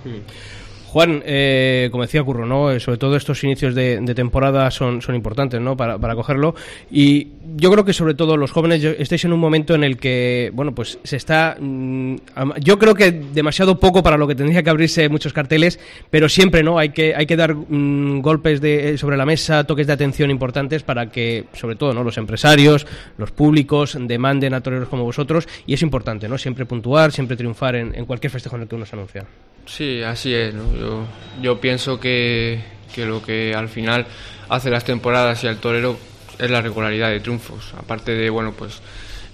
Juan, 0.93 1.23
eh, 1.25 1.87
como 1.89 2.03
decía 2.03 2.21
Curro, 2.21 2.45
¿no? 2.45 2.69
Eh, 2.69 2.79
sobre 2.79 2.99
todo 2.99 3.15
estos 3.15 3.43
inicios 3.43 3.73
de, 3.73 3.99
temporada 4.13 4.69
son, 4.69 5.01
son 5.01 5.15
importantes 5.15 5.59
¿no? 5.59 5.75
para, 5.75 5.97
para 5.97 6.13
cogerlo. 6.13 6.53
Y 6.91 7.29
yo 7.55 7.71
creo 7.71 7.83
que 7.83 7.93
sobre 7.93 8.13
todo 8.13 8.37
los 8.37 8.51
jóvenes 8.51 8.83
estáis 8.83 9.25
en 9.25 9.33
un 9.33 9.39
momento 9.39 9.73
en 9.73 9.83
el 9.83 9.97
que, 9.97 10.51
bueno, 10.53 10.75
pues 10.75 10.99
se 11.03 11.15
está... 11.15 11.57
mm, 11.59 12.17
yo 12.61 12.77
creo 12.77 12.93
que 12.93 13.11
demasiado 13.11 13.79
poco 13.79 14.03
para 14.03 14.17
lo 14.17 14.27
que 14.27 14.35
tendría 14.35 14.61
que 14.61 14.69
abrirse 14.69 15.09
muchos 15.09 15.33
carteles, 15.33 15.79
pero 16.11 16.29
siempre 16.29 16.61
no 16.61 16.77
hay 16.77 16.89
que, 16.89 17.15
hay 17.15 17.25
que 17.25 17.37
dar 17.37 17.55
mm, 17.55 18.21
golpes 18.21 18.61
de, 18.61 18.91
eh, 18.91 18.97
sobre 18.99 19.17
la 19.17 19.25
mesa, 19.25 19.63
toques 19.63 19.87
de 19.87 19.93
atención 19.93 20.29
importantes 20.29 20.83
para 20.83 21.09
que, 21.09 21.45
sobre 21.53 21.75
todo, 21.75 21.95
¿no? 21.95 22.03
los 22.03 22.19
empresarios, 22.19 22.85
los 23.17 23.31
públicos 23.31 23.97
demanden 23.99 24.53
a 24.53 24.61
toreros 24.61 24.89
como 24.89 25.05
vosotros. 25.05 25.47
Y 25.65 25.73
es 25.73 25.81
importante, 25.81 26.29
¿no? 26.29 26.37
Siempre 26.37 26.67
puntuar, 26.67 27.11
siempre 27.11 27.35
triunfar 27.35 27.77
en, 27.77 27.95
en 27.95 28.05
cualquier 28.05 28.29
festejo 28.29 28.57
en 28.57 28.61
el 28.61 28.67
que 28.67 28.75
uno 28.75 28.85
se 28.85 28.95
anuncia. 28.95 29.25
Sí, 29.65 30.01
así 30.03 30.33
es. 30.33 30.53
¿no? 30.53 30.75
Yo, 30.75 31.05
yo 31.41 31.59
pienso 31.59 31.99
que, 31.99 32.61
que 32.93 33.05
lo 33.05 33.23
que 33.23 33.53
al 33.55 33.69
final 33.69 34.05
hace 34.49 34.69
las 34.69 34.83
temporadas 34.83 35.43
y 35.43 35.47
al 35.47 35.57
torero 35.57 35.97
es 36.39 36.49
la 36.49 36.61
regularidad 36.61 37.09
de 37.09 37.19
triunfos. 37.19 37.73
Aparte 37.77 38.13
de, 38.13 38.29
bueno, 38.29 38.53
pues 38.57 38.81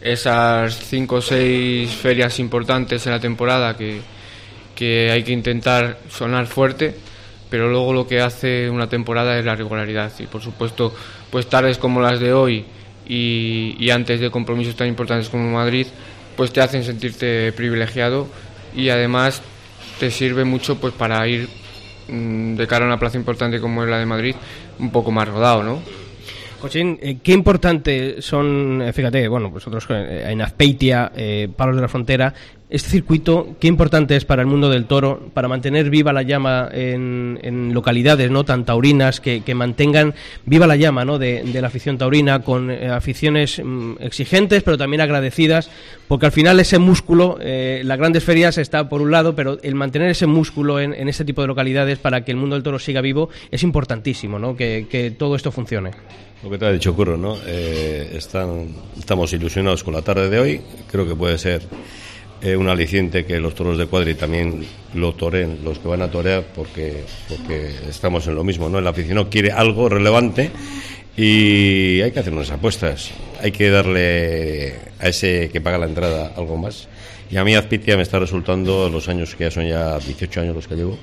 esas 0.01 0.77
cinco 0.77 1.15
o 1.15 1.21
seis 1.21 1.91
ferias 1.91 2.39
importantes 2.39 3.05
en 3.05 3.11
la 3.11 3.19
temporada 3.19 3.75
que, 3.75 4.01
que 4.75 5.11
hay 5.11 5.23
que 5.23 5.31
intentar 5.31 5.99
sonar 6.09 6.47
fuerte, 6.47 6.95
pero 7.49 7.69
luego 7.69 7.93
lo 7.93 8.07
que 8.07 8.21
hace 8.21 8.69
una 8.69 8.87
temporada 8.87 9.37
es 9.37 9.45
la 9.45 9.55
regularidad. 9.55 10.11
Y 10.19 10.27
por 10.27 10.41
supuesto, 10.41 10.93
pues 11.29 11.47
tardes 11.47 11.77
como 11.77 12.01
las 12.01 12.19
de 12.19 12.33
hoy 12.33 12.65
y, 13.07 13.75
y 13.79 13.89
antes 13.89 14.19
de 14.19 14.29
compromisos 14.31 14.75
tan 14.75 14.87
importantes 14.87 15.29
como 15.29 15.51
Madrid, 15.51 15.87
pues 16.37 16.53
te 16.53 16.61
hacen 16.61 16.83
sentirte 16.83 17.51
privilegiado 17.51 18.27
y 18.75 18.89
además 18.89 19.41
te 19.99 20.09
sirve 20.09 20.45
mucho 20.45 20.79
pues 20.79 20.93
para 20.93 21.27
ir 21.27 21.47
mm, 22.07 22.55
de 22.55 22.67
cara 22.67 22.85
a 22.85 22.87
una 22.87 22.99
plaza 22.99 23.17
importante 23.17 23.59
como 23.59 23.83
es 23.83 23.89
la 23.89 23.99
de 23.99 24.05
Madrid 24.05 24.35
un 24.79 24.91
poco 24.91 25.11
más 25.11 25.27
rodado, 25.27 25.63
¿no? 25.63 25.79
Cochín, 26.59 26.99
eh, 27.01 27.19
qué 27.23 27.31
importante 27.31 28.21
son, 28.21 28.81
eh, 28.81 28.91
fíjate, 28.91 29.27
bueno, 29.29 29.49
vosotros 29.49 29.85
eh, 29.89 30.25
en 30.27 30.41
Azpeitia, 30.41 31.11
eh, 31.15 31.47
Palos 31.55 31.75
de 31.75 31.81
la 31.81 31.87
Frontera, 31.87 32.33
este 32.69 32.89
circuito, 32.89 33.55
qué 33.59 33.67
importante 33.67 34.15
es 34.15 34.25
para 34.25 34.43
el 34.43 34.47
mundo 34.47 34.69
del 34.69 34.85
toro, 34.85 35.29
para 35.33 35.47
mantener 35.47 35.89
viva 35.89 36.13
la 36.13 36.21
llama 36.21 36.69
en, 36.71 37.73
localidades 37.73 38.29
no 38.29 38.43
tan 38.43 38.63
taurinas, 38.63 39.19
que, 39.19 39.41
mantengan 39.55 40.13
viva 40.45 40.67
la 40.67 40.75
llama 40.75 41.03
¿no? 41.03 41.17
de, 41.17 41.43
de 41.43 41.61
la 41.61 41.67
afición 41.67 41.97
taurina, 41.97 42.43
con 42.43 42.69
eh, 42.69 42.89
aficiones 42.89 43.59
mm, 43.63 43.93
exigentes, 44.01 44.61
pero 44.61 44.77
también 44.77 45.01
agradecidas, 45.01 45.71
porque 46.07 46.27
al 46.27 46.31
final 46.31 46.59
ese 46.59 46.77
músculo, 46.77 47.39
eh, 47.41 47.81
las 47.83 47.97
grandes 47.97 48.23
ferias 48.23 48.59
está 48.59 48.87
por 48.87 49.01
un 49.01 49.09
lado, 49.09 49.35
pero 49.35 49.57
el 49.63 49.73
mantener 49.73 50.09
ese 50.11 50.27
músculo 50.27 50.79
en, 50.79 50.93
en 50.93 51.09
este 51.09 51.25
tipo 51.25 51.41
de 51.41 51.47
localidades 51.47 51.97
para 51.97 52.23
que 52.23 52.31
el 52.31 52.37
mundo 52.37 52.55
del 52.55 52.63
toro 52.63 52.77
siga 52.77 53.01
vivo 53.01 53.29
es 53.49 53.63
importantísimo, 53.63 54.37
¿no? 54.37 54.55
que, 54.55 54.85
que 54.89 55.11
todo 55.11 55.35
esto 55.35 55.51
funcione. 55.51 55.91
Lo 56.43 56.49
que 56.49 56.57
te 56.57 56.65
ha 56.65 56.71
dicho 56.71 56.95
Curro, 56.95 57.17
¿no? 57.17 57.37
Eh, 57.45 58.11
están, 58.13 58.67
estamos 58.97 59.33
ilusionados 59.33 59.83
con 59.83 59.93
la 59.93 60.01
tarde 60.01 60.29
de 60.29 60.39
hoy. 60.39 60.61
Creo 60.89 61.05
que 61.05 61.13
puede 61.13 61.37
ser 61.37 61.63
eh, 62.41 62.55
un 62.55 62.69
aliciente 62.69 63.25
que 63.25 63.39
los 63.39 63.53
toros 63.55 63.77
de 63.77 63.85
cuadri 63.85 64.15
también 64.15 64.65
lo 64.93 65.13
toren, 65.13 65.59
los 65.63 65.79
que 65.79 65.87
van 65.87 66.01
a 66.01 66.09
torear, 66.09 66.43
porque, 66.55 67.03
porque 67.27 67.71
estamos 67.89 68.25
en 68.27 68.35
lo 68.35 68.43
mismo, 68.43 68.69
¿no? 68.69 68.79
El 68.79 68.87
aficionado 68.87 69.29
quiere 69.29 69.51
algo 69.51 69.89
relevante 69.89 70.51
y 71.17 72.01
hay 72.01 72.11
que 72.11 72.19
hacer 72.19 72.33
unas 72.33 72.49
apuestas. 72.49 73.11
Hay 73.41 73.51
que 73.51 73.69
darle 73.69 74.75
a 74.99 75.09
ese 75.09 75.49
que 75.51 75.59
paga 75.59 75.77
la 75.77 75.85
entrada 75.85 76.33
algo 76.37 76.55
más. 76.57 76.87
Y 77.29 77.37
a 77.37 77.43
mí 77.43 77.55
Azpitia 77.55 77.95
me 77.97 78.03
está 78.03 78.19
resultando, 78.19 78.89
los 78.89 79.07
años 79.07 79.35
que 79.35 79.43
ya 79.43 79.51
son 79.51 79.67
ya 79.67 79.99
18 79.99 80.41
años 80.41 80.55
los 80.55 80.67
que 80.67 80.75
llevo, 80.75 80.97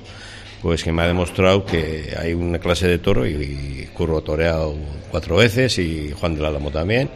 pues 0.61 0.83
que 0.83 0.91
me 0.91 1.03
ha 1.03 1.07
demostrado 1.07 1.65
que 1.65 2.15
hay 2.17 2.33
una 2.33 2.59
clase 2.59 2.87
de 2.87 2.97
toro 2.97 3.27
y, 3.27 3.87
Curro 3.93 4.17
ha 4.17 4.21
toreado 4.21 4.75
cuatro 5.09 5.37
veces 5.37 5.77
y 5.79 6.11
Juan 6.11 6.35
del 6.35 6.45
Álamo 6.45 6.71
también. 6.71 7.09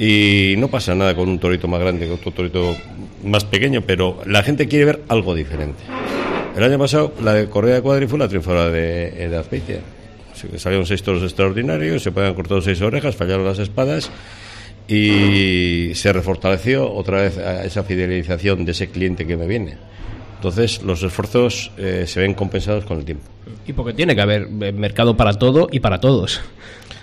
Y 0.00 0.54
no 0.56 0.68
pasa 0.68 0.94
nada 0.94 1.14
con 1.14 1.28
un 1.28 1.38
torito 1.38 1.68
más 1.68 1.78
grande 1.78 2.06
que 2.06 2.12
otro 2.12 2.30
torito 2.30 2.74
más 3.22 3.44
pequeño, 3.44 3.82
pero 3.82 4.22
la 4.24 4.42
gente 4.42 4.66
quiere 4.66 4.86
ver 4.86 5.02
algo 5.08 5.34
diferente. 5.34 5.82
El 6.56 6.64
año 6.64 6.78
pasado 6.78 7.12
la 7.22 7.34
de 7.34 7.50
Correa 7.50 7.74
de 7.74 7.82
Cuadri 7.82 8.06
fue 8.06 8.18
la 8.18 8.26
triunfadora 8.26 8.70
de, 8.70 9.28
de 9.28 9.36
Azpeitia. 9.36 9.80
Salieron 10.56 10.86
seis 10.86 11.02
toros 11.02 11.22
extraordinarios, 11.22 12.02
se 12.02 12.12
pueden 12.12 12.32
cortar 12.32 12.62
seis 12.62 12.80
orejas, 12.80 13.14
fallaron 13.14 13.44
las 13.44 13.58
espadas 13.58 14.10
y 14.88 15.90
se 15.94 16.14
refortaleció 16.14 16.90
otra 16.90 17.20
vez 17.20 17.36
esa 17.36 17.82
fidelización 17.82 18.64
de 18.64 18.72
ese 18.72 18.88
cliente 18.88 19.26
que 19.26 19.36
me 19.36 19.46
viene. 19.46 19.76
Entonces 20.36 20.82
los 20.82 21.02
esfuerzos 21.02 21.72
eh, 21.76 22.04
se 22.06 22.20
ven 22.20 22.32
compensados 22.32 22.86
con 22.86 23.00
el 23.00 23.04
tiempo. 23.04 23.24
Y 23.66 23.74
porque 23.74 23.92
tiene 23.92 24.14
que 24.14 24.22
haber 24.22 24.48
eh, 24.62 24.72
mercado 24.72 25.14
para 25.14 25.34
todo 25.34 25.68
y 25.70 25.80
para 25.80 26.00
todos. 26.00 26.40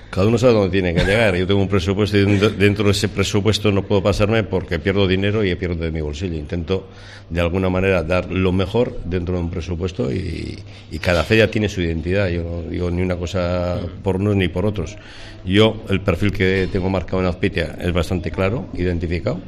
Cada 0.10 0.28
uno 0.28 0.38
sabe 0.38 0.54
dónde 0.54 0.70
tiene 0.70 0.94
que 0.94 1.04
llegar. 1.04 1.36
Yo 1.36 1.46
tengo 1.46 1.62
un 1.62 1.68
presupuesto 1.68 2.18
y 2.18 2.26
dentro 2.26 2.86
de 2.86 2.92
ese 2.92 3.10
presupuesto 3.10 3.72
no 3.72 3.84
puedo 3.84 4.02
pasarme 4.02 4.44
porque 4.44 4.80
pierdo 4.80 5.06
dinero 5.08 5.44
y 5.44 5.54
pierdo 5.56 5.84
de 5.84 5.92
mi 5.92 6.02
bolsillo. 6.02 6.36
Intento 6.36 6.88
de 7.30 7.42
alguna 7.42 7.70
manera 7.70 8.04
dar 8.04 8.32
lo 8.32 8.54
mejor 8.54 9.00
dentro 9.04 9.36
de 9.36 9.42
un 9.42 9.50
presupuesto 9.50 10.12
y, 10.12 10.58
cada 11.02 11.24
feria 11.24 11.52
tiene 11.52 11.68
su 11.70 11.82
identidad. 11.82 12.30
Yo 12.30 12.44
no 12.44 12.70
digo 12.70 12.90
ni 12.90 13.02
una 13.02 13.18
cosa 13.18 13.80
por 14.02 14.16
unos 14.16 14.36
ni 14.36 14.48
por 14.48 14.66
otros. 14.66 14.98
Yo 15.46 15.84
el 15.90 16.02
perfil 16.02 16.32
que 16.32 16.70
tengo 16.72 16.90
marcado 16.90 17.22
en 17.22 17.28
Azpitia 17.28 17.78
es 17.80 17.92
bastante 17.94 18.32
claro, 18.32 18.68
identificado 18.74 19.40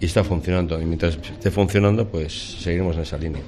y 0.00 0.06
está 0.06 0.22
funcionando. 0.22 0.80
Y 0.80 0.84
mientras 0.84 1.16
esté 1.16 1.50
funcionando, 1.50 2.06
pues 2.06 2.32
seguiremos 2.60 2.96
en 2.96 3.02
esa 3.02 3.18
línea 3.18 3.42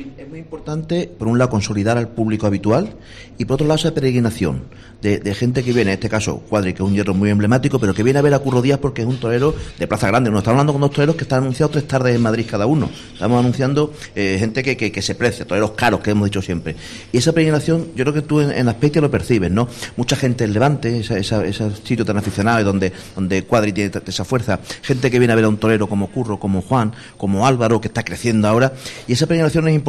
es 0.00 0.28
muy 0.28 0.38
importante, 0.38 1.06
por 1.06 1.28
un 1.28 1.38
lado, 1.38 1.50
consolidar 1.50 1.98
al 1.98 2.08
público 2.08 2.46
habitual 2.46 2.94
y 3.38 3.44
por 3.44 3.54
otro 3.54 3.66
lado, 3.66 3.78
esa 3.78 3.92
peregrinación 3.92 4.62
de, 5.02 5.34
gente 5.34 5.64
que 5.64 5.72
viene, 5.72 5.90
en 5.90 5.94
este 5.94 6.08
caso, 6.08 6.38
Cuadri, 6.48 6.74
que 6.74 6.82
es 6.82 6.88
un 6.88 6.94
hierro 6.94 7.12
muy 7.12 7.28
emblemático, 7.28 7.80
pero 7.80 7.92
que 7.92 8.04
viene 8.04 8.20
a 8.20 8.22
ver 8.22 8.34
a 8.34 8.38
Curro 8.38 8.62
Díaz 8.62 8.78
porque 8.78 9.02
es 9.02 9.08
un 9.08 9.18
torero 9.18 9.52
de 9.76 9.88
Plaza 9.88 10.06
Grande. 10.06 10.30
Nos 10.30 10.38
estamos 10.38 10.60
hablando 10.60 10.72
con 10.72 10.80
dos 10.80 10.92
toreros 10.92 11.16
que 11.16 11.24
están 11.24 11.40
anunciados 11.40 11.72
tres 11.72 11.88
tardes 11.88 12.14
en 12.14 12.22
Madrid 12.22 12.46
cada 12.48 12.66
uno. 12.66 12.88
Estamos 13.12 13.40
anunciando 13.40 13.92
eh, 14.14 14.36
gente 14.38 14.62
que, 14.62 14.76
que, 14.76 15.02
se 15.02 15.16
precia, 15.16 15.44
toreros 15.44 15.72
caros, 15.72 16.00
que 16.00 16.12
hemos 16.12 16.26
dicho 16.26 16.40
siempre. 16.40 16.76
Y 17.10 17.18
esa 17.18 17.32
peregrinación, 17.32 17.88
yo 17.96 18.04
creo 18.04 18.14
que 18.14 18.22
tú 18.22 18.40
en, 18.40 18.52
en 18.52 18.68
aspecto 18.68 19.00
lo 19.00 19.10
percibes, 19.10 19.50
¿no? 19.50 19.68
Mucha 19.96 20.14
gente 20.14 20.44
en 20.44 20.52
Levante, 20.52 21.00
ese 21.00 21.70
sitio 21.82 22.04
tan 22.04 22.16
aficionado 22.16 22.62
donde, 22.62 22.92
donde 23.16 23.42
Cuadri 23.42 23.72
tiene 23.72 23.90
esa 24.06 24.24
fuerza, 24.24 24.60
gente 24.82 25.10
que 25.10 25.18
viene 25.18 25.32
a 25.32 25.36
ver 25.36 25.46
a 25.46 25.48
un 25.48 25.56
torero 25.56 25.88
como 25.88 26.12
Curro, 26.12 26.38
como 26.38 26.62
Juan, 26.62 26.92
como 27.16 27.44
Álvaro, 27.44 27.80
que 27.80 27.88
está 27.88 28.04
creciendo 28.04 28.46
ahora. 28.46 28.72
Y 29.08 29.14
esa 29.14 29.26
peregrinación 29.26 29.66
es 29.66 29.74
importante 29.74 29.81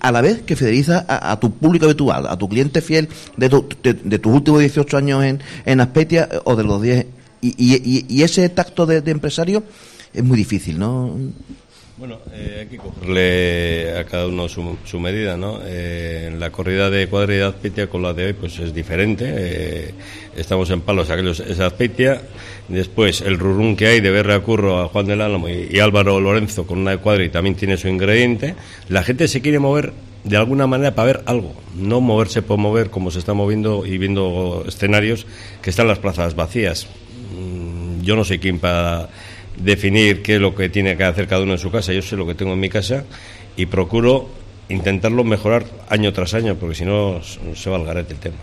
a 0.00 0.12
la 0.12 0.20
vez 0.20 0.42
que 0.42 0.56
fideliza 0.56 1.04
a, 1.08 1.38
tu 1.38 1.52
público 1.52 1.86
habitual, 1.86 2.26
a 2.26 2.36
tu 2.36 2.48
cliente 2.48 2.80
fiel 2.80 3.08
de, 3.36 3.48
de, 4.04 4.18
tus 4.18 4.32
últimos 4.32 4.60
18 4.60 4.96
años 4.96 5.24
en, 5.24 5.40
en 5.64 5.80
Aspetia 5.80 6.28
eh, 6.30 6.38
o 6.44 6.56
de 6.56 6.64
los 6.64 6.82
10. 6.82 7.06
Y, 7.42 7.54
y, 7.58 8.06
y 8.08 8.22
ese 8.22 8.48
tacto 8.48 8.86
de, 8.86 9.02
empresario 9.10 9.62
es 10.12 10.24
muy 10.24 10.36
difícil, 10.36 10.78
¿no? 10.78 11.14
Bueno, 11.98 12.18
eh, 12.34 12.58
hay 12.60 12.66
que 12.66 12.76
cogerle 12.76 13.98
a 13.98 14.04
cada 14.04 14.26
uno 14.26 14.50
su, 14.50 14.76
su 14.84 15.00
medida, 15.00 15.38
¿no? 15.38 15.60
Eh, 15.64 16.30
la 16.38 16.50
corrida 16.50 16.90
de 16.90 17.06
cuadra 17.06 17.34
y 17.34 17.40
Azpeitia 17.40 17.88
con 17.88 18.02
la 18.02 18.12
de 18.12 18.26
hoy, 18.26 18.32
pues 18.34 18.58
es 18.58 18.74
diferente. 18.74 19.24
Eh, 19.26 19.94
estamos 20.36 20.68
en 20.68 20.82
palos, 20.82 21.08
aquellos 21.08 21.40
es 21.40 21.58
Azpeitia. 21.58 22.20
Después, 22.68 23.22
el 23.22 23.38
rurún 23.38 23.76
que 23.76 23.86
hay 23.86 24.00
de 24.00 24.10
ver 24.10 24.30
a 24.30 24.40
Curro, 24.40 24.82
a 24.82 24.88
Juan 24.88 25.06
del 25.06 25.22
Álamo 25.22 25.48
y, 25.48 25.78
Álvaro 25.78 26.20
Lorenzo 26.20 26.66
con 26.66 26.80
una 26.80 26.98
de 26.98 27.24
y 27.24 27.30
también 27.30 27.54
tiene 27.54 27.78
su 27.78 27.88
ingrediente. 27.88 28.56
La 28.90 29.02
gente 29.02 29.26
se 29.26 29.40
quiere 29.40 29.58
mover 29.58 29.94
de 30.22 30.36
alguna 30.36 30.66
manera 30.66 30.94
para 30.94 31.06
ver 31.06 31.22
algo, 31.24 31.54
no 31.76 32.02
moverse 32.02 32.42
por 32.42 32.58
mover 32.58 32.90
como 32.90 33.10
se 33.10 33.20
está 33.20 33.32
moviendo 33.32 33.86
y 33.86 33.96
viendo 33.96 34.64
escenarios 34.68 35.26
que 35.62 35.70
están 35.70 35.88
las 35.88 36.00
plazas 36.00 36.36
vacías. 36.36 36.88
Mm, 37.32 38.02
yo 38.02 38.16
no 38.16 38.24
sé 38.24 38.38
quién 38.38 38.58
para 38.58 39.08
definir 39.56 40.22
qué 40.22 40.36
es 40.36 40.40
lo 40.40 40.54
que 40.54 40.68
tiene 40.68 40.96
que 40.96 41.04
hacer 41.04 41.26
cada 41.26 41.42
uno 41.42 41.52
en 41.52 41.58
su 41.58 41.70
casa. 41.70 41.92
Yo 41.92 42.02
sé 42.02 42.16
lo 42.16 42.26
que 42.26 42.34
tengo 42.34 42.52
en 42.52 42.60
mi 42.60 42.68
casa 42.68 43.04
y 43.56 43.66
procuro 43.66 44.28
intentarlo 44.68 45.24
mejorar 45.24 45.64
año 45.88 46.12
tras 46.12 46.34
año, 46.34 46.56
porque 46.56 46.74
si 46.74 46.84
no 46.84 47.20
se 47.22 47.70
va 47.70 47.76
al 47.76 47.84
garete 47.84 48.14
el 48.14 48.18
tema. 48.18 48.36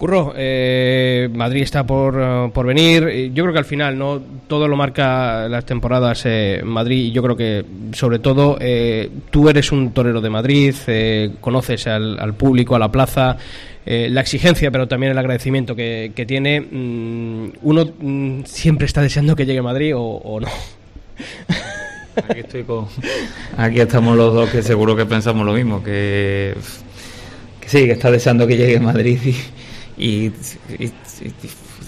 Curro, 0.00 0.32
eh, 0.34 1.28
Madrid 1.30 1.60
está 1.60 1.84
por, 1.84 2.18
eh, 2.18 2.50
por, 2.54 2.64
venir. 2.64 3.30
Yo 3.34 3.44
creo 3.44 3.52
que 3.52 3.58
al 3.58 3.66
final 3.66 3.98
no 3.98 4.18
todo 4.48 4.66
lo 4.66 4.74
marca 4.74 5.46
las 5.46 5.66
temporadas 5.66 6.22
eh, 6.24 6.62
Madrid. 6.64 7.04
Y 7.04 7.12
yo 7.12 7.22
creo 7.22 7.36
que 7.36 7.62
sobre 7.92 8.18
todo 8.18 8.56
eh, 8.62 9.10
tú 9.30 9.50
eres 9.50 9.70
un 9.72 9.92
torero 9.92 10.22
de 10.22 10.30
Madrid, 10.30 10.74
conoces 11.42 11.86
al, 11.86 12.18
al, 12.18 12.32
público, 12.32 12.74
a 12.74 12.78
la 12.78 12.90
plaza. 12.90 13.36
La 13.86 14.20
exigencia, 14.20 14.70
pero 14.70 14.88
también 14.88 15.12
el 15.12 15.18
agradecimiento 15.18 15.74
que, 15.74 16.12
que 16.14 16.26
tiene. 16.26 16.60
Mm, 16.60 17.52
uno 17.62 17.90
mm, 17.98 18.44
siempre 18.44 18.86
está 18.86 19.02
deseando 19.02 19.34
que 19.34 19.46
llegue 19.46 19.62
Madrid 19.62 19.92
o, 19.96 20.40
no. 20.40 20.48
Aquí 22.28 22.40
estoy 22.40 22.64
con. 22.64 22.86
Aquí 23.56 23.80
estamos 23.80 24.16
los 24.16 24.34
dos 24.34 24.50
que 24.50 24.62
seguro 24.62 24.96
que 24.96 25.06
pensamos 25.06 25.46
lo 25.46 25.52
mismo, 25.52 25.82
que, 25.82 26.54
que 27.60 27.68
sí, 27.68 27.86
que 27.86 27.92
está 27.92 28.10
deseando 28.10 28.46
que 28.46 28.56
llegue 28.56 28.80
Madrid 28.80 29.18
y 29.24 29.34
y, 30.00 30.32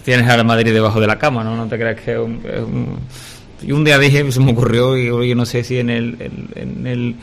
tienes 0.05 0.29
a 0.29 0.37
la 0.37 0.45
Madrid 0.45 0.73
debajo 0.73 1.01
de 1.01 1.07
la 1.07 1.19
cama, 1.19 1.43
¿no? 1.43 1.57
No 1.57 1.67
te 1.67 1.79
creas 1.79 2.01
que 2.01 2.13
es 2.13 2.19
un, 2.19 2.99
Y 3.63 3.73
un 3.73 3.85
día 3.85 3.99
dije, 3.99 4.31
se 4.31 4.41
me 4.41 4.53
ocurrió, 4.53 4.97
y 4.97 5.29
yo 5.29 5.35
no 5.35 5.47
sé 5.47 5.65
si 5.65 5.79
en 5.79 5.91
el, 5.91 6.17
eh, 6.21 7.15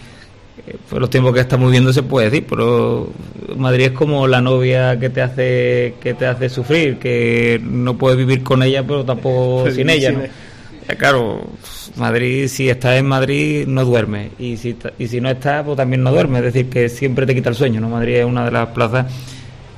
por 0.89 0.99
los 0.99 1.09
tiempos 1.09 1.33
que 1.33 1.39
estamos 1.39 1.67
viviendo 1.67 1.93
se 1.93 2.03
puede 2.03 2.29
decir, 2.29 2.45
pero 2.49 3.11
Madrid 3.55 3.85
es 3.85 3.91
como 3.91 4.27
la 4.27 4.41
novia 4.41 4.99
que 4.99 5.09
te 5.09 5.21
hace 5.21 5.95
que 6.01 6.13
te 6.13 6.25
hace 6.25 6.49
sufrir, 6.49 6.97
que 6.97 7.59
no 7.63 7.97
puedes 7.97 8.17
vivir 8.17 8.43
con 8.43 8.63
ella, 8.63 8.83
pero 8.85 9.03
tampoco 9.05 9.69
sin 9.75 9.89
ella, 9.89 10.11
¿no? 10.11 10.21
claro, 10.97 11.47
Madrid, 11.95 12.47
si 12.47 12.69
estás 12.69 12.97
en 12.97 13.05
Madrid, 13.05 13.67
no 13.67 13.85
duermes, 13.85 14.31
y 14.39 14.57
si, 14.57 14.75
y 14.97 15.07
si 15.07 15.21
no 15.21 15.29
estás, 15.29 15.63
pues 15.63 15.77
también 15.77 16.01
no 16.01 16.11
duermes, 16.11 16.43
es 16.43 16.53
decir, 16.53 16.69
que 16.69 16.89
siempre 16.89 17.25
te 17.25 17.35
quita 17.35 17.49
el 17.49 17.55
sueño, 17.55 17.79
¿no? 17.79 17.89
Madrid 17.89 18.15
es 18.15 18.25
una 18.25 18.45
de 18.45 18.51
las 18.51 18.69
plazas 18.69 19.05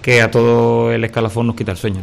que 0.01 0.21
a 0.21 0.31
todo 0.31 0.91
el 0.91 1.03
escalafón 1.03 1.47
nos 1.47 1.55
quita 1.55 1.71
el 1.71 1.77
sueño. 1.77 2.01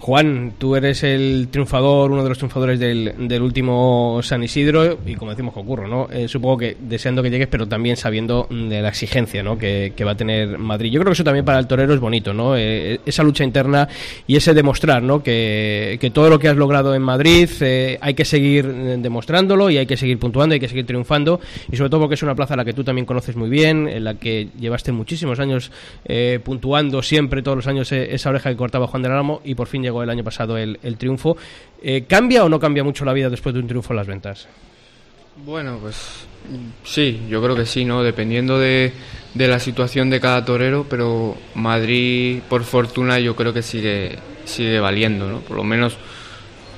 Juan, 0.00 0.52
tú 0.58 0.76
eres 0.76 1.02
el 1.02 1.48
triunfador, 1.50 2.12
uno 2.12 2.22
de 2.22 2.28
los 2.28 2.38
triunfadores 2.38 2.78
del, 2.78 3.14
del 3.18 3.42
último 3.42 4.20
San 4.22 4.42
Isidro 4.42 4.98
y 5.04 5.14
como 5.14 5.32
decimos 5.32 5.52
que 5.52 5.60
ocurre, 5.60 5.88
¿no? 5.88 6.08
Eh, 6.10 6.28
supongo 6.28 6.58
que 6.58 6.76
deseando 6.80 7.22
que 7.22 7.30
llegues, 7.30 7.48
pero 7.48 7.66
también 7.66 7.96
sabiendo 7.96 8.46
de 8.48 8.80
la 8.80 8.88
exigencia 8.88 9.42
¿no? 9.42 9.58
que, 9.58 9.92
va 10.06 10.12
a 10.12 10.16
tener 10.16 10.56
Madrid. 10.58 10.92
Yo 10.92 11.00
creo 11.00 11.10
que 11.10 11.14
eso 11.14 11.24
también 11.24 11.44
para 11.44 11.58
el 11.58 11.66
torero 11.66 11.92
es 11.92 12.00
bonito, 12.00 12.32
¿no? 12.32 12.56
Eh, 12.56 13.00
esa 13.04 13.22
lucha 13.22 13.44
interna 13.44 13.88
y 14.26 14.36
ese 14.36 14.54
demostrar, 14.54 15.02
¿no? 15.02 15.22
Que, 15.22 15.98
que 16.00 16.10
todo 16.10 16.30
lo 16.30 16.38
que 16.38 16.48
has 16.48 16.56
logrado 16.56 16.94
en 16.94 17.02
Madrid 17.02 17.50
eh, 17.60 17.98
hay 18.00 18.14
que 18.14 18.24
seguir 18.24 18.72
demostrándolo 18.98 19.68
y 19.68 19.78
hay 19.78 19.86
que 19.86 19.96
seguir 19.96 20.18
puntuando, 20.18 20.54
hay 20.54 20.60
que 20.60 20.68
seguir 20.68 20.86
triunfando 20.86 21.40
y 21.70 21.76
sobre 21.76 21.90
todo 21.90 22.02
porque 22.02 22.14
es 22.14 22.22
una 22.22 22.34
plaza 22.34 22.54
a 22.54 22.56
la 22.56 22.64
que 22.64 22.72
tú 22.72 22.84
también 22.84 23.04
conoces 23.04 23.36
muy 23.36 23.50
bien, 23.50 23.88
en 23.88 24.04
la 24.04 24.14
que 24.14 24.48
llevaste 24.58 24.92
muchísimos 24.92 25.40
años 25.40 25.72
puntuando 26.44 27.02
siempre, 27.02 27.42
todos 27.42 27.56
los 27.56 27.66
años, 27.66 27.90
esa 27.92 28.30
oreja 28.30 28.50
que 28.50 28.56
cortaba 28.56 28.86
Juan 28.86 29.02
del 29.02 29.12
Álamo 29.12 29.40
y 29.44 29.54
por 29.54 29.66
fin 29.66 29.82
llegó 29.88 30.02
el 30.02 30.10
año 30.10 30.24
pasado 30.24 30.56
el, 30.56 30.78
triunfo. 30.98 31.36
Eh, 31.82 32.04
¿Cambia 32.08 32.44
o 32.44 32.48
no 32.48 32.60
cambia 32.60 32.84
mucho 32.84 33.04
la 33.04 33.12
vida 33.12 33.30
después 33.30 33.54
de 33.54 33.60
un 33.60 33.66
triunfo 33.66 33.92
en 33.92 33.96
las 33.96 34.06
ventas? 34.06 34.48
Bueno, 35.44 35.78
pues 35.80 35.96
sí, 36.84 37.20
yo 37.28 37.42
creo 37.42 37.54
que 37.54 37.66
sí, 37.66 37.84
¿no? 37.84 38.02
Dependiendo 38.02 38.58
de, 38.58 38.92
la 39.34 39.60
situación 39.60 40.10
de 40.10 40.20
cada 40.20 40.44
torero, 40.44 40.86
pero 40.88 41.36
Madrid, 41.54 42.40
por 42.48 42.64
fortuna, 42.64 43.20
yo 43.20 43.36
creo 43.36 43.52
que 43.52 43.62
sigue, 43.62 44.18
sigue 44.44 44.80
valiendo, 44.80 45.28
¿no? 45.28 45.38
Por 45.40 45.56
lo 45.56 45.64
menos 45.64 45.96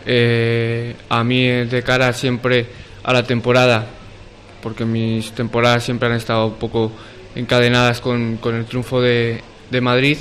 eh, 0.05 0.95
a 1.09 1.25
mí 1.25 1.47
de 1.47 1.83
cara 1.83 2.13
siempre 2.13 2.67
a 3.03 3.13
la 3.15 3.23
temporada, 3.23 3.87
porque 4.63 4.85
mis 4.85 5.33
temporadas 5.33 5.85
siempre 5.85 6.09
han 6.09 6.15
estado 6.15 6.49
un 6.49 6.55
poco 6.55 6.93
encadenadas 7.35 8.01
con, 8.01 8.39
el 8.45 8.65
triunfo 8.67 9.01
de, 9.01 9.41
de 9.71 9.81
Madrid 9.81 10.19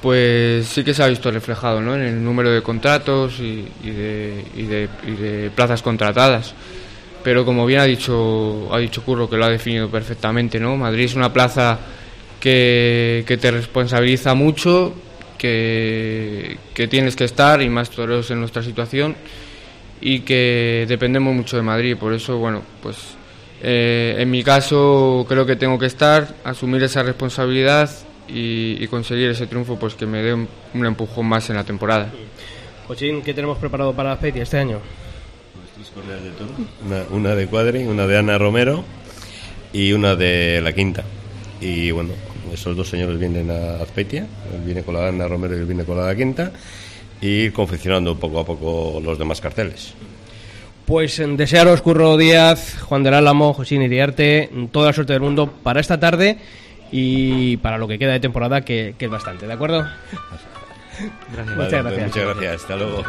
pues 0.00 0.66
sí 0.66 0.84
que 0.84 0.94
se 0.94 1.02
ha 1.02 1.08
visto 1.08 1.30
reflejado 1.30 1.80
¿no? 1.80 1.94
en 1.94 2.02
el 2.02 2.22
número 2.22 2.50
de 2.50 2.62
contratos 2.62 3.40
y, 3.40 3.64
de, 3.82 5.50
plazas 5.54 5.82
contratadas. 5.82 6.54
Pero 7.22 7.44
como 7.44 7.66
bien 7.66 7.80
ha 7.80 7.84
dicho, 7.84 8.68
ha 8.72 8.78
dicho 8.78 9.02
Curro, 9.02 9.28
que 9.28 9.36
lo 9.36 9.46
ha 9.46 9.50
definido 9.50 9.90
perfectamente, 9.90 10.60
¿no? 10.60 10.76
Madrid 10.76 11.06
es 11.06 11.14
una 11.16 11.32
plaza 11.32 11.78
que, 12.38 13.24
te 13.40 13.50
responsabiliza 13.50 14.34
mucho, 14.34 14.94
que, 15.36 16.56
tienes 16.88 17.16
que 17.16 17.24
estar, 17.24 17.60
y 17.62 17.68
más 17.68 17.90
toreros 17.90 18.30
en 18.30 18.38
nuestra 18.38 18.62
situación. 18.62 19.16
y 20.00 20.20
que 20.20 20.84
dependemos 20.86 21.34
mucho 21.34 21.56
de 21.56 21.62
Madrid. 21.62 21.96
Por 21.96 22.12
eso, 22.12 22.38
bueno, 22.38 22.62
pues 22.80 22.96
eh, 23.62 24.14
en 24.18 24.30
mi 24.30 24.44
caso 24.44 25.26
creo 25.28 25.46
que 25.46 25.56
tengo 25.56 25.78
que 25.78 25.86
estar, 25.86 26.28
asumir 26.44 26.84
esa 26.84 27.02
responsabilidad 27.02 27.90
y, 28.28 28.82
y 28.82 28.86
conseguir 28.88 29.30
ese 29.30 29.46
triunfo 29.46 29.78
pues 29.78 29.94
que 29.94 30.06
me 30.06 30.22
dé 30.22 30.34
un, 30.34 30.48
un 30.74 30.86
empujón 30.86 31.26
más 31.26 31.48
en 31.50 31.56
la 31.56 31.64
temporada. 31.64 32.10
Cochín, 32.86 33.22
¿qué 33.22 33.34
tenemos 33.34 33.58
preparado 33.58 33.92
para 33.94 34.12
Azpeitia 34.12 34.42
este 34.42 34.58
año? 34.58 34.78
Una, 36.84 37.02
una 37.10 37.34
de 37.34 37.46
Cuadri, 37.46 37.84
una 37.84 38.06
de 38.06 38.18
Ana 38.18 38.38
Romero 38.38 38.84
y 39.72 39.92
una 39.92 40.14
de 40.14 40.60
la 40.62 40.72
Quinta. 40.72 41.04
Y 41.60 41.90
bueno, 41.90 42.10
esos 42.52 42.76
dos 42.76 42.88
señores 42.88 43.18
vienen 43.18 43.50
a 43.50 43.82
Azpeitia, 43.82 44.26
él 44.54 44.60
viene 44.64 44.82
con 44.82 44.94
la 44.94 45.08
Ana 45.08 45.26
Romero 45.26 45.56
y 45.56 45.60
él 45.60 45.66
viene 45.66 45.84
con 45.84 45.96
la 45.96 46.14
Quinta, 46.14 46.52
y 47.20 47.26
ir 47.26 47.52
confeccionando 47.52 48.18
poco 48.18 48.40
a 48.40 48.46
poco 48.46 49.00
los 49.02 49.18
demás 49.18 49.40
carteles. 49.40 49.94
Pues 50.84 51.20
desearos 51.36 51.82
Curro 51.82 52.16
Díaz, 52.16 52.78
Juan 52.82 53.02
del 53.02 53.14
Álamo, 53.14 53.52
Josín 53.54 53.82
Iriarte, 53.82 54.50
toda 54.70 54.86
la 54.86 54.92
suerte 54.92 55.14
del 55.14 55.22
mundo 55.22 55.50
para 55.62 55.80
esta 55.80 55.98
tarde 55.98 56.38
y 56.90 57.56
para 57.58 57.78
lo 57.78 57.88
que 57.88 57.98
queda 57.98 58.12
de 58.12 58.20
temporada, 58.20 58.60
que, 58.62 58.94
que 58.98 59.06
es 59.06 59.10
bastante, 59.10 59.46
¿de 59.46 59.52
acuerdo? 59.52 59.86
Gracias. 61.32 61.56
Muchas 61.56 61.84
gracias. 61.84 62.06
Muchas 62.06 62.24
gracias, 62.24 62.54
hasta 62.62 62.76
luego. 62.76 63.04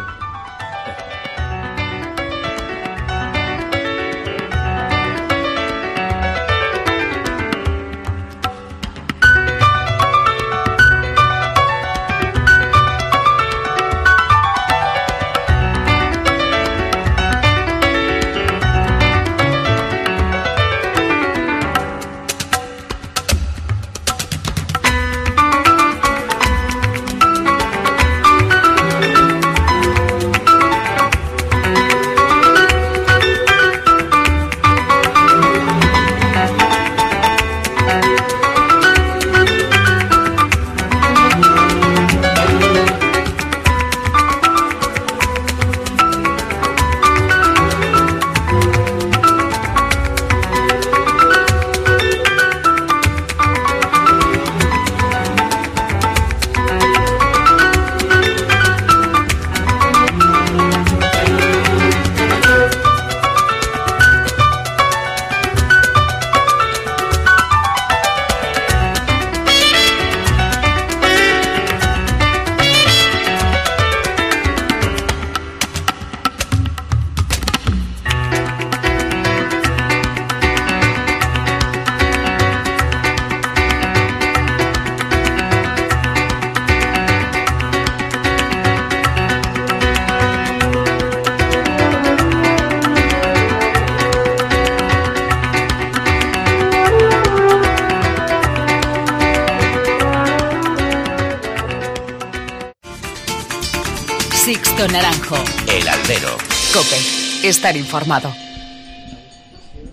Estar 107.67 107.81
informado. 107.81 108.33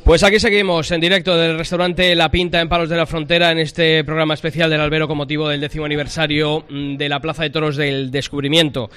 Pues 0.04 0.22
aquí 0.22 0.38
seguimos 0.38 0.92
en 0.92 1.00
directo 1.00 1.36
del 1.36 1.58
restaurante 1.58 2.14
La 2.14 2.30
Pinta 2.30 2.60
en 2.60 2.68
Palos 2.68 2.88
de 2.88 2.96
la 2.96 3.04
Frontera 3.04 3.50
en 3.50 3.58
este 3.58 4.04
programa 4.04 4.34
especial 4.34 4.70
del 4.70 4.80
Albero 4.80 5.08
con 5.08 5.16
motivo 5.16 5.48
del 5.48 5.60
décimo 5.60 5.84
aniversario 5.84 6.64
mm, 6.68 6.96
de 6.96 7.08
la 7.08 7.18
Plaza 7.18 7.42
de 7.42 7.50
Toros 7.50 7.74
del 7.74 8.12
Descubrimiento. 8.12 8.90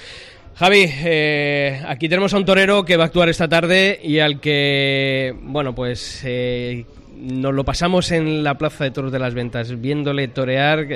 Javi, 0.58 0.86
eh, 0.90 1.84
aquí 1.88 2.10
tenemos 2.10 2.34
a 2.34 2.38
un 2.38 2.46
torero 2.46 2.84
que 2.84 2.98
va 2.98 3.04
a 3.04 3.08
actuar 3.08 3.30
esta 3.30 3.48
tarde 3.48 4.00
y 4.04 4.18
al 4.18 4.40
que, 4.40 5.36
bueno, 5.44 5.76
pues 5.76 6.22
eh, 6.24 6.84
nos 7.16 7.54
lo 7.54 7.64
pasamos 7.64 8.12
en 8.12 8.44
la 8.44 8.58
Plaza 8.58 8.84
de 8.84 8.90
Toros 8.90 9.12
de 9.12 9.20
las 9.20 9.36
Ventas, 9.36 9.80
viéndole 9.80 10.28
torear. 10.30 10.88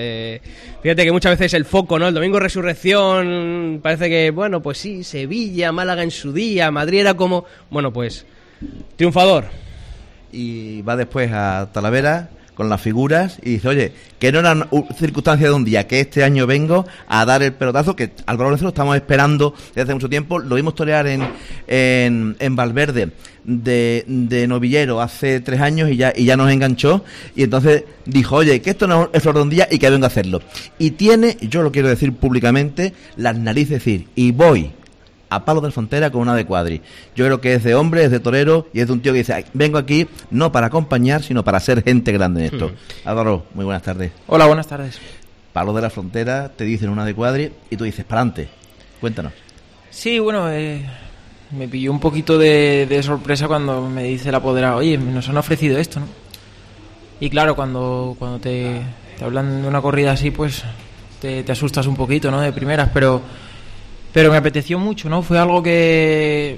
fíjate 0.81 1.03
que 1.03 1.11
muchas 1.11 1.37
veces 1.37 1.53
el 1.53 1.65
foco, 1.65 1.99
¿no? 1.99 2.07
El 2.07 2.15
domingo 2.15 2.39
Resurrección, 2.39 3.81
parece 3.83 4.09
que, 4.09 4.31
bueno, 4.31 4.63
pues 4.63 4.79
sí, 4.79 5.03
Sevilla, 5.03 5.71
Málaga 5.71 6.01
en 6.01 6.09
su 6.09 6.33
día, 6.33 6.71
Madrid 6.71 7.01
era 7.01 7.13
como, 7.13 7.45
bueno, 7.69 7.93
pues, 7.93 8.25
triunfador. 8.95 9.45
y 10.31 10.81
va 10.81 10.95
después 10.95 11.29
a 11.31 11.69
Talavera 11.71 12.31
con 12.55 12.69
las 12.69 12.81
figuras 12.81 13.37
y 13.41 13.51
dice, 13.51 13.67
oye, 13.69 13.91
que 14.19 14.31
no 14.31 14.39
era 14.39 14.51
una 14.51 14.67
u- 14.71 14.85
circunstancia 14.97 15.47
de 15.47 15.53
un 15.53 15.63
día, 15.65 15.87
que 15.87 15.99
este 16.01 16.23
año 16.23 16.45
vengo 16.45 16.85
a 17.07 17.25
dar 17.25 17.41
el 17.43 17.53
pelotazo, 17.53 17.95
que 17.95 18.11
Álvaro 18.25 18.49
Lorenzo 18.49 18.65
lo 18.65 18.69
estamos 18.69 18.95
esperando 18.95 19.55
desde 19.69 19.81
hace 19.83 19.93
mucho 19.93 20.09
tiempo, 20.09 20.37
lo 20.39 20.55
vimos 20.55 20.75
torear 20.75 21.07
en, 21.07 21.21
en, 21.67 22.35
en 22.39 22.55
Valverde 22.55 23.11
de, 23.43 24.03
de 24.07 24.47
novillero 24.47 25.01
hace 25.01 25.39
tres 25.39 25.59
años 25.61 25.89
y 25.89 25.95
ya, 25.97 26.13
y 26.15 26.25
ya 26.25 26.37
nos 26.37 26.51
enganchó 26.51 27.03
y 27.35 27.43
entonces 27.43 27.83
dijo, 28.05 28.35
oye, 28.35 28.61
que 28.61 28.69
esto 28.71 28.85
no 28.87 29.09
es 29.13 29.23
flor 29.23 29.35
de 29.35 29.41
un 29.41 29.49
día 29.49 29.67
y 29.71 29.79
que 29.79 29.89
vengo 29.89 30.05
a 30.05 30.07
hacerlo. 30.07 30.41
Y 30.77 30.91
tiene, 30.91 31.37
yo 31.41 31.63
lo 31.63 31.71
quiero 31.71 31.87
decir 31.87 32.13
públicamente, 32.13 32.93
las 33.15 33.37
narices 33.37 33.69
de 33.69 33.75
decir, 33.75 34.07
y 34.15 34.31
voy 34.31 34.71
a 35.31 35.45
palo 35.45 35.61
de 35.61 35.71
frontera 35.71 36.11
con 36.11 36.21
una 36.21 36.35
de 36.35 36.45
cuadri. 36.45 36.81
Yo 37.15 37.25
creo 37.25 37.39
que 37.41 37.53
es 37.55 37.63
de 37.63 37.73
hombre, 37.73 38.03
es 38.03 38.11
de 38.11 38.19
torero 38.19 38.67
y 38.73 38.81
es 38.81 38.87
de 38.87 38.93
un 38.93 39.01
tío 39.01 39.13
que 39.13 39.19
dice, 39.19 39.33
"Ay, 39.33 39.45
vengo 39.53 39.77
aquí 39.77 40.05
no 40.29 40.51
para 40.51 40.67
acompañar, 40.67 41.23
sino 41.23 41.43
para 41.43 41.59
ser 41.61 41.81
gente 41.83 42.11
grande 42.11 42.45
en 42.47 42.53
esto. 42.53 42.71
Álvaro, 43.05 43.45
muy 43.55 43.63
buenas 43.65 43.81
tardes. 43.81 44.11
Hola, 44.27 44.45
buenas 44.45 44.67
tardes. 44.67 44.99
Palo 45.53 45.73
de 45.73 45.81
la 45.81 45.89
frontera, 45.89 46.49
te 46.55 46.65
dicen 46.65 46.89
una 46.89 47.05
de 47.05 47.13
cuadri 47.15 47.51
y 47.69 47.77
tú 47.77 47.85
dices, 47.85 48.03
para 48.05 48.21
adelante. 48.21 48.49
Cuéntanos. 48.99 49.33
Sí, 49.89 50.19
bueno, 50.19 50.51
eh, 50.51 50.85
me 51.51 51.67
pilló 51.67 51.91
un 51.91 51.99
poquito 51.99 52.37
de, 52.37 52.85
de 52.87 53.01
sorpresa 53.01 53.47
cuando 53.47 53.89
me 53.89 54.03
dice 54.03 54.29
el 54.29 54.35
apoderado, 54.35 54.77
oye, 54.77 54.97
nos 54.97 55.27
han 55.29 55.37
ofrecido 55.37 55.77
esto, 55.77 55.99
¿no? 56.01 56.07
Y 57.19 57.29
claro, 57.29 57.55
cuando, 57.55 58.15
cuando 58.19 58.39
te, 58.39 58.81
te 59.17 59.23
hablan 59.23 59.61
de 59.61 59.67
una 59.67 59.81
corrida 59.81 60.11
así, 60.11 60.31
pues 60.31 60.63
te, 61.21 61.43
te 61.43 61.51
asustas 61.51 61.87
un 61.87 61.95
poquito, 61.95 62.31
¿no? 62.31 62.41
De 62.41 62.51
primeras, 62.51 62.89
pero, 62.93 63.21
pero 64.13 64.31
me 64.31 64.37
apeteció 64.37 64.79
mucho, 64.79 65.09
¿no? 65.09 65.21
Fue 65.21 65.39
algo 65.39 65.63
que, 65.63 66.57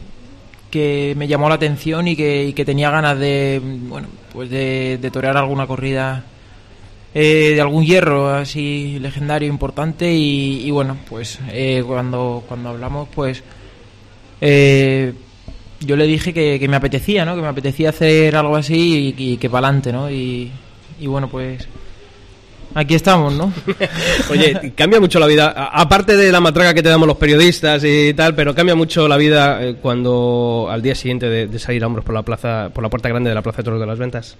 que 0.71 1.13
me 1.17 1.27
llamó 1.27 1.49
la 1.49 1.55
atención 1.55 2.07
y 2.07 2.15
que, 2.15 2.53
que 2.55 2.65
tenía 2.65 2.89
ganas 2.89 3.19
de, 3.19 3.61
bueno, 3.63 4.07
pues 4.33 4.49
de, 4.49 4.97
de 5.01 5.11
torear 5.11 5.37
alguna 5.37 5.67
corrida 5.67 6.23
eh, 7.13 7.51
de 7.53 7.61
algún 7.61 7.85
hierro 7.85 8.29
así 8.29 8.97
legendario 8.99 9.47
importante. 9.47 10.11
Y, 10.11 10.65
y 10.65 10.71
bueno 10.71 10.97
pues 11.07 11.39
eh, 11.51 11.83
cuando 11.85 12.43
cuando 12.47 12.69
hablamos 12.69 13.07
pues 13.13 13.43
eh, 14.41 15.13
yo 15.79 15.95
le 15.95 16.07
dije 16.07 16.33
que, 16.33 16.59
que 16.59 16.67
me 16.67 16.75
apetecía 16.77 17.23
no 17.25 17.35
que 17.35 17.41
me 17.41 17.47
apetecía 17.47 17.89
hacer 17.89 18.35
algo 18.35 18.55
así 18.55 19.15
y, 19.17 19.33
y 19.33 19.37
que 19.37 19.49
para 19.49 19.67
adelante 19.67 19.91
no 19.93 20.09
y, 20.09 20.51
y 20.99 21.07
bueno 21.07 21.27
pues 21.29 21.67
aquí 22.75 22.95
estamos 22.95 23.33
no 23.33 23.51
Oye, 24.31 24.73
cambia 24.75 24.99
mucho 24.99 25.19
la 25.19 25.27
vida, 25.27 25.49
aparte 25.71 26.15
de 26.15 26.31
la 26.31 26.39
matraca 26.39 26.73
que 26.73 26.81
te 26.83 26.89
damos 26.89 27.07
los 27.07 27.17
periodistas 27.17 27.83
y 27.83 28.13
tal, 28.13 28.35
pero 28.35 28.53
cambia 28.55 28.75
mucho 28.75 29.07
la 29.07 29.17
vida 29.17 29.63
eh, 29.63 29.75
cuando 29.81 30.67
al 30.69 30.81
día 30.81 30.95
siguiente 30.95 31.29
de, 31.29 31.47
de 31.47 31.59
salir 31.59 31.83
a 31.83 31.87
hombros 31.87 32.05
por 32.05 32.15
la 32.15 32.23
plaza, 32.23 32.69
por 32.73 32.83
la 32.83 32.89
puerta 32.89 33.09
grande 33.09 33.29
de 33.29 33.35
la 33.35 33.41
Plaza 33.41 33.57
de 33.57 33.63
Toros 33.63 33.79
de 33.79 33.85
las 33.85 33.99
Ventas. 33.99 34.37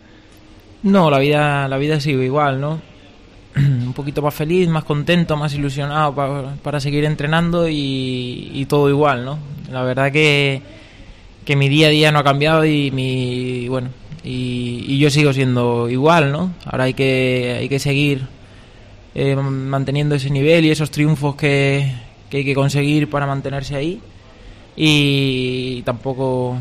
No, 0.84 1.10
la 1.10 1.20
vida, 1.20 1.68
la 1.68 1.78
vida 1.78 2.00
sigue 2.00 2.26
igual, 2.26 2.60
¿no? 2.60 2.82
Un 3.56 3.94
poquito 3.94 4.22
más 4.22 4.34
feliz, 4.34 4.68
más 4.68 4.84
contento, 4.84 5.38
más 5.38 5.54
ilusionado 5.54 6.14
pa- 6.16 6.56
para 6.62 6.80
seguir 6.80 7.06
entrenando 7.06 7.70
y, 7.70 8.50
y 8.54 8.66
todo 8.66 8.90
igual, 8.90 9.24
¿no? 9.26 9.38
La 9.72 9.84
verdad 9.84 10.12
que, 10.12 10.62
que 11.46 11.56
mi 11.56 11.70
día 11.70 11.88
a 11.88 11.92
día 11.92 12.12
no 12.12 12.20
ha 12.20 12.24
cambiado 12.24 12.66
y 12.66 12.92
mi 12.92 13.68
bueno 13.70 13.90
y, 14.24 14.86
y 14.88 14.98
yo 15.00 15.10
sigo 15.10 15.34
siendo 15.34 15.90
igual, 15.90 16.32
¿no? 16.32 16.54
Ahora 16.66 16.86
hay 16.86 16.94
que 16.94 17.58
hay 17.60 17.70
que 17.70 17.80
seguir 17.80 18.28
eh, 19.16 19.36
manteniendo 19.36 20.16
ese 20.16 20.30
nivel 20.30 20.66
y 20.66 20.72
esos 20.72 20.90
triunfos 20.92 21.36
que, 21.36 21.92
que 22.30 22.38
hay 22.38 22.46
que 22.46 22.56
conseguir 22.56 23.10
para 23.10 23.28
mantenerse 23.28 23.76
ahí 23.76 24.02
y 24.76 25.82
tampoco 25.84 26.58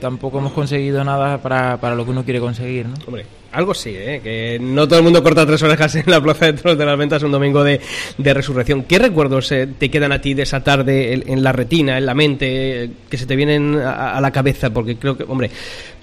tampoco 0.00 0.38
hemos 0.38 0.52
conseguido 0.52 1.02
nada 1.04 1.38
para, 1.38 1.80
para 1.80 1.94
lo 1.94 2.04
que 2.04 2.10
uno 2.10 2.24
quiere 2.24 2.38
conseguir, 2.38 2.86
¿no? 2.86 2.94
Hombre, 3.06 3.26
algo 3.56 3.72
sí, 3.72 3.90
¿eh? 3.94 4.20
que 4.22 4.58
no 4.60 4.86
todo 4.86 4.98
el 4.98 5.04
mundo 5.04 5.22
corta 5.22 5.46
tres 5.46 5.62
orejas 5.62 5.94
en 5.94 6.04
la 6.06 6.20
Plaza 6.20 6.46
de 6.46 6.52
Toros 6.52 6.76
de 6.76 6.84
las 6.84 6.98
Ventas 6.98 7.22
un 7.22 7.32
domingo 7.32 7.64
de, 7.64 7.80
de 8.18 8.34
resurrección. 8.34 8.82
¿Qué 8.82 8.98
recuerdos 8.98 9.50
eh, 9.50 9.66
te 9.78 9.90
quedan 9.90 10.12
a 10.12 10.20
ti 10.20 10.34
de 10.34 10.42
esa 10.42 10.62
tarde 10.62 11.24
en, 11.26 11.42
la 11.42 11.52
retina, 11.52 11.96
en 11.96 12.04
la 12.04 12.14
mente, 12.14 12.84
eh, 12.84 12.90
que 13.08 13.16
se 13.16 13.24
te 13.24 13.34
vienen 13.34 13.76
a, 13.76 14.16
a, 14.16 14.20
la 14.20 14.30
cabeza? 14.30 14.68
Porque 14.68 14.96
creo 14.96 15.16
que, 15.16 15.24
hombre, 15.24 15.50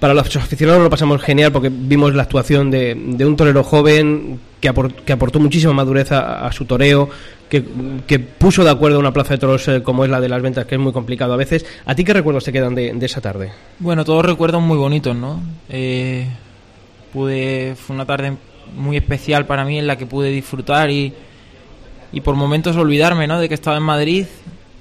para 0.00 0.14
los 0.14 0.34
aficionados 0.34 0.82
lo 0.82 0.90
pasamos 0.90 1.22
genial 1.22 1.52
porque 1.52 1.70
vimos 1.70 2.12
la 2.14 2.24
actuación 2.24 2.72
de, 2.72 2.96
de 2.96 3.24
un 3.24 3.36
torero 3.36 3.62
joven 3.62 4.40
que, 4.60 4.72
que 5.04 5.12
aportó 5.12 5.38
muchísima 5.38 5.72
madurez 5.72 6.10
a, 6.10 6.46
a 6.46 6.50
su 6.50 6.64
toreo, 6.64 7.08
que, 7.48 7.64
que, 8.06 8.18
puso 8.18 8.64
de 8.64 8.70
acuerdo 8.70 8.98
una 8.98 9.12
plaza 9.12 9.34
de 9.34 9.38
toros 9.38 9.68
eh, 9.68 9.82
como 9.82 10.04
es 10.04 10.10
la 10.10 10.20
de 10.20 10.28
las 10.28 10.42
ventas, 10.42 10.66
que 10.66 10.74
es 10.74 10.80
muy 10.80 10.92
complicado 10.92 11.34
a 11.34 11.36
veces. 11.36 11.64
¿A 11.86 11.94
ti 11.94 12.02
qué 12.02 12.14
recuerdos 12.14 12.42
te 12.42 12.52
quedan 12.52 12.74
de, 12.74 12.92
de 12.92 13.06
esa 13.06 13.20
tarde? 13.20 13.52
Bueno, 13.78 14.04
todos 14.04 14.24
recuerdos 14.24 14.60
muy 14.60 14.76
bonitos, 14.76 15.14
¿no? 15.14 15.40
Eh, 15.68 16.26
pude, 17.14 17.76
fue 17.76 17.94
una 17.94 18.04
tarde 18.04 18.36
muy 18.76 18.96
especial 18.96 19.46
para 19.46 19.64
mí 19.64 19.78
en 19.78 19.86
la 19.86 19.96
que 19.96 20.04
pude 20.04 20.30
disfrutar 20.30 20.90
y, 20.90 21.14
por 22.22 22.34
momentos 22.34 22.76
olvidarme, 22.76 23.26
¿no? 23.26 23.38
De 23.38 23.48
que 23.48 23.54
estaba 23.54 23.76
en 23.76 23.82
Madrid 23.84 24.26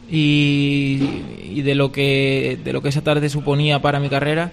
y, 0.09 1.61
de 1.61 1.75
lo 1.75 1.91
que 1.91 2.59
de 2.63 2.73
lo 2.73 2.81
que 2.81 2.89
esa 2.89 3.01
tarde 3.01 3.29
suponía 3.29 3.79
para 3.81 3.99
mi 3.99 4.09
carrera. 4.09 4.51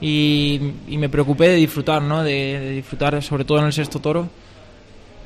Y, 0.00 0.60
me 0.88 1.08
preocupé 1.08 1.48
de 1.48 1.56
disfrutar, 1.56 2.02
¿no? 2.02 2.22
De, 2.22 2.72
disfrutar 2.76 3.22
sobre 3.22 3.44
todo 3.44 3.58
en 3.58 3.66
el 3.66 3.72
sexto 3.72 3.98
toro. 3.98 4.28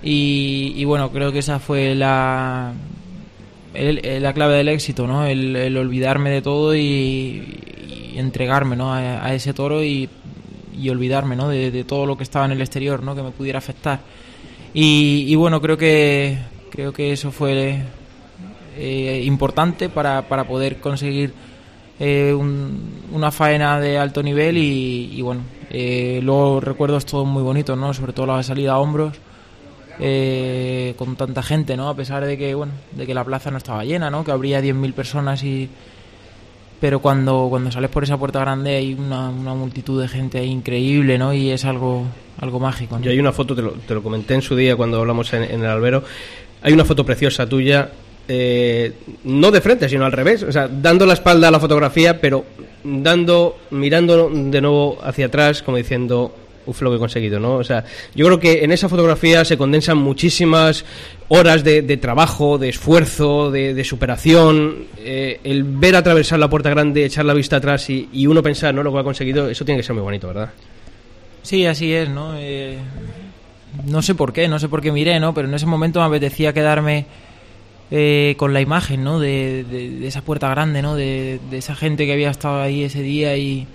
Y, 0.03 0.75
y 0.77 0.85
bueno, 0.85 1.11
creo 1.11 1.33
que 1.33 1.39
esa 1.41 1.59
fue 1.59 1.95
la, 1.95 2.73
la 3.75 4.33
clave 4.33 4.55
del 4.55 4.69
éxito, 4.69 5.07
¿no? 5.07 5.27
El, 5.27 5.77
olvidarme 5.77 6.31
de 6.31 6.43
todo 6.43 6.75
y, 6.75 6.81
y 8.13 8.19
entregarme, 8.19 8.77
¿no? 8.77 8.93
A, 8.93 9.25
a, 9.25 9.35
ese 9.35 9.55
toro 9.55 9.83
y, 9.83 10.09
y 10.79 10.89
olvidarme, 10.91 11.37
¿no? 11.37 11.49
De, 11.49 11.85
todo 11.85 12.07
lo 12.07 12.17
que 12.17 12.23
estaba 12.23 12.45
en 12.45 12.53
el 12.53 12.61
exterior, 12.61 13.03
¿no? 13.03 13.15
Que 13.15 13.23
me 13.23 13.31
pudiera 13.31 13.59
afectar. 13.59 14.01
Y, 14.73 15.35
bueno, 15.37 15.61
creo 15.61 15.77
que 15.77 16.39
creo 16.71 16.93
que 16.93 17.13
eso 17.13 17.31
fue 17.31 17.83
eh, 18.77 19.23
importante 19.25 19.89
para, 19.89 20.29
para 20.29 20.45
poder 20.49 20.81
conseguir 20.81 21.33
eh, 22.01 22.35
un, 22.37 23.03
una 23.13 23.31
faena 23.31 23.79
de 23.79 23.97
alto 23.97 24.23
nivel 24.23 24.59
y, 24.59 25.11
y 25.13 25.23
bueno, 25.23 25.43
eh, 25.71 26.21
luego 26.23 26.61
recuerdos 26.61 27.07
todos 27.07 27.27
muy 27.27 27.43
bonitos, 27.43 27.79
¿no? 27.79 27.95
Sobre 27.95 28.13
todo 28.13 28.27
la 28.27 28.43
salida 28.43 28.73
a 28.73 28.79
hombros. 28.79 29.15
Eh, 30.01 30.95
con 30.99 31.15
tanta 31.15 31.43
gente, 31.43 31.77
¿no? 31.77 31.89
A 31.89 31.95
pesar 31.95 32.25
de 32.25 32.37
que, 32.37 32.55
bueno, 32.55 32.73
de 32.93 33.07
que 33.07 33.15
la 33.15 33.25
plaza 33.25 33.51
no 33.51 33.59
estaba 33.59 33.85
llena, 33.85 34.11
¿no? 34.11 34.25
Que 34.25 34.33
habría 34.33 34.61
10.000 34.61 34.93
personas 34.93 35.43
y... 35.45 35.69
Pero 36.85 36.99
cuando, 36.99 37.47
cuando 37.49 37.73
sales 37.73 37.89
por 37.89 38.05
esa 38.05 38.19
puerta 38.19 38.41
grande 38.41 38.77
hay 38.77 38.93
una, 38.93 39.31
una 39.31 39.55
multitud 39.55 40.03
de 40.03 40.07
gente 40.07 40.45
increíble, 40.45 41.17
¿no? 41.17 41.33
Y 41.33 41.49
es 41.51 41.65
algo, 41.65 42.05
algo 42.39 42.61
mágico, 42.61 42.99
¿no? 42.99 43.03
Yo 43.03 43.11
hay 43.11 43.19
una 43.19 43.33
foto, 43.33 43.57
te 43.57 43.63
lo, 43.63 43.71
te 43.71 43.95
lo 43.95 44.03
comenté 44.03 44.35
en 44.35 44.43
su 44.43 44.55
día 44.55 44.77
cuando 44.77 45.01
hablamos 45.01 45.33
en, 45.33 45.45
el 45.45 45.65
albero, 45.65 46.05
hay 46.61 46.75
una 46.75 46.85
foto 46.85 47.03
preciosa 47.03 47.49
tuya 47.49 47.91
eh, 48.29 48.93
no 49.25 49.51
de 49.51 49.63
frente, 49.63 49.89
sino 49.89 50.05
al 50.05 50.13
revés, 50.13 50.43
o 50.43 50.53
sea, 50.53 50.69
dando 50.69 51.07
la 51.07 51.15
espalda 51.15 51.49
a 51.49 51.51
la 51.51 51.59
fotografía, 51.59 52.21
pero 52.21 52.45
dando, 52.85 53.61
mirando 53.71 54.29
de 54.29 54.61
nuevo 54.61 54.99
hacia 55.03 55.25
atrás, 55.25 55.63
como 55.63 55.79
diciendo, 55.79 56.35
uf, 56.67 56.83
lo 56.83 56.91
que 56.91 56.97
he 56.97 56.99
conseguido, 56.99 57.41
¿no? 57.41 57.57
O 57.57 57.65
sea, 57.65 57.85
yo 58.15 58.27
creo 58.27 58.41
que 58.41 58.65
en 58.65 58.73
esa 58.73 58.89
fotografía 58.89 59.45
se 59.45 59.57
condensan 59.57 59.99
muchísimas 59.99 60.85
horas 61.29 61.65
de, 61.65 61.83
de 61.83 61.97
trabajo, 61.97 62.59
de 62.59 62.69
esfuerzo, 62.69 63.51
de, 63.51 63.75
de 63.75 63.85
superación, 63.85 64.87
eh, 64.99 65.41
el 65.45 65.65
ver 65.65 65.97
atravesar 65.97 66.39
la 66.39 66.49
puerta 66.49 66.71
grande, 66.71 67.05
echar 67.05 67.25
la 67.25 67.35
vista 67.35 67.57
atrás 67.57 67.89
y, 67.91 68.09
y, 68.13 68.27
uno 68.27 68.43
pensar, 68.43 68.75
¿no? 68.75 68.83
Lo 68.83 68.93
que 68.93 68.99
ha 68.99 69.05
conseguido, 69.05 69.49
eso 69.49 69.65
tiene 69.65 69.81
que 69.81 69.87
ser 69.87 69.95
muy 69.95 70.03
bonito, 70.03 70.29
¿verdad? 70.29 70.51
Sí, 71.43 71.67
así 71.67 71.93
es, 71.93 72.09
¿no? 72.09 72.35
Eh, 72.37 72.79
no 73.87 74.03
sé 74.03 74.15
por 74.15 74.33
qué, 74.33 74.49
no 74.49 74.59
sé 74.59 74.69
por 74.69 74.81
qué 74.81 74.93
miré, 74.93 75.21
¿no? 75.21 75.35
Pero 75.35 75.49
en 75.49 75.55
ese 75.55 75.67
momento 75.67 76.01
me 76.01 76.07
apetecía 76.07 76.53
quedarme 76.53 77.07
eh, 77.91 78.35
con 78.39 78.53
la 78.55 78.61
imagen, 78.61 79.05
¿no? 79.05 79.21
De, 79.21 79.65
de, 79.65 79.91
de, 79.91 80.07
esa 80.07 80.23
puerta 80.23 80.49
grande, 80.49 80.83
¿no? 80.83 80.95
De, 80.97 81.39
de, 81.51 81.59
esa 81.59 81.75
gente 81.75 82.07
que 82.07 82.13
había 82.13 82.31
estado 82.31 82.63
ahí 82.63 82.83
ese 82.83 83.03
día 83.03 83.37
y, 83.37 83.67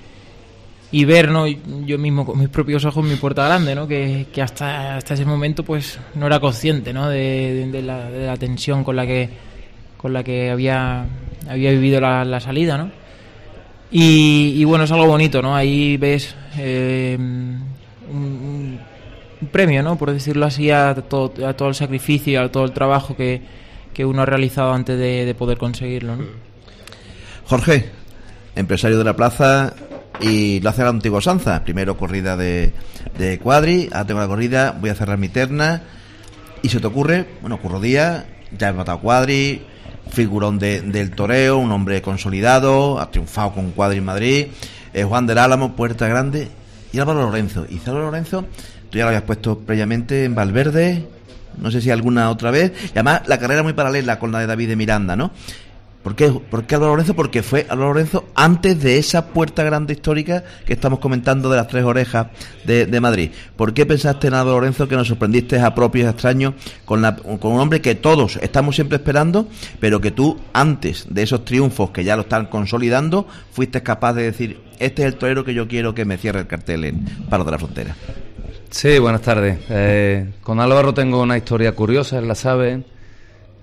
y 0.91 1.05
ver, 1.05 1.29
¿no? 1.29 1.45
Yo 1.47 1.97
mismo 1.97 2.25
con 2.25 2.39
mis 2.39 2.49
propios 2.49 2.83
ojos 2.85 3.05
mi 3.05 3.15
puerta 3.15 3.45
grande, 3.45 3.75
¿no? 3.75 3.87
Que, 3.87 4.27
que 4.33 4.41
hasta, 4.41 4.97
hasta 4.97 5.13
ese 5.13 5.25
momento, 5.25 5.63
pues, 5.63 5.99
no 6.15 6.25
era 6.25 6.39
consciente, 6.39 6.93
¿no? 6.93 7.09
De, 7.09 7.69
la, 7.83 8.09
la, 8.09 8.37
tensión 8.37 8.83
con 8.83 8.95
la 8.95 9.05
que 9.05 9.29
con 9.97 10.13
la 10.13 10.23
que 10.23 10.49
había 10.49 11.05
había 11.47 11.71
vivido 11.71 12.01
la, 12.01 12.25
la 12.25 12.39
salida, 12.39 12.77
¿no? 12.77 12.91
Y, 13.91 14.53
y, 14.55 14.63
bueno, 14.65 14.83
es 14.85 14.91
algo 14.91 15.07
bonito, 15.07 15.41
¿no? 15.41 15.55
Ahí 15.55 15.97
ves 15.97 16.35
eh, 16.57 17.15
un, 17.17 18.79
un, 19.41 19.47
premio, 19.51 19.81
¿no? 19.81 19.97
Por 19.97 20.11
decirlo 20.11 20.45
así, 20.45 20.69
a 20.69 20.93
todo, 20.95 21.33
a 21.47 21.53
todo 21.53 21.69
el 21.69 21.75
sacrificio, 21.75 22.41
a 22.41 22.51
todo 22.51 22.65
el 22.65 22.71
trabajo 22.71 23.15
que, 23.15 23.41
que 23.93 24.05
uno 24.05 24.21
ha 24.21 24.25
realizado 24.25 24.73
antes 24.73 24.97
de, 24.97 25.25
de 25.25 25.35
poder 25.35 25.57
conseguirlo. 25.57 26.17
¿no? 26.17 26.23
Jorge, 27.45 27.89
empresario 28.55 28.99
de 28.99 29.03
la 29.03 29.15
plaza 29.15 29.73
y 30.19 30.59
lo 30.61 30.69
hace 30.69 30.83
la 30.83 30.89
antigua 30.89 31.21
Sanza. 31.21 31.63
Primero 31.63 31.97
corrida 31.97 32.35
de, 32.35 32.73
de 33.17 33.39
cuadri, 33.39 33.89
ahora 33.91 34.05
tengo 34.05 34.19
la 34.19 34.27
corrida, 34.27 34.75
voy 34.79 34.89
a 34.89 34.95
cerrar 34.95 35.17
mi 35.17 35.29
terna. 35.29 35.83
Y 36.61 36.69
se 36.69 36.79
te 36.79 36.87
ocurre, 36.87 37.25
bueno, 37.41 37.59
curro 37.61 37.79
día, 37.79 38.25
ya 38.57 38.69
he 38.69 38.73
matado 38.73 38.99
cuadri, 38.99 39.61
figurón 40.09 40.59
de, 40.59 40.81
del 40.81 41.11
toreo, 41.11 41.57
un 41.57 41.71
hombre 41.71 42.01
consolidado, 42.01 42.99
ha 42.99 43.11
triunfado 43.11 43.53
con 43.53 43.71
cuadri 43.71 43.99
en 43.99 44.05
Madrid, 44.05 44.47
eh, 44.93 45.03
Juan 45.03 45.25
del 45.25 45.37
Álamo, 45.37 45.75
Puerta 45.75 46.07
Grande, 46.07 46.49
y 46.91 46.99
Álvaro 46.99 47.21
Lorenzo. 47.21 47.65
Y 47.69 47.79
Álvaro 47.85 48.05
Lorenzo, 48.05 48.45
tú 48.89 48.97
ya 48.97 49.03
lo 49.03 49.09
habías 49.09 49.23
puesto 49.23 49.59
previamente 49.59 50.25
en 50.25 50.35
Valverde, 50.35 51.07
no 51.57 51.71
sé 51.71 51.81
si 51.81 51.91
alguna 51.91 52.29
otra 52.29 52.51
vez, 52.51 52.73
y 52.87 52.91
además 52.91 53.21
la 53.27 53.37
carrera 53.37 53.63
muy 53.63 53.73
paralela 53.73 54.19
con 54.19 54.31
la 54.31 54.39
de 54.39 54.47
David 54.47 54.69
de 54.69 54.75
Miranda, 54.75 55.15
¿no? 55.15 55.31
¿Por 56.03 56.15
qué, 56.15 56.29
¿Por 56.29 56.63
Álvaro 56.69 56.91
Lorenzo? 56.91 57.13
Porque 57.13 57.43
fue 57.43 57.65
Álvaro 57.69 57.89
Lorenzo 57.89 58.25
antes 58.33 58.81
de 58.81 58.97
esa 58.97 59.27
puerta 59.27 59.63
grande 59.63 59.93
histórica 59.93 60.45
que 60.65 60.71
estamos 60.71 60.99
comentando 60.99 61.49
de 61.49 61.57
las 61.57 61.67
tres 61.67 61.83
orejas 61.83 62.27
de, 62.65 63.01
Madrid. 63.01 63.31
¿Por 63.57 63.73
qué 63.73 63.85
pensaste 63.85 64.27
en 64.27 64.33
Álvaro 64.33 64.59
Lorenzo 64.59 64.87
que 64.87 64.95
nos 64.95 65.09
sorprendiste 65.09 65.59
a 65.59 65.75
propios 65.75 66.09
extraños 66.09 66.53
con, 66.85 67.01
la, 67.01 67.17
con 67.17 67.51
un 67.51 67.59
hombre 67.59 67.81
que 67.81 67.95
todos 67.95 68.37
estamos 68.41 68.75
siempre 68.75 68.95
esperando, 68.97 69.47
pero 69.81 69.99
que 69.99 70.11
tú 70.11 70.39
antes 70.53 71.05
de 71.09 71.23
esos 71.23 71.43
triunfos 71.43 71.89
que 71.91 72.05
ya 72.05 72.15
lo 72.15 72.21
están 72.21 72.45
consolidando, 72.45 73.27
fuiste 73.51 73.83
capaz 73.83 74.13
de 74.13 74.23
decir, 74.23 74.61
este 74.79 75.01
es 75.01 75.07
el 75.09 75.15
torero 75.15 75.43
que 75.43 75.53
yo 75.53 75.67
quiero 75.67 75.93
que 75.93 76.05
me 76.05 76.17
cierre 76.17 76.39
el 76.39 76.47
cartel 76.47 76.85
en 76.85 77.05
Paro 77.29 77.43
de 77.43 77.51
la 77.51 77.59
Frontera? 77.59 77.95
Sí, 78.69 78.99
buenas 78.99 79.21
tardes. 79.21 79.59
Eh, 79.69 80.31
con 80.41 80.59
Álvaro 80.59 80.93
tengo 80.93 81.21
una 81.21 81.37
historia 81.37 81.73
curiosa, 81.73 82.21
la 82.21 82.35
sabe. 82.35 82.83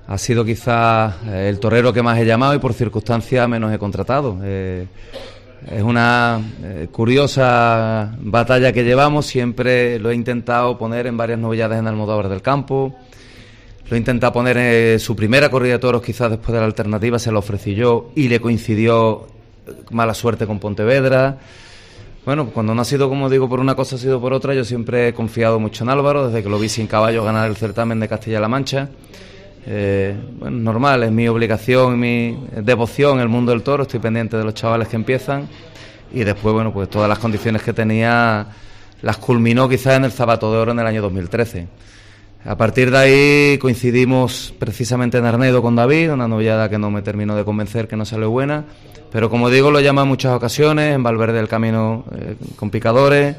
Ha 0.08 0.18
sido 0.18 0.44
quizás 0.44 1.14
el 1.26 1.58
torero 1.58 1.92
que 1.92 2.02
más 2.02 2.18
he 2.18 2.24
llamado 2.24 2.54
y 2.54 2.58
por 2.58 2.72
circunstancias 2.72 3.48
menos 3.48 3.72
he 3.72 3.78
contratado. 3.78 4.38
Eh, 4.42 4.86
es 5.68 5.82
una 5.82 6.40
eh, 6.62 6.88
curiosa 6.92 8.14
batalla 8.20 8.72
que 8.72 8.84
llevamos. 8.84 9.26
Siempre 9.26 9.98
lo 9.98 10.10
he 10.10 10.14
intentado 10.14 10.78
poner 10.78 11.08
en 11.08 11.16
varias 11.16 11.40
novedades 11.40 11.80
en 11.80 11.88
Almodóvar 11.88 12.28
del 12.28 12.40
Campo. 12.40 12.94
Lo 13.88 13.96
he 13.96 13.98
intentado 13.98 14.32
poner 14.32 14.56
en 14.56 15.00
su 15.00 15.16
primera 15.16 15.48
corrida 15.48 15.74
de 15.74 15.78
toros, 15.80 16.02
quizás 16.02 16.30
después 16.30 16.52
de 16.52 16.60
la 16.60 16.66
alternativa, 16.66 17.18
se 17.18 17.30
lo 17.30 17.38
ofrecí 17.38 17.74
yo 17.74 18.10
y 18.16 18.28
le 18.28 18.40
coincidió 18.40 19.26
mala 19.90 20.14
suerte 20.14 20.46
con 20.46 20.58
Pontevedra. 20.58 21.38
Bueno, 22.24 22.46
cuando 22.46 22.74
no 22.74 22.82
ha 22.82 22.84
sido, 22.84 23.08
como 23.08 23.30
digo, 23.30 23.48
por 23.48 23.60
una 23.60 23.76
cosa, 23.76 23.94
ha 23.94 23.98
sido 23.98 24.20
por 24.20 24.32
otra, 24.32 24.54
yo 24.54 24.64
siempre 24.64 25.08
he 25.08 25.14
confiado 25.14 25.60
mucho 25.60 25.84
en 25.84 25.90
Álvaro, 25.90 26.26
desde 26.26 26.42
que 26.42 26.48
lo 26.48 26.58
vi 26.58 26.68
sin 26.68 26.88
caballo 26.88 27.22
ganar 27.22 27.48
el 27.48 27.56
certamen 27.56 28.00
de 28.00 28.08
Castilla-La 28.08 28.48
Mancha. 28.48 28.88
Eh, 29.68 30.14
normal, 30.48 31.02
es 31.02 31.10
mi 31.10 31.26
obligación, 31.26 31.98
mi 31.98 32.38
devoción 32.54 33.18
el 33.18 33.28
mundo 33.28 33.50
del 33.50 33.62
toro, 33.62 33.82
estoy 33.82 33.98
pendiente 33.98 34.36
de 34.36 34.44
los 34.44 34.54
chavales 34.54 34.86
que 34.86 34.94
empiezan 34.94 35.48
y 36.12 36.22
después, 36.22 36.54
bueno, 36.54 36.72
pues 36.72 36.88
todas 36.88 37.08
las 37.08 37.18
condiciones 37.18 37.62
que 37.62 37.72
tenía 37.72 38.46
las 39.02 39.16
culminó 39.16 39.68
quizás 39.68 39.96
en 39.96 40.04
el 40.04 40.12
Zapato 40.12 40.52
de 40.52 40.58
Oro 40.58 40.72
en 40.72 40.78
el 40.78 40.86
año 40.86 41.02
2013. 41.02 41.66
A 42.44 42.56
partir 42.56 42.92
de 42.92 42.98
ahí 42.98 43.58
coincidimos 43.58 44.54
precisamente 44.56 45.18
en 45.18 45.24
Arnedo 45.24 45.60
con 45.62 45.74
David, 45.74 46.12
una 46.12 46.28
novillada 46.28 46.70
que 46.70 46.78
no 46.78 46.92
me 46.92 47.02
terminó 47.02 47.34
de 47.34 47.44
convencer, 47.44 47.88
que 47.88 47.96
no 47.96 48.04
salió 48.04 48.30
buena, 48.30 48.64
pero 49.10 49.28
como 49.28 49.50
digo, 49.50 49.72
lo 49.72 49.80
llama 49.80 50.02
en 50.02 50.08
muchas 50.08 50.32
ocasiones, 50.32 50.94
en 50.94 51.02
Valverde 51.02 51.38
del 51.38 51.48
Camino 51.48 52.04
eh, 52.14 52.36
con 52.54 52.70
Picadores, 52.70 53.34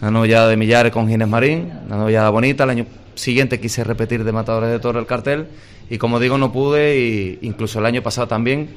una 0.00 0.10
novillada 0.10 0.48
de 0.48 0.56
Millares 0.56 0.92
con 0.92 1.08
Ginés 1.08 1.28
Marín, 1.28 1.72
una 1.86 1.96
novillada 1.96 2.30
bonita, 2.30 2.64
el 2.64 2.70
año 2.70 2.86
siguiente 3.14 3.60
quise 3.60 3.82
repetir 3.82 4.22
de 4.22 4.32
Matadores 4.32 4.70
de 4.70 4.78
Toro 4.78 5.00
el 5.00 5.06
cartel 5.06 5.48
y 5.90 5.98
como 5.98 6.20
digo 6.20 6.38
no 6.38 6.52
pude 6.52 6.98
y 6.98 7.38
incluso 7.42 7.80
el 7.80 7.86
año 7.86 8.02
pasado 8.02 8.28
también 8.28 8.68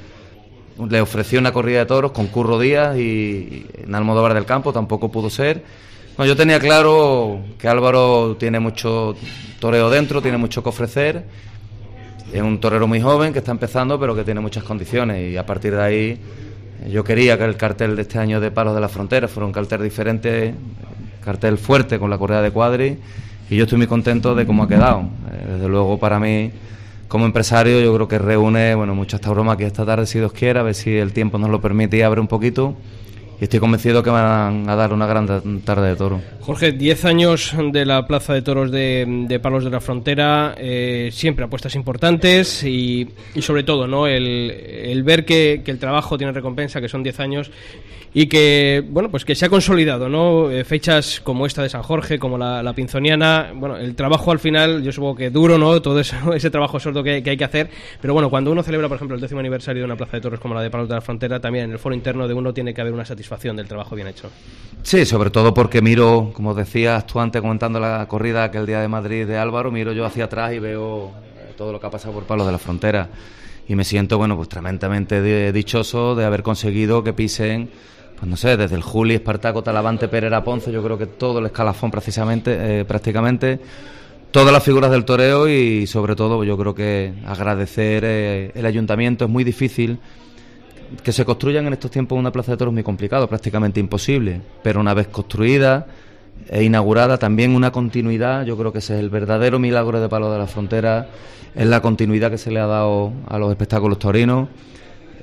le 0.90 1.02
ofrecí 1.02 1.38
una 1.38 1.52
corrida 1.52 1.80
de 1.80 1.86
toros 1.86 2.12
con 2.12 2.28
Curro 2.28 2.58
Díaz 2.58 2.98
y 2.98 3.68
en 3.84 3.94
Almodóvar 3.94 4.34
del 4.34 4.46
Campo 4.46 4.74
tampoco 4.74 5.12
pudo 5.12 5.30
ser. 5.30 5.64
Bueno, 6.18 6.32
yo 6.32 6.36
tenía 6.36 6.60
claro 6.60 7.40
que 7.58 7.68
Álvaro 7.68 8.36
tiene 8.40 8.60
mucho 8.60 9.16
toreo 9.60 9.90
dentro, 9.90 10.22
tiene 10.22 10.38
mucho 10.38 10.62
que 10.62 10.70
ofrecer 10.70 11.24
Es 12.34 12.42
un 12.42 12.60
torero 12.60 12.88
muy 12.88 13.00
joven 13.00 13.32
que 13.32 13.40
está 13.40 13.52
empezando, 13.52 14.00
pero 14.00 14.16
que 14.16 14.24
tiene 14.24 14.40
muchas 14.40 14.64
condiciones 14.64 15.32
y 15.32 15.38
a 15.38 15.46
partir 15.46 15.76
de 15.76 15.82
ahí 15.82 16.20
yo 16.90 17.04
quería 17.04 17.38
que 17.38 17.46
el 17.46 17.58
cartel 17.58 17.96
de 17.96 18.02
este 18.02 18.18
año 18.18 18.40
de 18.40 18.50
Palos 18.50 18.74
de 18.74 18.82
la 18.82 18.90
Frontera 18.90 19.28
fuera 19.28 19.46
un 19.46 19.54
cartel 19.54 19.84
diferente, 19.84 20.56
cartel 21.24 21.58
fuerte 21.58 22.00
con 22.00 22.10
la 22.10 22.18
correa 22.18 22.42
de 22.42 22.52
cuadri 22.52 22.98
y 23.50 23.56
yo 23.56 23.64
estoy 23.64 23.78
muy 23.78 23.88
contento 23.88 24.36
de 24.36 24.46
cómo 24.46 24.64
ha 24.64 24.68
quedado. 24.68 25.02
Eh, 25.32 25.54
desde 25.54 25.68
luego 25.68 26.00
para 26.00 26.20
mí 26.20 26.52
como 27.08 27.26
empresario 27.26 27.82
yo 27.82 27.94
creo 27.94 28.08
que 28.08 28.18
reúne 28.20 28.74
bueno 28.76 28.96
mucha 28.96 29.20
aquí 29.52 29.64
esta 29.64 29.86
tarde 29.86 30.06
si 30.06 30.20
Dios 30.20 30.32
quiere, 30.32 30.60
a 30.60 30.64
ver 30.64 30.76
si 30.76 30.96
el 30.96 31.14
tiempo 31.14 31.38
nos 31.38 31.50
lo 31.50 31.62
permite 31.62 31.98
y 31.98 32.02
abre 32.02 32.22
un 32.22 32.28
poquito 32.28 32.76
y 33.42 33.46
estoy 33.46 33.60
convencido 33.60 34.04
que 34.04 34.12
van 34.12 34.70
a 34.70 34.76
dar 34.76 34.94
una 34.94 35.08
gran 35.08 35.26
tarde 35.62 35.90
de 35.90 35.96
toro. 35.96 36.22
Jorge, 36.42 36.74
10 36.74 37.06
años 37.06 37.56
de 37.72 37.88
la 37.88 38.06
Plaza 38.06 38.36
de 38.36 38.44
Toros 38.44 38.70
de, 38.70 39.40
Palos 39.42 39.64
de 39.64 39.72
la 39.72 39.82
Frontera, 39.82 40.54
eh, 40.60 41.10
siempre 41.12 41.44
apuestas 41.44 41.74
importantes 41.74 42.64
y, 42.64 43.10
sobre 43.40 43.64
todo 43.64 43.88
¿no? 43.88 44.06
el, 44.06 45.02
ver 45.04 45.26
que, 45.26 45.64
que, 45.66 45.72
el 45.72 45.80
trabajo 45.80 46.20
tiene 46.20 46.34
recompensa, 46.34 46.80
que 46.82 46.88
son 46.88 47.02
10 47.02 47.20
años 47.20 47.52
y 48.14 48.28
que 48.28 48.84
bueno 48.90 49.10
pues 49.10 49.24
que 49.24 49.36
se 49.36 49.46
ha 49.46 49.50
consolidado 49.50 50.10
no 50.10 50.52
eh, 50.52 50.66
fechas 50.66 51.22
como 51.22 51.46
esta 51.46 51.64
de 51.64 51.70
San 51.70 51.82
Jorge 51.82 52.20
como 52.20 52.38
la, 52.38 52.74
pinzoniana. 52.74 53.52
Bueno 53.56 53.78
el 53.78 53.96
trabajo 53.96 54.32
al 54.32 54.40
final 54.40 54.84
yo 54.84 54.92
supongo 54.92 55.16
que 55.16 55.30
duro 55.30 55.58
no 55.58 55.82
todo 55.82 56.00
eso, 56.00 56.16
ese 56.34 56.50
trabajo 56.50 56.80
sordo 56.80 57.04
que, 57.04 57.24
hay 57.26 57.38
que 57.38 57.44
hacer. 57.44 57.70
Pero 58.02 58.14
bueno 58.14 58.30
cuando 58.30 58.52
uno 58.52 58.64
celebra 58.64 58.90
por 58.90 58.98
ejemplo 58.98 59.16
el 59.16 59.22
décimo 59.22 59.40
aniversario 59.40 59.82
de 59.82 59.86
una 59.86 59.96
plaza 59.96 60.18
de 60.18 60.22
torres 60.22 60.40
como 60.40 60.54
la 60.54 60.62
de 60.62 60.70
Palos 60.70 60.90
de 60.90 60.96
la 60.96 61.02
Frontera 61.02 61.40
también 61.40 61.66
en 61.66 61.72
el 61.72 61.80
foro 61.80 61.96
interno 61.96 62.28
de 62.28 62.34
uno 62.34 62.54
tiene 62.54 62.74
que 62.74 62.82
haber 62.82 62.94
una 62.94 63.06
satisfacción 63.06 63.56
del 63.56 63.68
trabajo 63.68 63.96
bien 63.96 64.08
hecho. 64.08 64.30
Sí 64.84 65.06
sobre 65.06 65.30
todo 65.30 65.54
porque 65.54 65.82
miro 65.82 66.32
como 66.34 66.54
decías 66.54 67.06
tú 67.08 67.20
antes 67.20 67.42
comentando 67.42 67.80
la 67.80 68.06
corrida 68.08 68.44
aquel 68.44 68.66
día 68.66 68.82
de 68.82 68.90
Madrid 68.90 69.26
de 69.26 69.38
Álvaro 69.38 69.72
miro 69.72 69.94
yo 69.94 70.06
hacia 70.06 70.26
atrás 70.26 70.54
y 70.54 70.60
veo 70.60 71.12
eh, 71.38 71.54
todo 71.56 71.72
lo 71.72 71.80
que 71.80 71.88
ha 71.88 71.92
pasado 71.92 72.14
por 72.14 72.24
Palos 72.24 72.46
de 72.46 72.52
la 72.52 72.58
Frontera. 72.58 73.10
Y 73.68 73.76
me 73.76 73.86
siento 73.86 74.18
bueno 74.18 74.36
pues 74.36 74.50
tremendamente 74.50 75.54
dichoso 75.54 76.14
de 76.16 76.26
haber 76.26 76.44
conseguido 76.44 77.06
que 77.06 77.14
pisen 77.14 77.70
pues 78.22 78.30
no 78.30 78.38
sé, 78.38 78.56
desde 78.56 78.76
el 78.76 78.84
Juli, 78.84 79.16
Espartaco, 79.16 79.64
Talavante, 79.64 80.08
Pereira, 80.08 80.44
Ponce, 80.44 80.72
yo 80.72 80.84
creo 80.84 80.96
que 80.96 81.08
todo 81.08 81.40
el 81.40 81.48
escalafón 81.48 81.90
precisamente, 81.90 82.82
eh, 82.82 82.86
prácticamente, 82.86 83.60
todas 84.30 84.54
las 84.54 84.62
figuras 84.64 84.92
del 84.92 85.06
toreo 85.06 85.50
y 85.50 85.88
sobre 85.88 86.16
todo 86.16 86.44
yo 86.44 86.56
creo 86.56 86.76
que 86.76 87.16
agradecer 87.26 88.04
eh, 88.06 88.52
el 88.54 88.68
ayuntamiento, 88.68 89.26
es 89.26 89.32
muy 89.32 89.44
difícil 89.44 89.98
que 91.04 91.12
se 91.12 91.26
construyan 91.26 91.66
en 91.66 91.74
estos 91.74 91.90
tiempos 91.90 92.20
una 92.20 92.32
plaza 92.32 92.52
de 92.52 92.58
toros 92.58 92.76
muy 92.76 92.84
complicado, 92.84 93.28
prácticamente 93.28 93.80
imposible, 93.80 94.40
pero 94.62 94.80
una 94.80 94.94
vez 94.94 95.08
construida 95.08 95.88
e 96.48 96.64
inaugurada 96.64 97.18
también 97.18 97.56
una 97.56 97.72
continuidad, 97.72 98.46
yo 98.46 98.56
creo 98.56 98.72
que 98.72 98.78
ese 98.78 98.94
es 98.94 99.00
el 99.00 99.10
verdadero 99.10 99.58
milagro 99.58 100.00
de 100.00 100.08
Palo 100.08 100.32
de 100.32 100.38
la 100.38 100.46
Frontera, 100.46 101.08
es 101.56 101.66
la 101.66 101.82
continuidad 101.82 102.30
que 102.30 102.38
se 102.38 102.52
le 102.52 102.60
ha 102.60 102.68
dado 102.68 103.14
a 103.28 103.40
los 103.40 103.50
espectáculos 103.50 103.98
torinos 103.98 104.48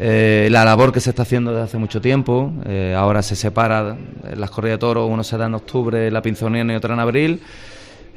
eh, 0.01 0.47
la 0.51 0.65
labor 0.65 0.93
que 0.93 1.01
se 1.01 1.11
está 1.11 1.23
haciendo 1.23 1.51
desde 1.51 1.65
hace 1.65 1.79
mucho 1.79 2.01
tiempo, 2.01 2.53
eh, 2.67 2.95
ahora 2.97 3.21
se 3.21 3.35
separa 3.35 3.97
las 4.37 4.51
corridas 4.51 4.77
de 4.77 4.79
toros, 4.79 5.11
uno 5.11 5.25
se 5.25 5.37
da 5.37 5.47
en 5.47 5.55
octubre, 5.55 6.09
la 6.11 6.23
pinzoniana 6.23 6.73
y 6.73 6.77
otra 6.77 6.95
en 6.95 7.01
abril. 7.01 7.41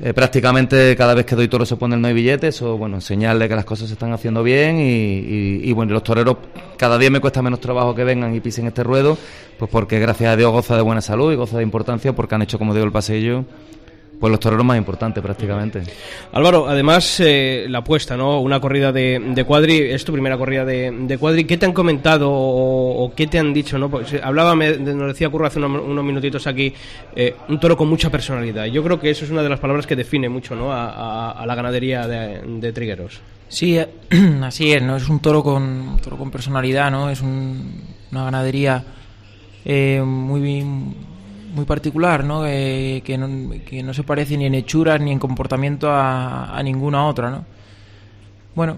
Eh, 0.03 0.13
prácticamente 0.13 0.95
cada 0.95 1.13
vez 1.13 1.25
que 1.25 1.35
doy 1.35 1.47
toro 1.47 1.65
se 1.65 1.75
pone 1.77 1.95
el 1.95 2.01
no 2.01 2.07
hay 2.07 2.13
billetes, 2.13 2.61
o 2.61 2.77
bueno, 2.77 3.01
señal 3.01 3.39
que 3.47 3.55
las 3.55 3.65
cosas 3.65 3.87
se 3.87 3.93
están 3.93 4.13
haciendo 4.13 4.43
bien 4.43 4.79
y, 4.79 5.67
y, 5.67 5.71
bueno, 5.73 5.93
los 5.93 6.03
toreros 6.03 6.37
cada 6.77 6.97
día 6.97 7.09
me 7.09 7.19
cuesta 7.19 7.41
menos 7.41 7.59
trabajo 7.59 7.93
que 7.93 8.03
vengan 8.03 8.33
y 8.33 8.39
pisen 8.39 8.67
este 8.67 8.83
ruedo, 8.83 9.17
pues 9.57 9.69
porque 9.69 9.99
gracias 9.99 10.33
a 10.33 10.35
Dios 10.35 10.51
goza 10.51 10.75
de 10.75 10.81
buena 10.81 11.01
salud 11.01 11.31
y 11.31 11.35
goza 11.35 11.57
de 11.57 11.63
importancia 11.63 12.13
porque 12.13 12.35
han 12.35 12.41
hecho, 12.43 12.57
como 12.57 12.73
digo, 12.73 12.85
el 12.85 12.91
pasillo 12.91 13.45
pues 14.21 14.29
los 14.29 14.39
toreros 14.39 14.63
más 14.63 14.77
importantes 14.77 15.23
prácticamente. 15.23 15.81
Álvaro, 16.31 16.69
además 16.69 17.19
eh, 17.21 17.65
la 17.67 17.79
apuesta, 17.79 18.15
¿no? 18.15 18.39
Una 18.39 18.59
corrida 18.59 18.91
de, 18.91 19.19
de, 19.19 19.43
cuadri, 19.43 19.79
es 19.79 20.05
tu 20.05 20.13
primera 20.13 20.37
corrida 20.37 20.63
de, 20.63 20.91
de 20.91 21.17
cuadri. 21.17 21.45
¿Qué 21.45 21.57
te 21.57 21.65
han 21.65 21.73
comentado 21.73 22.29
o, 22.31 23.11
qué 23.15 23.25
te 23.25 23.39
han 23.39 23.51
dicho, 23.51 23.79
no? 23.79 23.89
Pues, 23.89 24.13
eh, 24.13 24.21
hablaba, 24.23 24.55
nos 24.55 25.07
decía 25.07 25.27
Curro 25.29 25.47
hace 25.47 25.57
unos, 25.59 26.05
minutitos 26.05 26.45
aquí, 26.45 26.71
eh, 27.15 27.35
un 27.49 27.59
toro 27.59 27.75
con 27.75 27.89
mucha 27.89 28.11
personalidad. 28.11 28.65
Yo 28.65 28.83
creo 28.83 28.99
que 28.99 29.09
eso 29.09 29.25
es 29.25 29.31
una 29.31 29.41
de 29.41 29.49
las 29.49 29.59
palabras 29.59 29.87
que 29.87 29.95
define 29.95 30.29
mucho, 30.29 30.55
¿no? 30.55 30.71
A, 30.71 31.43
la 31.43 31.55
ganadería 31.55 32.07
de, 32.07 32.71
trigueros. 32.73 33.21
Sí, 33.47 33.79
así 34.43 34.71
es, 34.71 34.83
¿no? 34.83 34.97
Es 34.97 35.09
un 35.09 35.19
toro 35.19 35.41
con, 35.41 35.97
toro 35.99 36.15
con 36.15 36.29
personalidad, 36.29 36.91
¿no? 36.91 37.09
Es 37.09 37.21
una 37.21 38.23
ganadería 38.23 38.83
muy 39.65 40.39
muy 41.53 41.65
particular, 41.65 42.23
¿no? 42.23 42.43
que, 42.43 43.83
no, 43.83 43.93
se 43.93 44.03
parece 44.03 44.37
ni 44.37 44.45
en 44.45 44.55
hechuras 44.55 44.99
ni 45.01 45.11
en 45.11 45.19
comportamiento 45.19 45.89
a, 45.91 46.59
ninguna 46.63 47.05
otra, 47.05 47.29
¿no? 47.29 47.45
Bueno, 48.55 48.77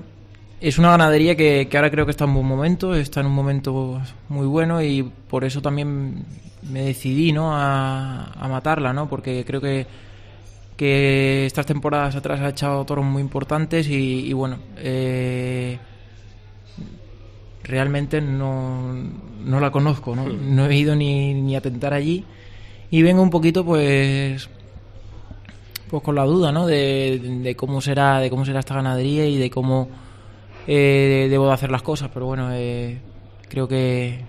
es 0.60 0.78
una 0.78 0.92
ganadería 0.92 1.36
que, 1.36 1.68
ahora 1.74 1.92
creo 1.92 2.06
que 2.06 2.12
está 2.12 2.24
en 2.24 2.32
un 2.32 2.36
buen 2.38 2.48
momento, 2.48 2.96
está 2.96 3.20
en 3.20 3.28
un 3.28 3.34
momento 3.34 4.02
muy 4.30 4.48
bueno 4.48 4.82
y 4.82 5.04
por 5.04 5.44
eso 5.44 5.62
también 5.62 6.26
me 6.64 6.84
decidí, 6.84 7.32
¿no? 7.32 7.52
A, 7.54 8.48
matarla, 8.50 8.94
¿no? 8.94 9.08
Porque 9.08 9.44
creo 9.46 9.62
que, 9.62 9.86
que 10.78 11.46
estas 11.46 11.66
temporadas 11.66 12.16
atrás 12.16 12.40
ha 12.42 12.50
echado 12.50 12.86
toros 12.86 13.06
muy 13.06 13.22
importantes 13.22 13.88
y, 13.88 14.32
bueno, 14.34 14.58
eh, 14.78 15.78
realmente 17.64 18.22
no, 18.22 18.94
no 19.44 19.60
la 19.60 19.72
conozco, 19.72 20.16
¿no? 20.16 20.26
Hmm. 20.26 20.56
No 20.56 20.66
he 20.66 20.76
ido 20.76 20.96
ni, 20.96 21.34
ni 21.34 21.56
a 21.56 21.62
tentar 21.62 21.94
allí 21.94 22.26
y 22.94 23.02
vengo 23.02 23.24
un 23.24 23.32
poquito 23.32 23.66
pues 23.66 24.48
pues 25.90 26.04
con 26.04 26.14
la 26.14 26.26
duda 26.26 26.52
¿no? 26.52 26.68
de, 26.68 27.56
cómo 27.58 27.82
será 27.82 28.20
de 28.20 28.30
cómo 28.30 28.46
será 28.46 28.60
esta 28.60 28.76
ganadería 28.76 29.26
y 29.26 29.40
de 29.40 29.50
cómo 29.50 29.90
eh, 30.68 31.26
debo 31.28 31.48
de 31.48 31.54
hacer 31.54 31.72
las 31.72 31.82
cosas. 31.82 32.12
Pero 32.14 32.28
bueno 32.28 32.50
eh, 32.52 33.00
creo 33.50 33.68
que 33.68 34.20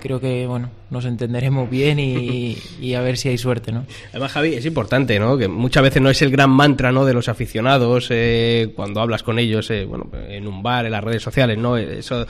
creo 0.00 0.18
que 0.18 0.48
bueno 0.48 0.68
nos 0.90 1.04
entenderemos 1.04 1.70
bien 1.70 1.98
y, 2.00 2.94
a 2.94 3.00
ver 3.00 3.16
si 3.16 3.28
hay 3.28 3.38
suerte 3.38 3.72
no 3.72 3.84
además 4.10 4.32
Javi 4.32 4.54
es 4.54 4.66
importante 4.66 5.18
no 5.18 5.36
que 5.36 5.48
muchas 5.48 5.82
veces 5.82 6.02
no 6.02 6.10
es 6.10 6.20
el 6.22 6.30
gran 6.30 6.50
mantra 6.50 6.92
no 6.92 7.04
de 7.04 7.14
los 7.14 7.28
aficionados 7.28 8.08
eh, 8.10 8.72
cuando 8.74 9.00
hablas 9.00 9.22
con 9.22 9.38
ellos 9.38 9.70
eh, 9.70 9.84
bueno 9.84 10.08
en 10.28 10.46
un 10.46 10.62
bar 10.62 10.86
en 10.86 10.92
las 10.92 11.04
redes 11.04 11.22
sociales 11.22 11.58
no 11.58 11.76
eso 11.76 12.26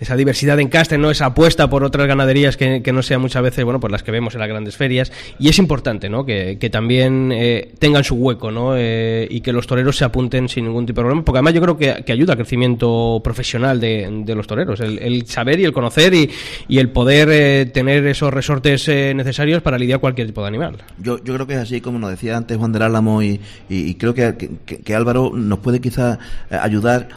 esa 0.00 0.16
diversidad 0.16 0.58
en 0.58 0.68
casting, 0.68 0.98
¿no? 0.98 1.10
esa 1.10 1.26
apuesta 1.26 1.68
por 1.68 1.84
otras 1.84 2.08
ganaderías 2.08 2.56
que, 2.56 2.80
no 2.90 3.02
sean 3.02 3.20
muchas 3.20 3.42
veces 3.42 3.64
bueno 3.64 3.78
pues 3.78 3.92
las 3.92 4.02
que 4.02 4.10
vemos 4.10 4.34
en 4.34 4.40
las 4.40 4.48
grandes 4.48 4.76
ferias 4.76 5.12
y 5.38 5.48
es 5.48 5.58
importante 5.58 6.08
¿no? 6.08 6.24
que, 6.24 6.56
también 6.72 7.30
eh, 7.32 7.72
tengan 7.78 8.02
su 8.02 8.14
hueco 8.14 8.50
¿no? 8.50 8.76
Eh, 8.76 9.26
y 9.30 9.40
que 9.40 9.52
los 9.52 9.66
toreros 9.66 9.96
se 9.96 10.04
apunten 10.04 10.48
sin 10.48 10.64
ningún 10.64 10.86
tipo 10.86 11.00
de 11.00 11.04
problema 11.04 11.24
porque 11.24 11.38
además 11.38 11.54
yo 11.54 11.60
creo 11.60 11.76
que, 11.76 12.12
ayuda 12.12 12.32
al 12.32 12.38
crecimiento 12.38 13.20
profesional 13.22 13.78
de, 13.78 14.34
los 14.34 14.46
toreros 14.46 14.80
el, 14.80 15.26
saber 15.26 15.60
y 15.60 15.64
el 15.64 15.72
conocer 15.72 16.14
y, 16.14 16.30
y 16.66 16.78
el 16.78 16.88
poder 16.88 17.28
eh, 17.30 17.66
tener 17.66 18.06
esos 18.06 18.32
resortes 18.32 18.88
necesarios 18.88 19.62
para 19.62 19.78
lidiar 19.78 20.00
cualquier 20.00 20.26
tipo 20.26 20.40
de 20.40 20.48
animal 20.48 20.76
yo, 20.98 21.22
yo 21.22 21.34
creo 21.34 21.46
que 21.46 21.54
es 21.54 21.60
así 21.60 21.80
como 21.80 21.98
nos 21.98 22.10
decía 22.10 22.36
antes 22.36 22.56
Juan 22.56 22.72
del 22.72 22.82
Álamo 22.82 23.22
y, 23.22 23.40
y, 23.68 23.94
creo 23.94 24.14
que, 24.14 24.34
que 24.64 24.94
Álvaro 24.94 25.32
nos 25.34 25.58
puede 25.58 25.80
quizá 25.80 26.18
ayudar 26.50 27.08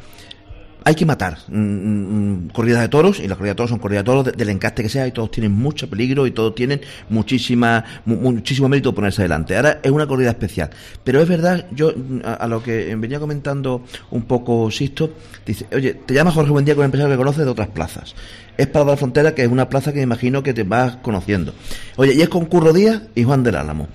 hay 0.85 0.95
que 0.95 1.05
matar 1.05 1.37
mm, 1.47 1.57
mm, 1.57 2.45
mm, 2.45 2.49
corridas 2.49 2.81
de 2.81 2.89
toros 2.89 3.19
y 3.19 3.27
las 3.27 3.37
corridas 3.37 3.55
de 3.55 3.57
toros 3.57 3.69
son 3.69 3.79
corridas 3.79 4.03
de 4.03 4.05
toros 4.05 4.37
del 4.37 4.49
encaste 4.49 4.83
que 4.83 4.89
sea 4.89 5.07
y 5.07 5.11
todos 5.11 5.31
tienen 5.31 5.51
mucho 5.51 5.89
peligro 5.89 6.27
y 6.27 6.31
todos 6.31 6.55
tienen 6.55 6.81
muchísima 7.09 7.83
muchísimo 8.05 8.69
mérito 8.69 8.93
ponerse 8.93 9.21
adelante. 9.21 9.55
Ahora 9.55 9.79
es 9.81 9.91
una 9.91 10.07
corrida 10.07 10.29
especial. 10.29 10.69
Pero 11.03 11.21
es 11.21 11.27
verdad 11.27 11.65
yo 11.71 11.93
a, 12.23 12.47
lo 12.47 12.61
que 12.61 12.95
venía 12.95 13.19
comentando 13.19 13.83
un 14.11 14.23
poco 14.23 14.69
Sisto 14.71 15.11
dice 15.45 15.65
oye 15.73 15.93
te 15.93 16.13
llamas 16.13 16.33
Jorge 16.33 16.51
Buendía 16.51 16.75
con 16.75 16.85
empresario 16.85 17.13
que 17.13 17.17
conoces 17.17 17.45
de 17.45 17.51
otras 17.51 17.69
plazas. 17.69 18.15
Es 18.57 18.67
para 18.67 18.85
la 18.85 18.97
frontera 18.97 19.33
que 19.33 19.43
es 19.43 19.49
una 19.49 19.69
plaza 19.69 19.91
que 19.91 19.97
me 19.97 20.03
imagino 20.03 20.43
que 20.43 20.53
te 20.53 20.63
vas 20.63 20.97
conociendo 20.97 21.53
oye 21.95 22.13
y 22.13 22.21
es 22.21 22.29
con 22.29 22.45
Curro 22.45 22.73
Díaz 22.73 23.01
y 23.15 23.23
Juan 23.23 23.43
del 23.43 23.55
Álamo 23.55 23.87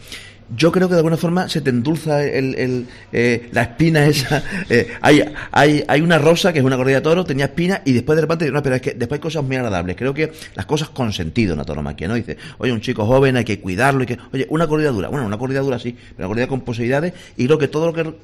yo 0.56 0.72
creo 0.72 0.88
que 0.88 0.94
de 0.94 1.00
alguna 1.00 1.16
forma 1.16 1.48
se 1.48 1.60
te 1.60 1.70
endulza 1.70 2.24
el, 2.24 2.86
eh, 3.12 3.48
la 3.52 3.62
espina 3.62 4.06
esa. 4.06 4.42
Eh, 4.70 4.88
hay, 5.00 5.22
hay, 5.50 5.84
hay 5.86 6.00
una 6.00 6.18
rosa 6.18 6.52
que 6.52 6.58
es 6.58 6.64
una 6.64 6.76
corrida 6.76 6.96
de 6.96 7.00
toro, 7.02 7.24
tenía 7.24 7.46
espina 7.46 7.80
y 7.84 7.92
después 7.92 8.16
de 8.16 8.22
repente, 8.22 8.50
no, 8.50 8.62
pero 8.62 8.76
es 8.76 8.82
que 8.82 8.92
después 8.92 9.18
hay 9.18 9.22
cosas 9.22 9.42
muy 9.44 9.56
agradables. 9.56 9.96
Creo 9.96 10.12
que 10.12 10.32
las 10.54 10.66
cosas 10.66 10.90
con 10.90 11.12
sentido 11.12 11.52
en 11.52 11.58
la 11.58 11.64
¿no? 12.08 12.14
Dice, 12.14 12.36
oye, 12.58 12.72
un 12.72 12.80
chico 12.80 13.06
joven 13.06 13.36
hay 13.36 13.44
que 13.44 13.60
cuidarlo 13.60 14.02
y 14.02 14.06
que, 14.06 14.18
oye, 14.32 14.46
una 14.50 14.66
corrida 14.66 14.90
dura. 14.90 15.08
Bueno, 15.08 15.26
una 15.26 15.38
corrida 15.38 15.60
dura 15.60 15.78
sí, 15.78 15.96
pero 16.16 16.26
una 16.26 16.28
corrida 16.28 16.46
con 16.48 16.60
posibilidades 16.62 17.14
y 17.36 17.46
creo 17.46 17.58
que 17.58 17.68
todo 17.68 17.86
lo 17.86 17.92
que 17.92 18.14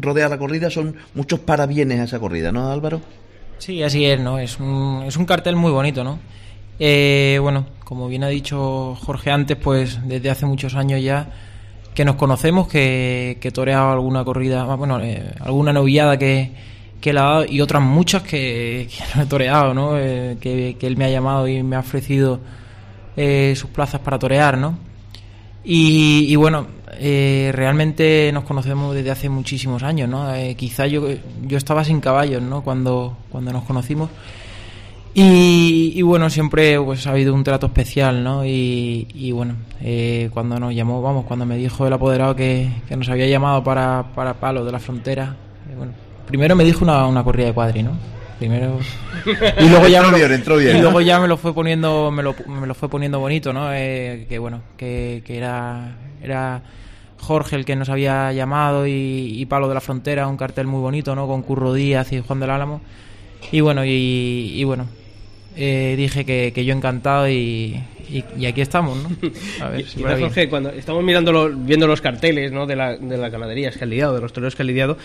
rodea 0.00 0.28
la 0.28 0.38
corrida 0.38 0.70
son 0.70 0.96
muchos 1.14 1.40
parabienes 1.40 2.00
a 2.00 2.04
esa 2.04 2.18
corrida, 2.18 2.50
¿no, 2.50 2.70
Álvaro? 2.70 3.00
Sí, 3.58 3.82
así 3.82 4.04
es, 4.04 4.18
¿no? 4.18 4.38
Es 4.38 4.58
un, 4.58 5.04
es 5.06 5.16
un 5.16 5.24
cartel 5.24 5.54
muy 5.56 5.70
bonito, 5.70 6.02
¿no? 6.02 6.18
Eh, 6.78 7.38
bueno, 7.40 7.66
como 7.84 8.08
bien 8.08 8.24
ha 8.24 8.28
dicho 8.28 8.96
Jorge 8.96 9.30
antes, 9.30 9.56
pues 9.56 10.00
desde 10.08 10.30
hace 10.30 10.46
muchos 10.46 10.74
años 10.74 11.00
ya 11.00 11.30
que 11.94 12.04
nos 12.04 12.16
conocemos, 12.16 12.68
que, 12.68 13.38
que 13.40 13.48
he 13.48 13.52
toreado 13.52 13.92
alguna 13.92 14.24
corrida, 14.24 14.62
ah, 14.62 14.74
bueno, 14.76 15.00
eh, 15.00 15.34
alguna 15.40 15.72
novillada 15.72 16.18
que, 16.18 16.52
que 17.00 17.12
la 17.12 17.22
ha 17.22 17.30
dado 17.30 17.44
y 17.46 17.60
otras 17.60 17.82
muchas 17.82 18.22
que, 18.22 18.88
no 19.14 19.22
he 19.22 19.26
toreado, 19.26 19.74
¿no? 19.74 19.98
Eh, 19.98 20.36
que, 20.40 20.76
él 20.80 20.96
me 20.96 21.04
ha 21.04 21.10
llamado 21.10 21.48
y 21.48 21.62
me 21.62 21.76
ha 21.76 21.80
ofrecido 21.80 22.40
eh, 23.16 23.54
sus 23.56 23.70
plazas 23.70 24.00
para 24.00 24.18
torear, 24.18 24.56
¿no? 24.56 24.78
Y, 25.64 26.26
y 26.28 26.36
bueno, 26.36 26.66
eh, 26.98 27.50
realmente 27.52 28.30
nos 28.32 28.44
conocemos 28.44 28.94
desde 28.94 29.10
hace 29.10 29.28
muchísimos 29.28 29.82
años, 29.82 30.08
¿no? 30.08 30.34
Eh, 30.34 30.54
quizá 30.54 30.86
yo, 30.86 31.08
yo 31.42 31.58
estaba 31.58 31.84
sin 31.84 32.00
caballos, 32.00 32.42
¿no? 32.42 32.62
Cuando, 32.62 33.16
cuando 33.30 33.52
nos 33.52 33.64
conocimos. 33.64 34.10
Y, 35.14 35.92
y 35.94 36.02
bueno, 36.02 36.30
siempre 36.30 36.80
pues 36.80 37.06
ha 37.06 37.10
habido 37.10 37.34
un 37.34 37.44
trato 37.44 37.66
especial, 37.66 38.24
¿no? 38.24 38.46
Y, 38.46 39.06
y 39.14 39.30
bueno, 39.32 39.56
eh, 39.82 40.30
cuando 40.32 40.58
nos 40.58 40.74
llamó, 40.74 41.02
vamos, 41.02 41.26
cuando 41.26 41.44
me 41.44 41.56
dijo 41.58 41.86
el 41.86 41.92
apoderado 41.92 42.34
que, 42.34 42.70
que 42.88 42.96
nos 42.96 43.08
había 43.10 43.26
llamado 43.26 43.62
para, 43.62 44.06
para 44.14 44.34
Palo 44.34 44.64
de 44.64 44.72
la 44.72 44.78
Frontera, 44.78 45.36
eh, 45.70 45.74
bueno, 45.76 45.92
primero 46.26 46.56
me 46.56 46.64
dijo 46.64 46.82
una, 46.84 47.06
una 47.06 47.22
corrida 47.22 47.46
de 47.46 47.52
cuadri, 47.52 47.82
¿no? 47.82 47.90
Primero 48.38 48.78
y 49.60 49.68
luego 49.68 49.86
ya 49.86 49.98
Entró 49.98 50.10
me 50.10 50.10
lo, 50.10 50.16
bien, 50.16 50.32
entró 50.32 50.56
bien. 50.56 50.76
y 50.76 50.80
luego 50.80 51.00
ya 51.00 51.20
me 51.20 51.28
lo 51.28 51.36
fue 51.36 51.54
poniendo 51.54 52.10
me 52.10 52.24
lo, 52.24 52.34
me 52.48 52.66
lo 52.66 52.74
fue 52.74 52.88
poniendo 52.88 53.20
bonito 53.20 53.52
no 53.52 53.72
Eh, 53.72 54.26
que 54.28 54.36
bueno 54.40 54.62
que, 54.76 55.22
que 55.24 55.36
era 55.36 55.96
era 56.20 56.60
Jorge 57.20 57.54
el 57.54 57.64
que 57.64 57.76
nos 57.76 57.88
había 57.88 58.32
llamado 58.32 58.84
y, 58.84 58.92
y 59.36 59.46
Palo 59.46 59.68
de 59.68 59.74
la 59.74 59.80
Frontera 59.80 60.26
un 60.26 60.36
cartel 60.36 60.66
muy 60.66 60.80
bonito 60.80 61.14
no 61.14 61.28
con 61.28 61.42
Curro 61.42 61.72
Díaz 61.72 62.12
y 62.12 62.20
Juan 62.20 62.40
del 62.40 62.50
Álamo 62.50 62.80
y 63.52 63.60
bueno 63.60 63.84
y, 63.84 63.90
y 64.56 64.64
bueno 64.64 64.86
eh, 65.56 65.94
dije 65.96 66.24
que, 66.24 66.52
que 66.54 66.64
yo 66.64 66.74
encantado 66.74 67.28
y, 67.28 67.80
y, 68.10 68.24
y 68.38 68.46
aquí 68.46 68.60
estamos 68.60 68.96
no 68.98 69.10
a 69.64 69.68
ver 69.68 69.84
si. 69.88 70.02
Jorge, 70.02 70.48
cuando 70.48 70.70
estamos 70.70 71.02
mirando 71.04 71.32
lo- 71.32 71.50
viendo 71.50 71.86
los 71.86 72.00
carteles 72.00 72.52
¿no? 72.52 72.66
de, 72.66 72.76
la, 72.76 72.96
de 72.96 73.16
las 73.18 73.30
ganaderías 73.32 73.76
que 73.76 73.84
han 73.84 73.90
lidiado, 73.90 74.14
de 74.14 74.20
los 74.20 74.32
toreros 74.32 74.54
que 74.56 74.62
han 74.62 74.66
lidiado, 74.68 74.96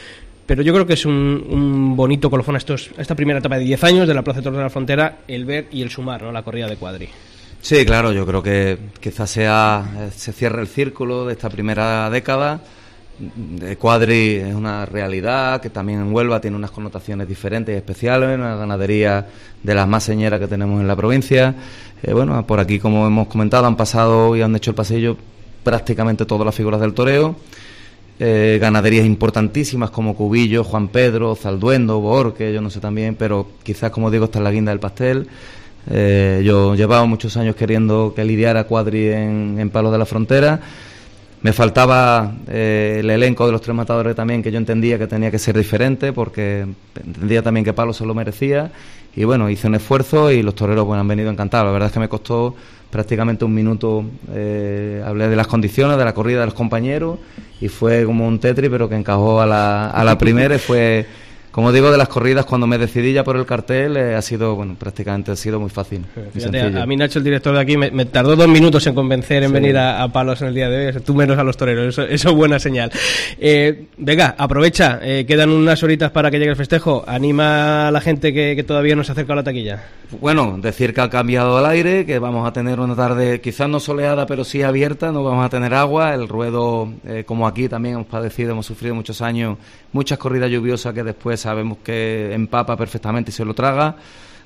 pero 0.45 0.61
yo 0.61 0.73
creo 0.73 0.85
que 0.87 0.93
es 0.93 1.05
un, 1.05 1.45
un 1.49 1.95
bonito 1.95 2.29
colofón 2.29 2.55
a, 2.55 2.57
estos, 2.57 2.89
a 2.97 3.01
esta 3.01 3.15
primera 3.15 3.39
etapa 3.39 3.57
de 3.57 3.65
10 3.65 3.83
años 3.83 4.07
de 4.07 4.13
la 4.13 4.21
Plaza 4.23 4.39
de 4.39 4.43
Toros 4.43 4.57
de 4.57 4.63
la 4.63 4.69
Frontera, 4.69 5.17
el 5.27 5.45
ver 5.45 5.67
y 5.71 5.81
el 5.81 5.89
sumar, 5.89 6.21
¿no? 6.23 6.31
la 6.31 6.43
corrida 6.43 6.67
de 6.67 6.77
cuadri. 6.77 7.09
Sí, 7.61 7.85
claro, 7.85 8.13
yo 8.13 8.25
creo 8.25 8.41
que 8.43 8.77
quizás 9.01 9.29
sea 9.29 10.09
se 10.15 10.31
cierre 10.31 10.61
el 10.61 10.67
círculo 10.67 11.25
de 11.25 11.33
esta 11.33 11.49
primera 11.49 12.09
década. 12.09 12.61
Cuadri 13.79 14.35
es 14.35 14.53
una 14.53 14.85
realidad 14.85 15.59
que 15.61 15.69
también 15.69 16.01
en 16.01 16.13
Huelva 16.13 16.39
tiene 16.39 16.55
unas 16.55 16.71
connotaciones 16.71 17.27
diferentes 17.27 17.73
y 17.73 17.77
especiales, 17.77 18.37
una 18.37 18.55
ganadería 18.55 19.25
de 19.63 19.75
las 19.75 19.87
más 19.87 20.03
señeras 20.03 20.39
que 20.39 20.47
tenemos 20.47 20.79
en 20.79 20.87
la 20.87 20.95
provincia. 20.95 21.55
Eh, 22.03 22.13
bueno, 22.13 22.45
por 22.45 22.59
aquí, 22.59 22.79
como 22.79 23.07
hemos 23.07 23.27
comentado, 23.27 23.65
han 23.65 23.75
pasado 23.75 24.35
y 24.35 24.41
han 24.41 24.55
hecho 24.55 24.71
el 24.71 24.75
pasillo 24.75 25.17
prácticamente 25.63 26.25
todas 26.25 26.45
las 26.45 26.55
figuras 26.55 26.79
del 26.79 26.93
toreo. 26.93 27.35
Eh, 28.19 28.57
ganaderías 28.59 29.05
importantísimas 29.05 29.89
como 29.91 30.15
Cubillo, 30.15 30.63
Juan 30.63 30.87
Pedro, 30.87 31.35
Zalduendo, 31.35 31.99
Borque, 31.99 32.51
yo 32.53 32.61
no 32.61 32.69
sé 32.69 32.79
también, 32.79 33.15
pero 33.15 33.47
quizás, 33.63 33.91
como 33.91 34.09
digo, 34.09 34.25
está 34.25 34.37
en 34.39 34.43
la 34.43 34.51
guinda 34.51 34.71
del 34.71 34.79
pastel. 34.79 35.27
Eh, 35.89 36.41
yo 36.43 36.75
llevaba 36.75 37.05
muchos 37.05 37.37
años 37.37 37.55
queriendo 37.55 38.13
que 38.15 38.23
lidiara 38.25 38.65
Cuadri 38.65 39.07
en, 39.07 39.57
en 39.59 39.69
Palos 39.69 39.91
de 39.91 39.97
la 39.97 40.05
Frontera. 40.05 40.59
Me 41.41 41.53
faltaba 41.53 42.33
eh, 42.47 42.97
el 42.99 43.09
elenco 43.09 43.45
de 43.45 43.51
los 43.51 43.61
tres 43.61 43.75
matadores 43.75 44.15
también, 44.15 44.41
que 44.41 44.51
yo 44.51 44.57
entendía 44.57 44.97
que 44.97 45.05
tenía 45.07 45.29
que 45.29 45.37
ser 45.37 45.55
diferente, 45.55 46.11
porque 46.11 46.65
entendía 46.95 47.43
también 47.43 47.63
que 47.63 47.73
Palos 47.73 47.97
se 47.97 48.05
lo 48.05 48.15
merecía. 48.15 48.71
Y 49.15 49.23
bueno, 49.23 49.49
hice 49.49 49.67
un 49.67 49.75
esfuerzo 49.75 50.31
y 50.31 50.41
los 50.41 50.55
toreros 50.55 50.85
bueno, 50.85 51.01
han 51.01 51.07
venido 51.07 51.29
encantados. 51.29 51.67
La 51.67 51.71
verdad 51.71 51.87
es 51.87 51.93
que 51.93 51.99
me 51.99 52.09
costó 52.09 52.55
prácticamente 52.89 53.45
un 53.45 53.53
minuto. 53.53 54.03
eh, 54.33 55.03
hablé 55.05 55.27
de 55.27 55.35
las 55.35 55.47
condiciones, 55.47 55.97
de 55.97 56.05
la 56.05 56.13
corrida 56.13 56.39
de 56.39 56.45
los 56.47 56.55
compañeros, 56.55 57.19
y 57.61 57.67
fue 57.67 58.03
como 58.05 58.27
un 58.27 58.39
tetri, 58.39 58.67
pero 58.69 58.89
que 58.89 58.95
encajó 58.95 59.39
a 59.39 59.45
la, 59.45 59.89
a 59.89 60.03
la 60.03 60.17
primera 60.17 60.55
y 60.55 60.59
fue. 60.59 61.05
Como 61.57 61.71
digo, 61.71 61.89
de 61.89 61.97
las 61.97 62.07
corridas, 62.07 62.45
cuando 62.45 62.67
me 62.67 62.77
decidí 62.77 63.13
ya 63.13 63.23
por 63.23 63.35
el 63.35 63.43
cartel, 63.43 63.97
eh, 63.97 64.13
ha 64.13 64.21
sido, 64.21 64.55
bueno, 64.55 64.75
prácticamente 64.77 65.31
ha 65.31 65.35
sido 65.35 65.59
muy 65.59 65.71
fácil. 65.71 66.05
Fíjate, 66.31 66.61
a, 66.61 66.85
mí 66.85 66.95
Nacho, 66.95 67.17
el 67.17 67.25
director 67.25 67.55
de 67.55 67.59
aquí, 67.59 67.75
me, 67.77 67.89
me 67.89 68.05
tardó 68.05 68.35
dos 68.35 68.47
minutos 68.47 68.85
en 68.85 68.93
convencer 68.93 69.41
en 69.41 69.49
Sí. 69.49 69.53
venir 69.55 69.75
a, 69.75 70.03
a 70.03 70.07
Palos 70.13 70.39
en 70.43 70.49
el 70.49 70.53
día 70.53 70.69
de 70.69 70.85
hoy, 70.85 71.01
tú 71.01 71.15
menos 71.15 71.35
a 71.35 71.43
los 71.43 71.57
toreros, 71.57 71.87
eso, 71.87 72.03
eso 72.03 72.29
es 72.29 72.35
buena 72.35 72.59
señal. 72.59 72.91
Eh, 73.39 73.85
venga, 73.97 74.35
aprovecha, 74.37 74.99
eh, 75.01 75.25
quedan 75.27 75.49
unas 75.49 75.81
horitas 75.81 76.11
para 76.11 76.29
que 76.29 76.37
llegue 76.37 76.51
el 76.51 76.57
festejo, 76.57 77.03
anima 77.07 77.87
a 77.87 77.91
la 77.91 78.01
gente 78.01 78.31
que, 78.31 78.55
que 78.55 78.63
todavía 78.63 78.95
no 78.95 79.03
se 79.03 79.13
acerca 79.13 79.33
a 79.33 79.37
la 79.37 79.43
taquilla. 79.43 79.83
Bueno, 80.21 80.59
decir 80.61 80.93
que 80.93 81.01
ha 81.01 81.09
cambiado 81.09 81.57
el 81.59 81.65
aire, 81.65 82.05
que 82.05 82.19
vamos 82.19 82.47
a 82.47 82.53
tener 82.53 82.79
una 82.79 82.95
tarde 82.95 83.41
quizás 83.41 83.67
no 83.67 83.79
soleada, 83.79 84.27
pero 84.27 84.43
sí 84.43 84.61
abierta, 84.61 85.11
no 85.11 85.23
vamos 85.23 85.43
a 85.43 85.49
tener 85.49 85.73
agua, 85.73 86.13
el 86.13 86.27
ruedo, 86.27 86.93
como 87.25 87.47
aquí 87.47 87.67
también 87.67 87.95
hemos 87.95 88.07
padecido, 88.07 88.51
hemos 88.51 88.67
sufrido 88.67 88.93
muchos 88.93 89.23
años, 89.23 89.57
muchas 89.91 90.19
corridas 90.19 90.51
lluviosas 90.51 90.93
que 90.93 91.03
después 91.03 91.46
sabemos 91.47 91.77
que 91.81 92.33
empapa 92.33 92.75
perfectamente 92.75 93.31
y 93.31 93.33
se 93.33 93.45
lo 93.45 93.53
traga. 93.53 93.95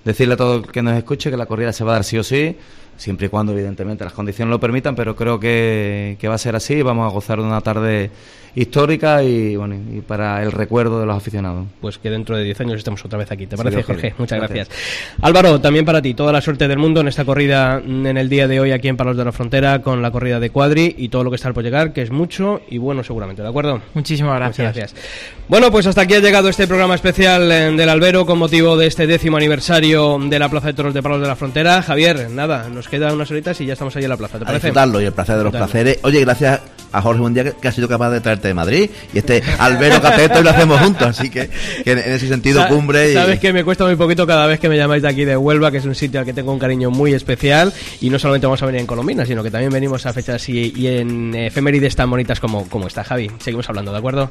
Decirle 0.05 0.33
a 0.33 0.37
todo 0.37 0.57
el 0.57 0.67
que 0.67 0.81
nos 0.81 0.97
escuche 0.97 1.29
que 1.29 1.37
la 1.37 1.45
corrida 1.45 1.71
se 1.73 1.83
va 1.83 1.91
a 1.91 1.95
dar 1.95 2.03
sí 2.03 2.17
o 2.17 2.23
sí, 2.23 2.55
siempre 2.97 3.27
y 3.27 3.29
cuando 3.29 3.51
evidentemente 3.51 4.03
las 4.03 4.13
condiciones 4.13 4.51
lo 4.51 4.59
permitan, 4.59 4.95
pero 4.95 5.15
creo 5.15 5.39
que, 5.39 6.17
que 6.19 6.27
va 6.27 6.35
a 6.35 6.39
ser 6.39 6.55
así 6.55 6.75
y 6.75 6.81
vamos 6.81 7.09
a 7.09 7.13
gozar 7.13 7.39
de 7.39 7.45
una 7.45 7.61
tarde 7.61 8.11
histórica 8.55 9.23
y, 9.23 9.55
bueno, 9.55 9.75
y 9.75 10.01
para 10.01 10.43
el 10.43 10.51
recuerdo 10.51 10.99
de 10.99 11.05
los 11.05 11.15
aficionados. 11.15 11.67
Pues 11.79 11.97
que 11.97 12.09
dentro 12.09 12.35
de 12.35 12.43
10 12.43 12.61
años 12.61 12.77
estemos 12.77 13.03
otra 13.05 13.17
vez 13.17 13.31
aquí. 13.31 13.47
¿Te 13.47 13.55
parece, 13.55 13.83
Jorge? 13.83 14.01
quiere. 14.01 14.15
Muchas 14.17 14.39
Gracias. 14.39 14.67
gracias. 14.67 15.15
Álvaro, 15.21 15.61
también 15.61 15.85
para 15.85 16.01
ti, 16.01 16.13
toda 16.13 16.33
la 16.33 16.41
suerte 16.41 16.67
del 16.67 16.77
mundo 16.77 17.01
en 17.01 17.07
esta 17.07 17.25
corrida 17.25 17.81
en 17.85 18.17
el 18.17 18.29
día 18.29 18.47
de 18.47 18.59
hoy 18.59 18.71
aquí 18.71 18.87
en 18.87 18.97
Palos 18.97 19.17
de 19.17 19.25
la 19.25 19.31
Frontera 19.31 19.81
con 19.81 20.01
la 20.01 20.11
corrida 20.11 20.39
de 20.39 20.49
Cuadri 20.49 20.95
y 20.97 21.09
todo 21.09 21.23
lo 21.23 21.29
que 21.29 21.35
está 21.35 21.51
por 21.53 21.63
llegar, 21.63 21.93
que 21.93 22.01
es 22.01 22.11
mucho 22.11 22.61
y 22.69 22.77
bueno 22.77 23.03
seguramente, 23.03 23.41
¿de 23.41 23.47
acuerdo? 23.47 23.81
muchísimas 23.93 24.35
gracias 24.35 24.67
Muchas 24.67 24.93
gracias. 24.93 25.11
Bueno, 25.47 25.71
pues 25.71 25.85
hasta 25.85 26.01
aquí 26.01 26.13
ha 26.13 26.19
llegado 26.19 26.47
este 26.47 26.67
programa 26.67 26.95
especial 26.95 27.51
eh, 27.51 27.71
del 27.71 27.89
Albero 27.89 28.25
con 28.25 28.37
motivo 28.37 28.77
de 28.77 28.87
este 28.87 29.07
décimo 29.07 29.37
aniversario 29.37 29.90
de 29.91 30.39
la 30.39 30.47
Plaza 30.49 30.67
de 30.67 30.73
Toros 30.73 30.93
de 30.93 31.03
Palos 31.03 31.21
de 31.21 31.27
la 31.27 31.35
Frontera. 31.35 31.81
Javier, 31.81 32.29
nada, 32.29 32.69
nos 32.69 32.87
quedan 32.87 33.13
unas 33.13 33.29
horitas 33.29 33.59
y 33.59 33.65
ya 33.65 33.73
estamos 33.73 33.93
ahí 33.97 34.03
en 34.03 34.09
la 34.09 34.17
plaza, 34.17 34.37
¿te 34.37 34.43
a 34.43 34.47
parece? 34.47 34.67
disfrutarlo 34.67 35.01
y 35.01 35.05
el 35.05 35.11
placer 35.11 35.37
de 35.37 35.43
los 35.43 35.51
placeres. 35.51 35.99
Oye, 36.03 36.21
gracias 36.21 36.61
a 36.93 37.01
Jorge 37.01 37.21
Bundía 37.21 37.43
que, 37.45 37.53
que 37.53 37.67
ha 37.67 37.71
sido 37.71 37.87
capaz 37.87 38.09
de 38.11 38.19
traerte 38.21 38.47
de 38.49 38.53
Madrid 38.53 38.89
y 39.13 39.17
este 39.17 39.41
Albero 39.59 40.01
Cateto 40.01 40.39
y 40.41 40.43
lo 40.43 40.49
hacemos 40.49 40.79
juntos, 40.81 41.07
así 41.07 41.29
que, 41.29 41.49
que 41.83 41.91
en, 41.91 41.99
en 41.99 42.11
ese 42.13 42.27
sentido 42.27 42.61
Sa- 42.61 42.67
cumbre 42.67 43.11
y 43.11 43.13
Sabes 43.13 43.39
que 43.39 43.53
me 43.53 43.63
cuesta 43.63 43.85
muy 43.85 43.95
poquito 43.95 44.25
cada 44.27 44.45
vez 44.47 44.59
que 44.59 44.67
me 44.69 44.77
llamáis 44.77 45.01
de 45.01 45.07
aquí 45.09 45.23
de 45.25 45.35
Huelva, 45.37 45.71
que 45.71 45.77
es 45.77 45.85
un 45.85 45.95
sitio 45.95 46.19
al 46.19 46.25
que 46.25 46.33
tengo 46.33 46.51
un 46.51 46.59
cariño 46.59 46.89
muy 46.91 47.13
especial. 47.13 47.71
Y 48.01 48.09
no 48.09 48.17
solamente 48.19 48.45
vamos 48.47 48.61
a 48.61 48.65
venir 48.65 48.81
en 48.81 48.87
Colombina, 48.87 49.25
sino 49.25 49.41
que 49.43 49.51
también 49.51 49.71
venimos 49.71 50.05
a 50.05 50.13
fechas 50.13 50.47
y, 50.49 50.73
y 50.75 50.87
en 50.87 51.33
efemérides 51.35 51.95
tan 51.95 52.09
bonitas 52.09 52.39
como, 52.39 52.67
como 52.67 52.87
esta, 52.87 53.03
Javi. 53.03 53.29
Seguimos 53.39 53.67
hablando, 53.69 53.91
¿de 53.91 53.97
acuerdo? 53.97 54.29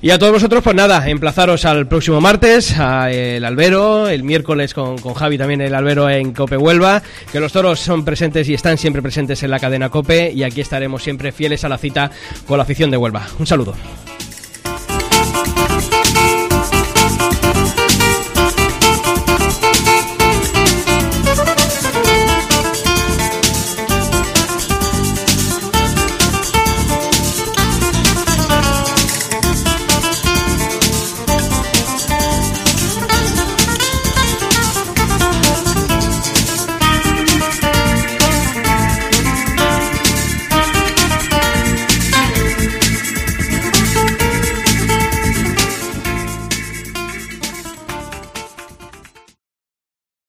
Y 0.00 0.10
a 0.10 0.18
todos 0.18 0.32
vosotros, 0.32 0.62
pues 0.62 0.74
nada, 0.74 1.08
emplazaros 1.08 1.64
al 1.64 1.86
próximo 1.86 2.20
martes, 2.20 2.76
a 2.78 3.10
el 3.12 3.44
Albero, 3.44 4.08
el 4.08 4.22
miércoles 4.24 4.74
con, 4.98 5.14
Javi 5.14 5.38
también 5.38 5.60
el 5.60 5.74
Albero 5.74 6.08
en 6.08 6.32
Cope 6.32 6.56
Huelva, 6.56 7.02
que 7.30 7.40
los 7.40 7.52
toros 7.52 7.80
son 7.80 8.04
presentes 8.04 8.48
y 8.48 8.54
están 8.54 8.78
siempre 8.78 9.02
presentes 9.02 9.42
en 9.42 9.50
la 9.50 9.58
cadena 9.58 9.88
Cope 9.88 10.32
y 10.32 10.42
aquí 10.42 10.60
estaremos 10.60 11.02
siempre 11.02 11.32
fieles 11.32 11.64
a 11.64 11.68
la 11.68 11.78
cita 11.78 12.10
con 12.46 12.58
la 12.58 12.64
afición 12.64 12.90
de 12.90 12.96
Huelva. 12.96 13.26
Un 13.38 13.46
saludo. 13.46 13.74